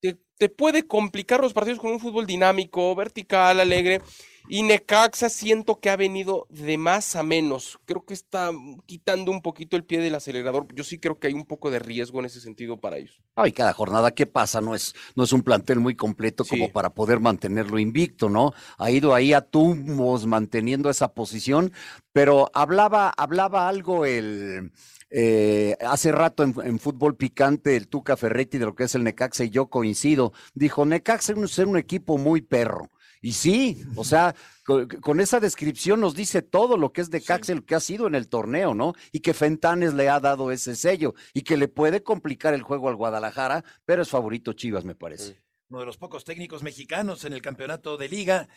te, 0.00 0.18
te 0.36 0.48
puede 0.48 0.86
complicar 0.86 1.40
los 1.40 1.52
partidos 1.52 1.78
con 1.78 1.92
un 1.92 2.00
fútbol 2.00 2.26
dinámico, 2.26 2.94
vertical, 2.94 3.60
alegre. 3.60 4.00
Y 4.48 4.62
Necaxa 4.62 5.28
siento 5.28 5.80
que 5.80 5.90
ha 5.90 5.96
venido 5.96 6.46
de 6.50 6.76
más 6.78 7.16
a 7.16 7.22
menos. 7.22 7.78
Creo 7.84 8.04
que 8.04 8.14
está 8.14 8.50
quitando 8.86 9.30
un 9.30 9.40
poquito 9.42 9.76
el 9.76 9.84
pie 9.84 10.00
del 10.00 10.14
acelerador. 10.14 10.66
Yo 10.74 10.84
sí 10.84 10.98
creo 10.98 11.18
que 11.18 11.28
hay 11.28 11.34
un 11.34 11.46
poco 11.46 11.70
de 11.70 11.78
riesgo 11.78 12.18
en 12.20 12.26
ese 12.26 12.40
sentido 12.40 12.78
para 12.80 12.98
ellos. 12.98 13.20
Ay, 13.34 13.52
cada 13.52 13.72
jornada 13.72 14.10
que 14.10 14.26
pasa 14.26 14.60
no 14.60 14.74
es, 14.74 14.94
no 15.16 15.24
es 15.24 15.32
un 15.32 15.42
plantel 15.42 15.80
muy 15.80 15.94
completo 15.96 16.44
como 16.44 16.66
Sí. 16.66 16.72
para 16.72 16.90
poder 16.90 17.18
mantenerlo 17.20 17.78
invicto, 17.78 18.28
¿no? 18.28 18.52
Ha 18.76 18.90
ido 18.90 19.14
ahí 19.14 19.32
a 19.32 19.40
tumbos 19.40 20.26
manteniendo 20.26 20.90
esa 20.90 21.14
posición, 21.14 21.72
pero 22.12 22.50
hablaba, 22.52 23.08
hablaba 23.16 23.68
algo 23.68 24.04
el 24.04 24.70
eh, 25.10 25.76
hace 25.80 26.12
rato 26.12 26.42
en, 26.42 26.54
en 26.64 26.78
fútbol 26.78 27.16
picante 27.16 27.76
el 27.76 27.88
Tuca 27.88 28.16
Ferretti 28.16 28.58
de 28.58 28.66
lo 28.66 28.74
que 28.74 28.84
es 28.84 28.94
el 28.94 29.04
Necaxa 29.04 29.44
y 29.44 29.50
yo 29.50 29.68
coincido. 29.68 30.32
Dijo, 30.54 30.84
Necaxa 30.84 31.32
es 31.32 31.58
un, 31.58 31.68
un 31.70 31.76
equipo 31.78 32.18
muy 32.18 32.42
perro. 32.42 32.90
Y 33.22 33.32
sí, 33.32 33.82
o 33.96 34.04
sea, 34.04 34.34
co- 34.66 34.86
con, 35.00 35.20
esa 35.20 35.38
descripción 35.40 36.00
nos 36.00 36.14
dice 36.14 36.42
todo 36.42 36.76
lo 36.76 36.92
que 36.92 37.00
es 37.02 37.08
Necaxa, 37.10 37.54
lo 37.54 37.64
que 37.64 37.76
ha 37.76 37.80
sido 37.80 38.06
en 38.08 38.14
el 38.16 38.28
torneo, 38.28 38.74
¿no? 38.74 38.94
Y 39.12 39.20
que 39.20 39.32
Fentanes 39.32 39.94
le 39.94 40.08
ha 40.08 40.18
dado 40.20 40.50
ese 40.50 40.74
sello 40.74 41.14
y 41.32 41.42
que 41.42 41.56
le 41.56 41.68
puede 41.68 42.02
complicar 42.02 42.52
el 42.52 42.62
juego 42.62 42.88
al 42.88 42.96
Guadalajara, 42.96 43.64
pero 43.84 44.02
es 44.02 44.08
favorito 44.10 44.52
Chivas, 44.52 44.84
me 44.84 44.96
parece. 44.96 45.40
uno 45.68 45.80
de 45.80 45.86
los 45.86 45.96
pocos 45.96 46.24
técnicos 46.24 46.62
mexicanos 46.62 47.24
en 47.24 47.32
el 47.32 47.40
campeonato 47.40 47.96
de 47.96 48.08
liga. 48.08 48.48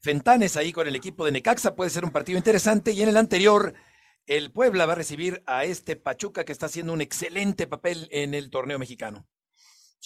Fentanes 0.00 0.56
ahí 0.56 0.72
con 0.72 0.88
el 0.88 0.96
equipo 0.96 1.24
de 1.24 1.32
Necaxa 1.32 1.74
puede 1.76 1.90
ser 1.90 2.04
un 2.04 2.10
partido 2.10 2.36
interesante 2.38 2.92
y 2.92 3.02
en 3.02 3.10
el 3.10 3.16
anterior 3.16 3.74
el 4.26 4.50
Puebla 4.52 4.86
va 4.86 4.92
a 4.94 4.96
recibir 4.96 5.42
a 5.46 5.64
este 5.66 5.96
Pachuca 5.96 6.44
que 6.44 6.52
está 6.52 6.66
haciendo 6.66 6.92
un 6.94 7.00
excelente 7.02 7.66
papel 7.66 8.08
en 8.10 8.32
el 8.34 8.48
torneo 8.50 8.78
mexicano. 8.78 9.26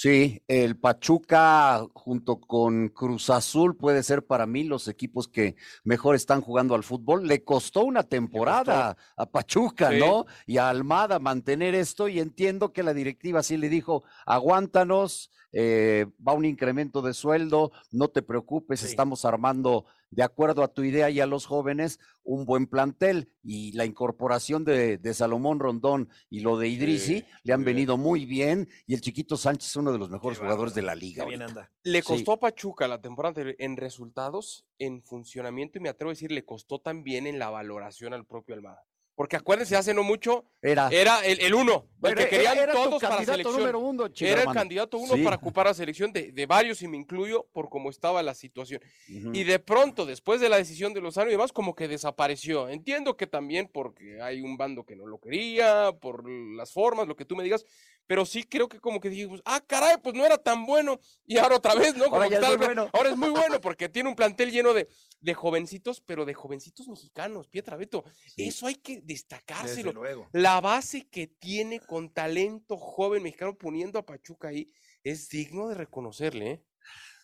Sí, 0.01 0.45
el 0.47 0.79
Pachuca 0.79 1.85
junto 1.93 2.39
con 2.39 2.89
Cruz 2.91 3.31
Azul 3.31 3.77
puede 3.77 4.05
ser 4.05 4.25
para 4.25 4.47
mí 4.47 4.63
los 4.63 4.87
equipos 4.87 5.27
que 5.27 5.57
mejor 5.83 6.15
están 6.15 6.41
jugando 6.41 6.77
al 6.77 6.85
fútbol. 6.85 7.27
Le 7.27 7.43
costó 7.43 7.83
una 7.83 8.05
temporada 8.05 8.97
a 9.17 9.27
Pachuca, 9.27 9.91
Sí. 9.91 9.99
¿no? 9.99 10.27
Y 10.47 10.59
a 10.59 10.69
Almada 10.69 11.19
mantener 11.19 11.75
esto 11.75 12.07
y 12.07 12.21
entiendo 12.21 12.73
que 12.73 12.85
la 12.85 12.95
directiva 12.95 13.43
sí 13.43 13.57
le 13.57 13.69
dijo, 13.69 14.05
aguántanos, 14.25 15.33
eh, 15.53 16.07
va 16.27 16.33
un 16.35 16.45
incremento 16.45 17.03
de 17.03 17.15
sueldo, 17.15 17.73
no 17.91 18.09
te 18.09 18.23
preocupes, 18.23 18.81
Sí. 18.81 18.87
estamos 18.87 19.25
armando 19.25 19.87
de 20.11 20.23
acuerdo 20.23 20.63
a 20.63 20.73
tu 20.73 20.85
idea 20.85 21.11
y 21.11 21.21
a 21.21 21.27
los 21.27 21.45
jóvenes 21.45 21.99
un 22.25 22.47
buen 22.47 22.67
plantel 22.67 23.31
y 23.43 23.73
la 23.73 23.85
incorporación 23.85 24.65
de, 24.65 24.97
de 24.97 25.13
Salomón 25.15 25.59
Rondón 25.61 26.09
y 26.31 26.41
lo 26.41 26.57
de 26.57 26.69
Idrisi 26.69 27.19
Sí, 27.19 27.25
le 27.43 27.53
han 27.53 27.61
bien. 27.65 27.77
venido 27.77 27.97
muy 27.99 28.25
bien 28.25 28.69
y 28.87 28.95
el 28.95 29.03
chiquito 29.03 29.37
Sánchez 29.37 29.69
es 29.71 29.77
uno 29.77 29.93
de 29.93 29.99
los 29.99 30.09
mejores 30.09 30.39
Qué 30.39 30.45
jugadores 30.47 30.75
de 30.75 30.81
la 30.83 30.95
liga. 30.95 31.25
bien 31.27 31.43
anda. 31.43 31.71
Le 31.83 32.01
Sí. 32.01 32.07
costó 32.07 32.33
a 32.33 32.41
Pachuca 32.41 32.89
la 32.89 33.01
temporada 33.03 33.31
anterior 33.31 33.55
en 33.59 33.77
resultados, 33.77 34.65
en 34.79 35.03
funcionamiento 35.03 35.77
y 35.79 35.83
me 35.83 35.91
atrevo 35.91 36.11
a 36.11 36.15
decir, 36.15 36.33
le 36.33 36.45
costó 36.45 36.79
también 36.81 37.27
en 37.27 37.39
la 37.39 37.51
valoración 37.51 38.15
al 38.15 38.25
propio 38.25 38.55
Almada. 38.55 38.85
Porque 39.19 39.35
acuérdense, 39.35 39.75
hace 39.75 39.93
no 39.93 40.05
mucho 40.05 40.45
Era, 40.63 40.89
era 40.93 41.27
el, 41.27 41.41
el 41.41 41.53
uno, 41.53 41.89
el 42.05 42.15
que 42.15 42.29
querían 42.29 42.57
era 42.57 42.73
todos 42.73 43.03
para 43.03 43.25
selección. 43.25 43.57
número 43.57 43.81
uno, 43.81 44.07
Era 44.17 44.43
el 44.45 44.53
candidato 44.53 44.97
uno 44.97 45.17
Sí. 45.17 45.25
para 45.25 45.35
ocupar 45.35 45.67
la 45.67 45.75
selección 45.75 46.13
de, 46.13 46.31
de 46.31 46.47
varios 46.47 46.83
y 46.83 46.87
me 46.87 46.97
incluyo 46.97 47.49
por 47.53 47.69
cómo 47.69 47.91
estaba 47.91 48.23
la 48.23 48.33
situación. 48.33 48.81
Y 49.09 49.43
de 49.43 49.59
pronto, 49.59 50.07
después 50.07 50.41
de 50.41 50.49
la 50.49 50.57
decisión 50.57 50.95
de 50.95 51.01
Lozano 51.01 51.31
y 51.31 51.33
demás, 51.33 51.51
como 51.51 51.75
que 51.75 51.89
desapareció. 51.89 52.69
Entiendo 52.69 53.17
que 53.17 53.27
también 53.27 53.69
porque 53.73 54.23
hay 54.23 54.41
un 54.41 54.57
bando 54.57 54.85
que 54.87 54.95
no 54.95 55.05
lo 55.05 55.19
quería, 55.19 55.91
por 56.01 56.23
las 56.31 56.73
formas, 56.73 57.09
lo 57.09 57.17
que 57.17 57.25
tú 57.25 57.35
me 57.35 57.43
digas, 57.43 57.65
pero 58.07 58.25
sí 58.25 58.45
creo 58.45 58.69
que 58.69 58.79
como 58.79 59.01
que 59.01 59.11
dijimos, 59.11 59.43
ah, 59.45 59.61
caray, 59.67 59.97
pues 60.01 60.15
no 60.15 60.25
era 60.25 60.39
tan 60.39 60.65
bueno. 60.65 61.01
Y 61.27 61.39
ahora 61.39 61.57
otra 61.57 61.75
vez, 61.75 61.95
¿no? 61.97 62.05
Como 62.05 62.17
Ahora 62.23 62.29
que 62.29 62.41
ya 62.41 62.53
es 62.53 62.57
bueno. 62.57 62.89
Ahora 62.93 63.11
es 63.11 63.17
muy 63.17 63.31
bueno 63.31 63.61
porque 63.61 63.89
tiene 63.89 64.09
un 64.09 64.15
plantel 64.15 64.51
lleno 64.53 64.73
de, 64.73 64.89
de 65.21 65.35
jovencitos, 65.35 66.01
pero 66.01 66.25
de 66.25 66.33
jovencitos 66.35 66.89
mexicanos, 66.89 67.49
Pietra 67.49 67.77
Beto. 67.77 68.05
Eso 68.37 68.67
hay 68.67 68.77
que 68.77 69.03
destacárselo. 69.09 69.93
luego. 69.93 70.29
La 70.33 70.61
base 70.61 71.09
que 71.09 71.27
tiene 71.27 71.81
con 71.81 72.11
talento 72.13 72.77
joven 72.77 73.25
mexicano 73.25 73.57
poniendo 73.57 73.99
a 73.99 74.07
Pachuca 74.07 74.49
ahí 74.49 74.71
es 75.03 75.29
digno 75.29 75.69
de 75.69 75.75
reconocerle, 75.75 76.51
¿eh? 76.51 76.65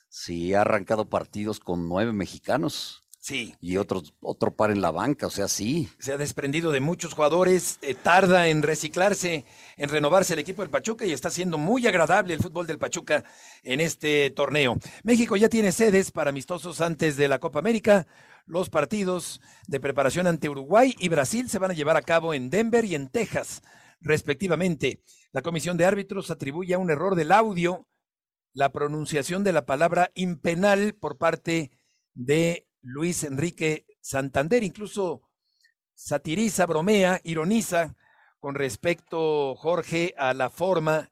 Sí, 0.09 0.55
ha 0.55 0.63
arrancado 0.63 1.09
partidos 1.09 1.61
con 1.61 1.89
nueve 1.89 2.13
mexicanos 2.13 3.05
Sí, 3.25 3.55
y 3.59 3.79
otros, 3.79 4.13
otro 4.21 4.55
par 4.55 4.71
en 4.71 4.83
la 4.83 4.91
banca, 4.91 5.27
o 5.27 5.31
sea, 5.31 5.49
sí. 5.49 5.89
se 5.99 6.13
ha 6.13 6.19
desprendido 6.19 6.73
de 6.73 6.81
muchos 6.81 7.15
jugadores, 7.15 7.79
eh, 7.81 7.95
tarda 7.95 8.49
en 8.49 8.63
reciclarse, 8.63 9.47
en 9.79 9.89
renovarse 9.89 10.35
el 10.35 10.41
equipo 10.41 10.61
del 10.61 10.69
Pachuca 10.71 11.07
y 11.07 11.13
está 11.13 11.31
siendo 11.31 11.57
muy 11.57 11.87
agradable 11.87 12.35
el 12.35 12.43
fútbol 12.43 12.67
del 12.67 12.77
Pachuca 12.77 13.25
en 13.63 13.81
este 13.81 14.29
torneo. 14.29 14.77
México 15.05 15.37
ya 15.37 15.49
tiene 15.49 15.73
sedes 15.73 16.11
para 16.11 16.29
amistosos 16.29 16.83
antes 16.83 17.17
de 17.17 17.29
la 17.29 17.39
Copa 17.39 17.61
América. 17.61 18.07
Los 18.47 18.69
partidos 18.69 19.41
de 19.67 19.81
preparación 19.81 20.27
ante 20.27 20.49
Uruguay 20.49 20.95
y 20.99 21.09
Brasil 21.09 21.49
se 21.49 21.59
van 21.59 21.71
a 21.71 21.75
llevar 21.75 21.97
a 21.97 22.03
cabo 22.03 22.35
en 22.35 22.51
Denver 22.51 22.85
y 22.85 22.95
en 22.95 23.09
Texas, 23.09 23.63
respectivamente. 24.01 25.03
La 25.33 25.43
comisión 25.43 25.77
de 25.77 25.87
árbitros 25.87 26.31
atribuye 26.31 26.75
a 26.75 26.79
un 26.79 26.91
error 26.91 27.15
del 27.15 27.33
audio 27.33 27.89
la 28.53 28.71
pronunciación 28.71 29.45
de 29.45 29.53
la 29.53 29.67
palabra 29.67 30.11
impenal 30.15 30.95
por 30.95 31.19
parte 31.19 31.73
de 32.13 32.69
Luis 32.83 33.25
Enrique 33.25 33.87
Santander. 34.01 34.63
Incluso 34.63 35.23
satiriza, 35.95 36.67
bromea, 36.67 37.21
ironiza 37.25 37.97
con 38.39 38.55
respecto, 38.55 39.55
Jorge, 39.57 40.15
a 40.19 40.35
la 40.35 40.51
forma 40.51 41.11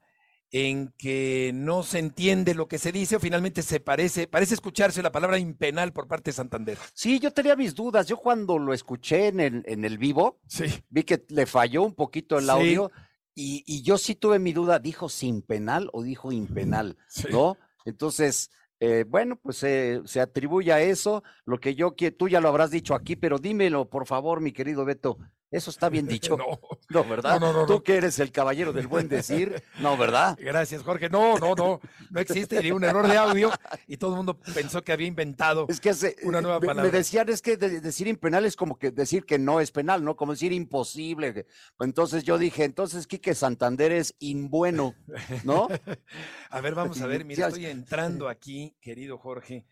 en 0.55 0.93
que 0.99 1.49
no 1.53 1.81
se 1.81 1.97
entiende 1.97 2.53
lo 2.53 2.67
que 2.67 2.77
se 2.77 2.91
dice 2.91 3.15
o 3.15 3.19
finalmente 3.19 3.63
se 3.63 3.79
parece, 3.79 4.27
parece 4.27 4.53
escucharse 4.53 5.01
la 5.01 5.11
palabra 5.11 5.39
impenal 5.39 5.91
por 5.93 6.07
parte 6.07 6.29
de 6.29 6.35
Santander. 6.35 6.77
Sí, 6.93 7.19
yo 7.19 7.31
tenía 7.31 7.55
mis 7.55 7.73
dudas. 7.73 8.05
Yo 8.07 8.17
cuando 8.17 8.59
lo 8.59 8.71
escuché 8.71 9.27
en 9.29 9.39
el, 9.39 9.63
en 9.65 9.83
el 9.83 9.97
vivo, 9.97 10.39
Sí. 10.47 10.65
vi 10.89 11.03
que 11.03 11.25
le 11.29 11.47
falló 11.47 11.81
un 11.81 11.95
poquito 11.95 12.37
el 12.37 12.45
Sí. 12.45 12.49
audio 12.51 12.91
y, 13.33 13.63
y 13.65 13.81
yo 13.81 13.97
sí 13.97 14.13
tuve 14.13 14.37
mi 14.37 14.53
duda, 14.53 14.77
¿dijo 14.77 15.09
sin 15.09 15.41
penal 15.41 15.89
o 15.91 16.03
dijo 16.03 16.31
impenal? 16.31 16.97
Sí. 17.07 17.27
¿No? 17.31 17.57
Entonces, 17.83 18.51
eh, 18.79 19.05
bueno, 19.07 19.37
pues 19.41 19.63
eh, 19.63 20.01
se 20.05 20.21
atribuye 20.21 20.71
a 20.71 20.81
eso. 20.81 21.23
Lo 21.45 21.59
que 21.59 21.73
yo 21.73 21.95
quiero, 21.95 22.15
tú 22.15 22.29
ya 22.29 22.39
lo 22.39 22.49
habrás 22.49 22.69
dicho 22.69 22.93
aquí, 22.93 23.15
pero 23.15 23.39
dímelo, 23.39 23.89
por 23.89 24.05
favor, 24.05 24.39
mi 24.39 24.51
querido 24.51 24.85
Beto. 24.85 25.17
¿Eso 25.53 25.69
está 25.69 25.87
bien 25.89 26.07
dicho? 26.07 26.35
No. 26.35 26.59
No, 26.89 27.03
¿verdad? 27.07 27.39
No, 27.39 27.53
no, 27.53 27.61
no, 27.61 27.65
Tú 27.65 27.81
que 27.83 27.95
eres 27.97 28.19
el 28.19 28.31
caballero 28.31 28.73
del 28.73 28.87
buen 28.87 29.07
decir, 29.07 29.63
no, 29.79 29.95
¿verdad? 29.97 30.37
Gracias, 30.41 30.81
Jorge. 30.83 31.09
No, 31.09 31.37
no, 31.37 31.55
no, 31.55 31.79
no 32.09 32.19
existe 32.19 32.61
ni 32.61 32.71
un 32.71 32.83
error 32.83 33.07
de 33.07 33.17
audio 33.17 33.51
y 33.87 33.97
todo 33.97 34.11
el 34.11 34.17
mundo 34.17 34.39
pensó 34.39 34.83
que 34.83 34.91
había 34.91 35.07
inventado. 35.07 35.65
Es 35.69 35.79
que 35.79 35.91
hace- 35.91 36.15
Una 36.23 36.41
nueva 36.41 36.59
me- 36.59 36.67
me, 36.67 36.73
palabra. 36.73 36.91
decían, 36.91 37.29
es 37.29 37.41
que 37.41 37.55
de- 37.57 37.79
decir 37.81 38.07
impenal 38.07 38.45
es 38.45 38.55
como 38.55 38.77
que 38.77 38.91
decir 38.91 39.25
que 39.25 39.37
no 39.39 39.59
es 39.59 39.71
penal, 39.71 40.03
¿no? 40.03 40.15
Como 40.15 40.33
decir 40.33 40.51
imposible. 40.51 41.45
Entonces 41.79 42.23
yo 42.23 42.37
dije, 42.37 42.63
entonces 42.63 43.07
Quique 43.07 43.35
Santander 43.35 43.91
es 43.91 44.15
imbueno, 44.19 44.95
¿no? 45.43 45.67
A 46.49 46.61
ver, 46.61 46.75
vamos 46.75 47.01
a 47.01 47.07
ver, 47.07 47.25
mira, 47.25 47.47
estoy 47.47 47.65
entrando 47.67 48.27
aquí, 48.29 48.75
querido 48.81 49.17
Jorge, 49.17 49.65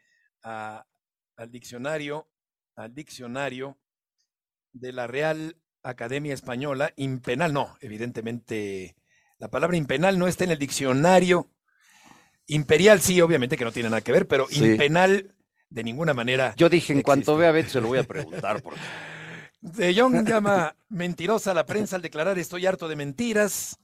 a- 0.44 0.86
al 1.38 1.52
diccionario, 1.52 2.28
al 2.76 2.94
diccionario 2.94 3.78
de 4.74 4.92
la 4.94 5.06
Real 5.08 5.61
Academia 5.84 6.34
Española, 6.34 6.94
impenal, 6.96 7.54
no, 7.54 7.78
evidentemente, 7.82 8.96
la 9.40 9.50
palabra 9.50 9.78
impenal 9.78 10.20
no 10.20 10.28
está 10.28 10.44
en 10.44 10.52
el 10.52 10.60
diccionario 10.60 11.50
Imperial 12.48 13.00
sí, 13.00 13.22
obviamente 13.22 13.56
que 13.56 13.64
no 13.64 13.72
tiene 13.72 13.90
nada 13.90 14.02
que 14.02 14.12
ver, 14.12 14.28
pero 14.28 14.46
Sí. 14.50 14.66
impenal 14.66 15.34
de 15.70 15.84
ninguna 15.84 16.14
manera. 16.14 16.54
Yo 16.58 16.68
dije, 16.68 16.92
en 16.92 17.02
cuanto 17.02 17.38
vea 17.38 17.50
a 17.50 17.52
Beto 17.54 17.70
se 17.70 17.82
lo 17.82 17.88
voy 17.88 18.00
a 18.00 18.04
preguntar. 18.04 18.62
Porque... 18.62 18.80
De 19.62 19.94
Jong 19.96 20.28
llama 20.28 20.76
mentirosa 20.90 21.52
a 21.52 21.54
la 21.54 21.66
prensa 21.66 21.96
al 21.96 22.02
declarar 22.02 22.38
estoy 22.40 22.66
harto 22.66 22.88
de 22.88 22.96
mentiras. 22.96 23.78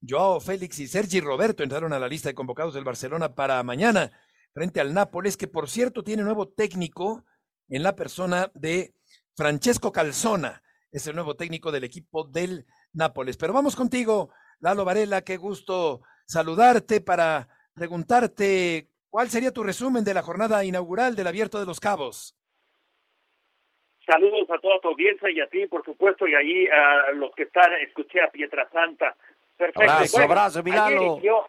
Joao 0.00 0.40
Félix 0.40 0.78
y 0.80 0.88
Sergi 0.88 1.20
Roberto 1.20 1.62
entraron 1.62 1.92
a 1.92 1.98
la 1.98 2.08
lista 2.08 2.28
de 2.30 2.34
convocados 2.34 2.74
del 2.74 2.82
Barcelona 2.82 3.34
para 3.34 3.62
mañana 3.62 4.10
frente 4.52 4.80
al 4.80 4.94
Nápoles, 4.94 5.36
que 5.36 5.46
por 5.46 5.68
cierto 5.68 6.02
tiene 6.02 6.22
nuevo 6.22 6.48
técnico 6.48 7.24
en 7.68 7.82
la 7.82 7.94
persona 7.94 8.50
de 8.54 8.94
Francesco 9.36 9.92
Calzona, 9.92 10.61
es 10.92 11.06
el 11.06 11.14
nuevo 11.14 11.34
técnico 11.34 11.72
del 11.72 11.84
equipo 11.84 12.24
del 12.24 12.66
Nápoles. 12.92 13.36
Pero 13.38 13.52
vamos 13.54 13.74
contigo, 13.74 14.30
Lalo 14.60 14.84
Varela, 14.84 15.22
qué 15.22 15.38
gusto 15.38 16.02
saludarte 16.26 17.00
para 17.00 17.48
preguntarte 17.74 18.88
cuál 19.08 19.28
sería 19.30 19.52
tu 19.52 19.62
resumen 19.62 20.04
de 20.04 20.14
la 20.14 20.22
jornada 20.22 20.62
inaugural 20.64 21.16
del 21.16 21.26
Abierto 21.26 21.58
de 21.58 21.66
los 21.66 21.80
Cabos. 21.80 22.36
Saludos 24.04 24.50
a 24.50 24.58
toda 24.58 24.80
tu 24.80 24.88
audiencia 24.88 25.30
y 25.30 25.40
a 25.40 25.46
ti, 25.46 25.66
por 25.66 25.84
supuesto, 25.84 26.26
y 26.26 26.34
ahí 26.34 26.66
a 26.66 27.12
los 27.12 27.32
que 27.34 27.44
están, 27.44 27.72
escuché 27.86 28.20
a 28.20 28.30
Pietrasanta. 28.30 29.16
Perfecto. 29.56 29.82
Abrazo, 29.90 30.18
abrazo, 30.22 30.62
mi 30.62 30.72
ayer 30.72 30.82
Lalo. 30.82 31.02
inició- 31.18 31.46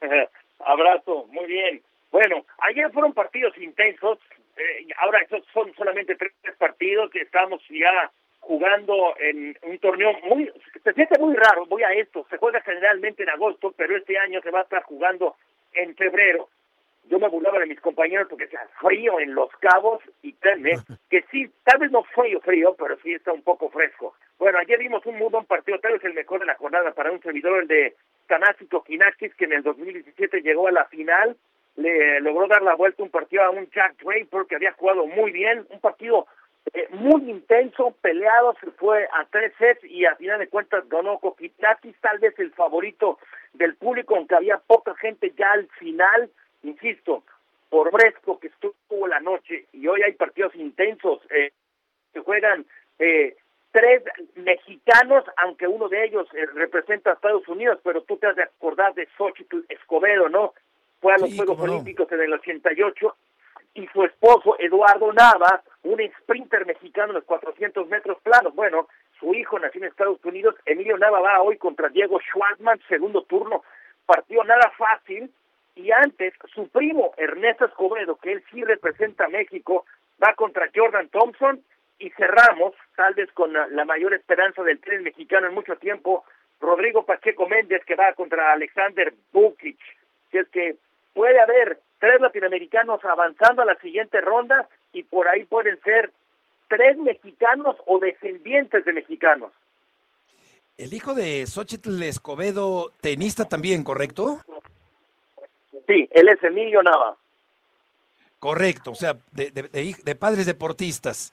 abrazo, 0.66 1.26
muy 1.30 1.46
bien. 1.46 1.82
Bueno, 2.10 2.44
ayer 2.58 2.90
fueron 2.92 3.12
partidos 3.12 3.56
intensos, 3.58 4.18
eh, 4.56 4.86
ahora 5.02 5.20
estos 5.20 5.42
son 5.52 5.74
solamente 5.76 6.14
tres 6.16 6.32
partidos 6.58 7.10
que 7.10 7.23
estamos 7.34 7.60
ya 7.68 8.12
jugando 8.38 9.14
en 9.18 9.56
un 9.62 9.78
torneo 9.78 10.12
muy, 10.24 10.50
se 10.84 10.92
siente 10.92 11.18
muy 11.18 11.34
raro, 11.34 11.66
voy 11.66 11.82
a 11.82 11.92
esto, 11.92 12.24
se 12.30 12.36
juega 12.36 12.60
generalmente 12.60 13.24
en 13.24 13.30
agosto, 13.30 13.74
pero 13.76 13.96
este 13.96 14.16
año 14.18 14.40
se 14.42 14.50
va 14.50 14.60
a 14.60 14.62
estar 14.62 14.82
jugando 14.84 15.34
en 15.72 15.96
febrero 15.96 16.48
yo 17.06 17.18
me 17.18 17.28
burlaba 17.28 17.58
de 17.58 17.66
mis 17.66 17.80
compañeros 17.80 18.28
porque 18.28 18.44
decía 18.44 18.66
frío 18.80 19.20
en 19.20 19.34
Los 19.34 19.50
Cabos 19.58 20.02
y 20.22 20.32
créanme 20.34 20.72
que 21.10 21.22
sí, 21.30 21.50
tal 21.64 21.78
vez 21.78 21.90
no 21.90 22.02
frío, 22.04 22.40
frío, 22.40 22.74
pero 22.78 22.96
sí 23.02 23.12
está 23.12 23.32
un 23.32 23.42
poco 23.42 23.68
fresco. 23.68 24.14
Bueno, 24.38 24.58
ayer 24.58 24.78
vimos 24.78 25.04
un 25.04 25.18
muy 25.18 25.28
buen 25.28 25.44
partido, 25.44 25.78
tal 25.80 25.92
vez 25.92 26.04
el 26.04 26.14
mejor 26.14 26.40
de 26.40 26.46
la 26.46 26.54
jornada 26.54 26.92
para 26.92 27.12
un 27.12 27.20
servidor, 27.20 27.62
el 27.62 27.68
de 27.68 27.94
Tanasi 28.26 28.66
Kokinakis, 28.66 29.34
que 29.34 29.44
en 29.44 29.52
el 29.52 29.62
2017 29.62 30.40
llegó 30.40 30.68
a 30.68 30.72
la 30.72 30.86
final, 30.86 31.36
le 31.76 32.20
logró 32.20 32.46
dar 32.46 32.62
la 32.62 32.74
vuelta 32.74 33.02
un 33.02 33.10
partido 33.10 33.42
a 33.42 33.50
un 33.50 33.68
Jack 33.70 34.02
Draper 34.02 34.46
que 34.48 34.56
había 34.56 34.72
jugado 34.72 35.06
muy 35.06 35.30
bien, 35.30 35.66
un 35.70 35.80
partido 35.80 36.26
eh, 36.72 36.88
muy 36.90 37.30
intenso, 37.30 37.94
peleado, 38.00 38.56
se 38.60 38.70
fue 38.72 39.04
a 39.12 39.26
tres 39.30 39.52
sets 39.58 39.84
y 39.84 40.06
a 40.06 40.16
final 40.16 40.38
de 40.38 40.48
cuentas 40.48 40.88
ganó 40.88 41.18
Kokinakis, 41.18 41.96
tal 42.00 42.18
vez 42.18 42.38
el 42.38 42.52
favorito 42.52 43.18
del 43.52 43.76
público, 43.76 44.16
aunque 44.16 44.34
había 44.34 44.58
poca 44.58 44.94
gente 44.96 45.32
ya 45.36 45.52
al 45.52 45.68
final, 45.78 46.30
insisto, 46.62 47.22
por 47.68 47.90
fresco 47.90 48.38
que 48.38 48.48
estuvo 48.48 49.06
la 49.08 49.20
noche 49.20 49.66
y 49.72 49.86
hoy 49.86 50.02
hay 50.02 50.12
partidos 50.12 50.54
intensos, 50.54 51.20
eh, 51.30 51.52
se 52.12 52.20
juegan 52.20 52.64
eh, 52.98 53.36
tres 53.72 54.04
mexicanos, 54.36 55.24
aunque 55.42 55.66
uno 55.66 55.88
de 55.88 56.04
ellos 56.04 56.28
eh, 56.34 56.46
representa 56.54 57.10
a 57.10 57.14
Estados 57.14 57.46
Unidos, 57.48 57.80
pero 57.82 58.02
tú 58.02 58.16
te 58.16 58.28
has 58.28 58.36
de 58.36 58.44
acordar 58.44 58.94
de 58.94 59.08
Xochitl 59.18 59.64
Escobedo, 59.68 60.28
¿no? 60.28 60.54
Fue 61.00 61.12
a 61.12 61.18
los 61.18 61.30
Sí, 61.30 61.36
Juegos 61.36 61.58
no. 61.58 61.64
Olímpicos 61.64 62.10
en 62.12 62.20
el 62.20 62.32
88 62.32 63.16
y 63.74 63.86
su 63.88 64.04
esposo 64.04 64.56
Eduardo 64.60 65.12
Nava, 65.12 65.62
un 65.84 66.00
sprinter 66.20 66.66
mexicano 66.66 67.08
en 67.08 67.14
los 67.16 67.24
400 67.24 67.86
metros 67.88 68.18
planos. 68.22 68.54
Bueno, 68.54 68.88
su 69.20 69.34
hijo 69.34 69.58
nació 69.58 69.82
en 69.82 69.88
Estados 69.88 70.22
Unidos, 70.24 70.56
Emilio 70.66 70.98
Nava 70.98 71.20
va 71.20 71.42
hoy 71.42 71.56
contra 71.58 71.88
Diego 71.88 72.18
Schwartzman, 72.20 72.80
segundo 72.88 73.22
turno, 73.22 73.62
partido 74.06 74.42
nada 74.44 74.72
fácil, 74.76 75.30
y 75.76 75.90
antes 75.90 76.32
su 76.54 76.68
primo 76.68 77.12
Ernesto 77.16 77.66
Escobedo, 77.66 78.16
que 78.16 78.32
él 78.32 78.44
sí 78.50 78.64
representa 78.64 79.26
a 79.26 79.28
México, 79.28 79.84
va 80.22 80.34
contra 80.34 80.70
Jordan 80.74 81.08
Thompson 81.08 81.62
y 81.98 82.10
cerramos, 82.10 82.74
tal 82.96 83.14
vez 83.14 83.30
con 83.32 83.52
la, 83.52 83.84
mayor 83.84 84.14
esperanza 84.14 84.62
del 84.62 84.80
tren 84.80 85.02
mexicano 85.02 85.48
en 85.48 85.54
mucho 85.54 85.76
tiempo, 85.76 86.24
Rodrigo 86.60 87.04
Pacheco 87.04 87.46
Méndez, 87.46 87.84
que 87.84 87.94
va 87.94 88.12
contra 88.14 88.52
Alexander 88.52 89.12
Bukic. 89.32 89.78
Si 90.30 90.38
es 90.38 90.48
que 90.48 90.76
puede 91.12 91.40
haber 91.40 91.78
tres 91.98 92.20
latinoamericanos 92.20 93.04
avanzando 93.04 93.62
a 93.62 93.66
la 93.66 93.76
siguiente 93.76 94.20
ronda 94.20 94.68
por 95.14 95.28
ahí 95.28 95.44
pueden 95.44 95.78
ser 95.82 96.12
tres 96.68 96.96
mexicanos 96.98 97.76
o 97.86 98.00
descendientes 98.00 98.84
de 98.84 98.92
mexicanos. 98.92 99.52
El 100.76 100.92
hijo 100.92 101.14
de 101.14 101.46
Xochitl 101.46 102.02
Escobedo, 102.02 102.90
tenista 103.00 103.44
también, 103.44 103.84
¿correcto? 103.84 104.40
Sí, 105.86 106.08
él 106.10 106.28
es 106.28 106.42
Emilio 106.42 106.82
Nava. 106.82 107.16
Correcto, 108.40 108.90
o 108.90 108.94
sea, 108.96 109.14
de, 109.30 109.52
de- 109.52 109.68
de 109.68 109.80
hij- 109.84 110.02
de 110.02 110.14
padres 110.16 110.46
deportistas. 110.46 111.32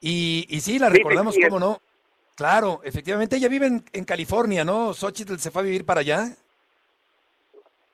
Y, 0.00 0.44
y 0.48 0.60
sí, 0.60 0.80
la 0.80 0.88
Sí, 0.90 0.96
recordamos, 0.98 1.34
sí, 1.36 1.40
sí, 1.40 1.46
¿cómo 1.48 1.60
no? 1.60 1.78
Claro, 2.34 2.80
efectivamente, 2.82 3.36
ella 3.36 3.48
vive 3.48 3.66
en, 3.66 3.84
en 3.92 4.04
California, 4.04 4.64
¿no? 4.64 4.92
Xochitl 4.92 5.36
se 5.38 5.52
fue 5.52 5.62
a 5.62 5.64
vivir 5.66 5.86
para 5.86 6.00
allá. 6.00 6.26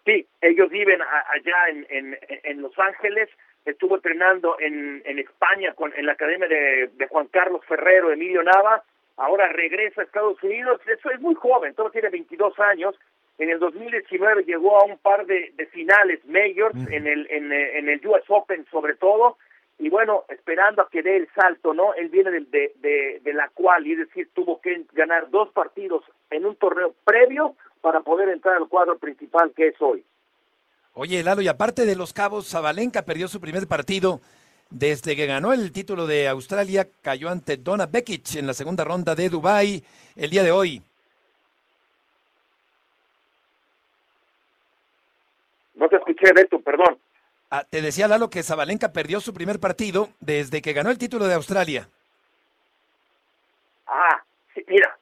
Sí, 0.06 0.26
ellos 0.40 0.70
viven 0.70 1.02
a- 1.02 1.24
allá 1.30 1.68
en, 1.68 1.86
en, 1.90 2.18
en 2.44 2.62
Los 2.62 2.72
Ángeles. 2.78 3.28
Estuvo 3.70 3.96
entrenando 3.96 4.56
en, 4.60 5.02
en 5.04 5.18
España 5.18 5.74
con, 5.74 5.92
en 5.96 6.06
la 6.06 6.12
academia 6.12 6.48
de, 6.48 6.90
de 6.94 7.06
Juan 7.08 7.26
Carlos 7.28 7.64
Ferrero, 7.66 8.12
Emilio 8.12 8.42
Nava. 8.42 8.82
Ahora 9.16 9.48
regresa 9.48 10.00
a 10.00 10.04
Estados 10.04 10.42
Unidos. 10.42 10.80
Eso 10.86 11.10
es 11.10 11.20
muy 11.20 11.34
joven, 11.34 11.74
todo 11.74 11.90
tiene 11.90 12.08
22 12.08 12.58
años. 12.60 12.94
En 13.38 13.48
el 13.48 13.58
2019 13.58 14.44
llegó 14.44 14.78
a 14.78 14.84
un 14.84 14.98
par 14.98 15.24
de, 15.26 15.52
de 15.56 15.66
finales 15.66 16.20
majors, 16.26 16.74
en, 16.90 17.06
el, 17.06 17.26
en, 17.30 17.50
en 17.52 17.88
el 17.88 18.06
US 18.06 18.24
Open 18.28 18.66
sobre 18.70 18.96
todo. 18.96 19.38
Y 19.78 19.88
bueno, 19.88 20.24
esperando 20.28 20.82
a 20.82 20.90
que 20.90 21.02
dé 21.02 21.16
el 21.16 21.28
salto, 21.34 21.72
¿no? 21.72 21.94
Él 21.94 22.10
viene 22.10 22.30
de, 22.30 22.40
de, 22.40 22.72
de, 22.76 23.20
de 23.22 23.32
la 23.32 23.48
cual, 23.48 23.86
y 23.86 23.92
es 23.92 23.98
decir, 24.00 24.28
tuvo 24.34 24.60
que 24.60 24.84
ganar 24.92 25.30
dos 25.30 25.48
partidos 25.52 26.04
en 26.28 26.44
un 26.44 26.54
torneo 26.56 26.94
previo 27.02 27.56
para 27.80 28.00
poder 28.00 28.28
entrar 28.28 28.56
al 28.56 28.68
cuadro 28.68 28.98
principal 28.98 29.52
que 29.56 29.68
es 29.68 29.80
hoy. 29.80 30.04
Oye, 30.94 31.22
Lalo, 31.22 31.40
y 31.40 31.48
aparte 31.48 31.86
de 31.86 31.96
los 31.96 32.12
cabos, 32.12 32.48
Zabalenka 32.48 33.02
perdió 33.02 33.28
su 33.28 33.40
primer 33.40 33.66
partido 33.66 34.20
desde 34.70 35.16
que 35.16 35.26
ganó 35.26 35.52
el 35.52 35.72
título 35.72 36.06
de 36.06 36.28
Australia, 36.28 36.88
cayó 37.02 37.28
ante 37.28 37.56
Donna 37.56 37.86
Bekic 37.86 38.36
en 38.36 38.46
la 38.46 38.54
segunda 38.54 38.84
ronda 38.84 39.14
de 39.14 39.28
Dubai 39.28 39.82
el 40.16 40.30
día 40.30 40.42
de 40.42 40.52
hoy. 40.52 40.82
No 45.74 45.88
te 45.88 45.96
escuché, 45.96 46.32
Beto, 46.32 46.60
perdón. 46.60 46.98
Ah, 47.50 47.64
te 47.68 47.82
decía 47.82 48.06
Lalo 48.06 48.30
que 48.30 48.42
Zabalenka 48.42 48.92
perdió 48.92 49.20
su 49.20 49.34
primer 49.34 49.58
partido 49.58 50.10
desde 50.20 50.62
que 50.62 50.72
ganó 50.72 50.90
el 50.90 50.98
título 50.98 51.26
de 51.26 51.34
Australia. 51.34 51.88
Ah, 53.86 54.22
sí, 54.54 54.64
mira, 54.68 54.96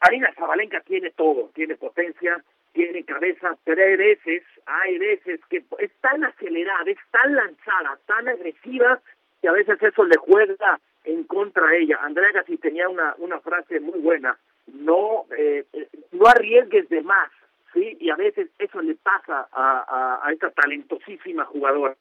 Arina 0.00 0.30
Zabalenka 0.36 0.80
tiene 0.80 1.10
todo, 1.12 1.50
tiene 1.54 1.76
potencia, 1.76 2.42
tiene 2.72 3.04
cabeza, 3.04 3.56
hay 3.66 3.96
veces, 3.96 4.42
hay 4.66 4.98
veces 4.98 5.40
que 5.48 5.64
es 5.78 5.90
tan 6.00 6.24
acelerada, 6.24 6.90
es 6.90 6.98
tan 7.10 7.34
lanzada, 7.34 7.98
tan 8.06 8.28
agresiva, 8.28 9.00
que 9.40 9.48
a 9.48 9.52
veces 9.52 9.82
eso 9.82 10.04
le 10.04 10.16
juega 10.16 10.80
en 11.04 11.24
contra 11.24 11.68
a 11.68 11.76
ella. 11.76 11.98
Andrea 12.02 12.32
Gassi 12.32 12.56
tenía 12.56 12.88
una, 12.88 13.14
una 13.18 13.40
frase 13.40 13.80
muy 13.80 13.98
buena, 14.00 14.38
no, 14.66 15.26
eh, 15.36 15.64
no 16.12 16.26
arriesgues 16.26 16.88
de 16.88 17.02
más, 17.02 17.30
¿sí? 17.74 17.96
Y 18.00 18.10
a 18.10 18.16
veces 18.16 18.48
eso 18.58 18.80
le 18.80 18.94
pasa 18.94 19.48
a, 19.52 20.20
a, 20.22 20.26
a 20.26 20.32
esta 20.32 20.50
talentosísima 20.50 21.44
jugadora. 21.44 21.96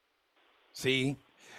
Sí. 0.71 1.17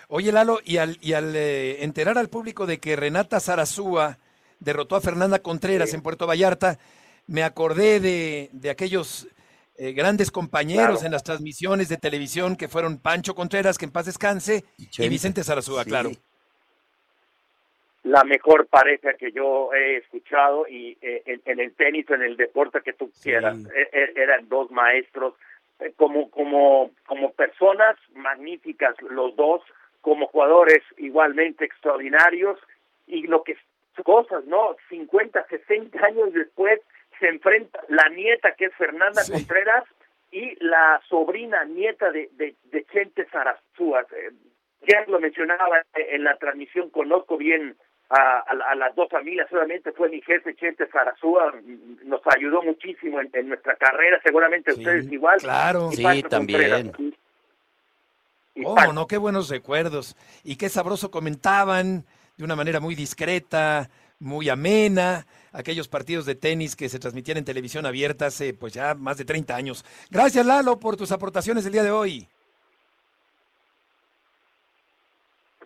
Oye, 0.09 0.31
Lalo, 0.31 0.59
y 0.65 0.77
al, 0.77 0.97
y 1.01 1.15
al 1.15 1.35
eh, 1.35 1.83
enterar 1.85 2.19
al 2.19 2.29
público 2.29 2.67
de 2.67 2.79
que 2.79 2.97
Renata 2.97 3.41
Zarazúa 3.41 4.19
derrotó 4.61 4.97
a 4.97 5.01
Fernanda 5.01 5.41
Contreras 5.41 5.93
en 5.95 6.03
Puerto 6.03 6.27
Vallarta, 6.27 6.79
me 7.27 7.43
acordé 7.43 8.01
de, 8.01 8.51
de 8.53 8.71
aquellos 8.71 9.29
eh, 9.77 9.93
grandes 9.93 10.31
compañeros 10.31 10.87
Claro. 11.01 11.07
en 11.07 11.13
las 11.13 11.23
transmisiones 11.25 11.89
de 11.89 11.97
televisión 11.97 12.57
que 12.57 12.69
fueron 12.69 12.99
Pancho 12.99 13.35
Contreras, 13.35 13.79
que 13.79 13.87
en 13.87 13.91
paz 13.93 14.07
descanse, 14.07 14.65
y. 14.79 15.09
Vicente 15.09 15.43
Zarazúa, 15.45 15.85
Sí. 15.85 15.91
claro. 15.91 16.11
la 18.05 18.25
mejor 18.25 18.67
pareja 18.67 19.15
que 19.15 19.31
yo 19.33 19.73
he 19.73 19.97
escuchado 19.99 20.67
y 20.69 20.99
eh, 21.03 21.23
en, 21.27 21.41
en 21.45 21.61
el 21.61 21.73
tenis 21.75 22.05
o 22.11 22.15
en 22.15 22.23
el 22.23 22.37
deporte 22.37 22.81
que 22.85 22.93
tú 22.93 23.11
quieras 23.23 23.57
E- 23.75 23.89
e- 23.93 24.13
eran 24.21 24.49
dos 24.49 24.71
maestros 24.73 25.35
eh, 25.79 25.93
como 25.97 26.29
como 26.31 26.91
como 27.07 27.33
personas 27.33 27.97
magníficas 28.15 28.97
los 29.03 29.37
dos 29.37 29.63
como 30.01 30.27
jugadores 30.27 30.83
igualmente 30.99 31.65
extraordinarios 31.65 32.59
y 33.07 33.23
lo 33.29 33.45
que 33.45 33.57
cosas 34.05 34.45
no 34.47 34.75
50 34.89 35.47
60 35.49 36.05
años 36.05 36.33
después 36.33 36.81
se 37.19 37.29
enfrenta 37.29 37.81
la 37.89 38.09
nieta 38.09 38.55
que 38.55 38.67
es 38.67 38.75
Fernanda 38.75 39.23
Sí. 39.23 39.33
Contreras 39.33 39.85
y 40.31 40.57
la 40.65 41.01
sobrina 41.09 41.65
nieta 41.65 42.11
de 42.11 42.29
de, 42.33 42.55
de 42.65 42.85
Chente 42.87 43.27
Zarazúa 43.31 44.07
Eh, 44.13 44.31
ya 44.87 45.05
lo 45.07 45.21
mencionaba 45.21 45.83
en 45.95 46.25
la 46.25 46.37
transmisión, 46.37 46.91
conozco 46.91 47.37
bien 47.37 47.77
a, 48.15 48.75
las 48.75 48.95
dos 48.95 49.09
familias, 49.09 49.49
solamente 49.49 49.93
fue 49.93 50.11
mi 50.11 50.21
jefe 50.21 50.55
Chente 50.55 50.87
Zarazúa, 50.89 51.55
nos 52.05 52.21
ayudó 52.37 52.63
muchísimo 52.63 53.21
en, 53.21 53.49
nuestra 53.49 53.75
carrera, 53.77 54.21
seguramente 54.23 54.73
ustedes 54.73 55.11
igual. 55.11 55.39
Claro, 55.39 55.91
sí, 55.93 56.23
también. 56.29 56.93
Oh, 58.65 58.93
no, 58.93 59.07
qué 59.07 59.17
buenos 59.17 59.49
recuerdos. 59.49 60.15
Y 60.45 60.57
qué 60.57 60.69
sabroso 60.69 61.11
comentaban 61.11 62.05
de 62.37 62.45
una 62.45 62.55
manera 62.55 62.81
muy 62.81 62.95
discreta, 62.95 63.89
muy 64.19 64.51
amena, 64.51 65.27
aquellos 65.53 65.89
partidos 65.89 66.27
de 66.27 66.35
tenis 66.35 66.75
que 66.77 66.89
se 66.89 66.99
transmitían 66.99 67.39
en 67.39 67.45
televisión 67.45 67.87
abierta 67.87 68.27
hace 68.27 68.55
pues 68.55 68.73
ya 68.73 68.95
más 68.95 69.19
de 69.19 69.25
30 69.25 69.55
años. 69.55 69.85
Gracias 70.11 70.45
Lalo 70.45 70.79
por 70.79 70.97
tus 70.97 71.13
aportaciones 71.13 71.65
el 71.67 71.73
día 71.73 71.83
de 71.83 71.91
hoy. 71.91 72.29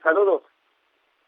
Saludos. 0.02 0.42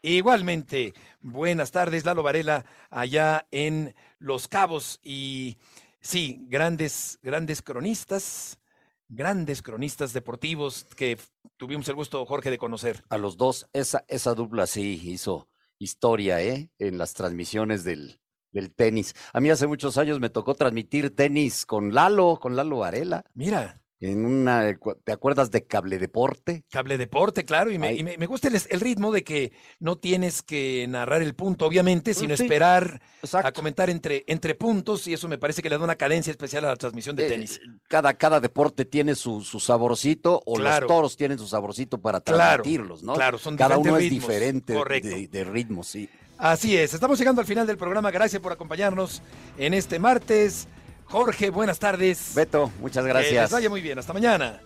Igualmente, 0.03 0.95
buenas 1.21 1.73
tardes, 1.73 2.05
Lalo 2.05 2.23
Varela, 2.23 2.65
allá 2.91 3.49
en 3.51 3.97
Los 4.21 4.47
Cabos. 4.47 5.01
Y 5.03 5.59
sí, 6.01 6.47
grandes, 6.49 7.19
grandes 7.23 7.63
cronistas, 7.63 8.61
grandes 9.09 9.61
cronistas 9.61 10.13
deportivos 10.13 10.85
que 10.97 11.19
tuvimos 11.57 11.89
el 11.89 11.97
gusto, 11.97 12.25
Jorge, 12.27 12.51
de 12.51 12.59
conocer. 12.59 13.03
A 13.09 13.19
los 13.19 13.37
dos, 13.37 13.69
esa, 13.73 14.05
esa 14.07 14.35
dupla 14.35 14.69
sí 14.69 15.01
hizo 15.03 15.49
historia, 15.81 16.41
¿eh? 16.41 16.71
En 16.79 16.97
las 16.97 17.15
transmisiones 17.15 17.83
del, 17.83 18.21
del 18.61 18.73
tenis. 18.73 19.15
A 19.33 19.41
mí 19.41 19.51
hace 19.51 19.67
muchos 19.67 19.99
años 19.99 20.21
me 20.21 20.31
tocó 20.31 20.55
transmitir 20.55 21.15
tenis 21.15 21.67
con 21.67 21.95
Lalo, 21.95 22.39
con 22.41 22.57
Lalo 22.57 22.79
Varela. 22.79 23.25
Mira 23.35 23.81
en 24.01 24.25
una, 24.25 24.79
¿te 25.03 25.13
acuerdas 25.13 25.51
de 25.51 25.67
Cable 25.67 25.99
Deporte? 25.99 26.65
Cable 26.71 26.99
Deporte, 26.99 27.45
claro, 27.45 27.73
y 27.73 27.79
me, 27.79 28.17
me, 28.17 28.27
gusta 28.27 28.49
el, 28.49 28.81
ritmo 28.81 29.11
de 29.11 29.25
que 29.25 29.53
no 29.81 29.99
tienes 29.99 30.43
que 30.43 30.87
narrar 30.89 31.21
el 31.21 31.35
punto, 31.35 31.67
obviamente, 31.67 32.15
sino 32.15 32.35
esperar 32.35 33.01
a 33.33 33.51
comentar 33.51 33.91
entre, 33.91 34.25
entre 34.29 34.55
puntos, 34.55 35.09
y 35.09 35.15
eso 35.15 35.27
me 35.27 35.37
parece 35.37 35.63
que 35.63 35.69
le 35.69 35.79
da 35.79 35.85
una 35.85 35.97
cadencia 35.97 36.31
especial 36.31 36.65
a 36.67 36.69
la 36.69 36.77
transmisión 36.77 37.17
de 37.17 37.27
eh, 37.27 37.31
tenis. 37.31 37.61
cada, 37.89 38.15
cada 38.15 38.39
deporte 38.39 38.85
tiene 38.85 39.17
su, 39.17 39.41
su 39.41 39.59
saborcito, 39.59 40.43
o 40.47 40.59
los 40.59 40.87
toros 40.87 41.17
tienen 41.17 41.39
su 41.39 41.49
saborcito 41.49 42.01
para 42.01 42.21
transmitirlos, 42.21 43.03
¿no? 43.03 43.15
Claro, 43.15 43.37
son 43.37 43.57
Cada 43.57 43.79
uno 43.79 43.97
es 43.97 44.11
diferente 44.11 44.75
de, 44.75 45.29
de 45.29 45.45
ritmo, 45.45 45.83
sí. 45.83 46.09
Así 46.39 46.77
es, 46.77 46.95
estamos 46.95 47.19
llegando 47.19 47.41
al 47.41 47.47
final 47.49 47.67
del 47.67 47.77
programa, 47.77 48.13
gracias 48.13 48.41
por 48.41 48.53
acompañarnos 48.53 49.23
en 49.59 49.75
este 49.75 49.99
martes. 49.99 50.69
Jorge, 51.07 51.51
buenas 51.51 51.81
tardes. 51.81 52.33
Beto, 52.35 52.71
muchas 52.81 53.05
gracias. 53.05 53.35
Que 53.35 53.41
les 53.41 53.51
vaya 53.51 53.71
muy 53.71 53.81
bien. 53.81 53.99
Hasta 53.99 54.13
mañana. 54.13 54.61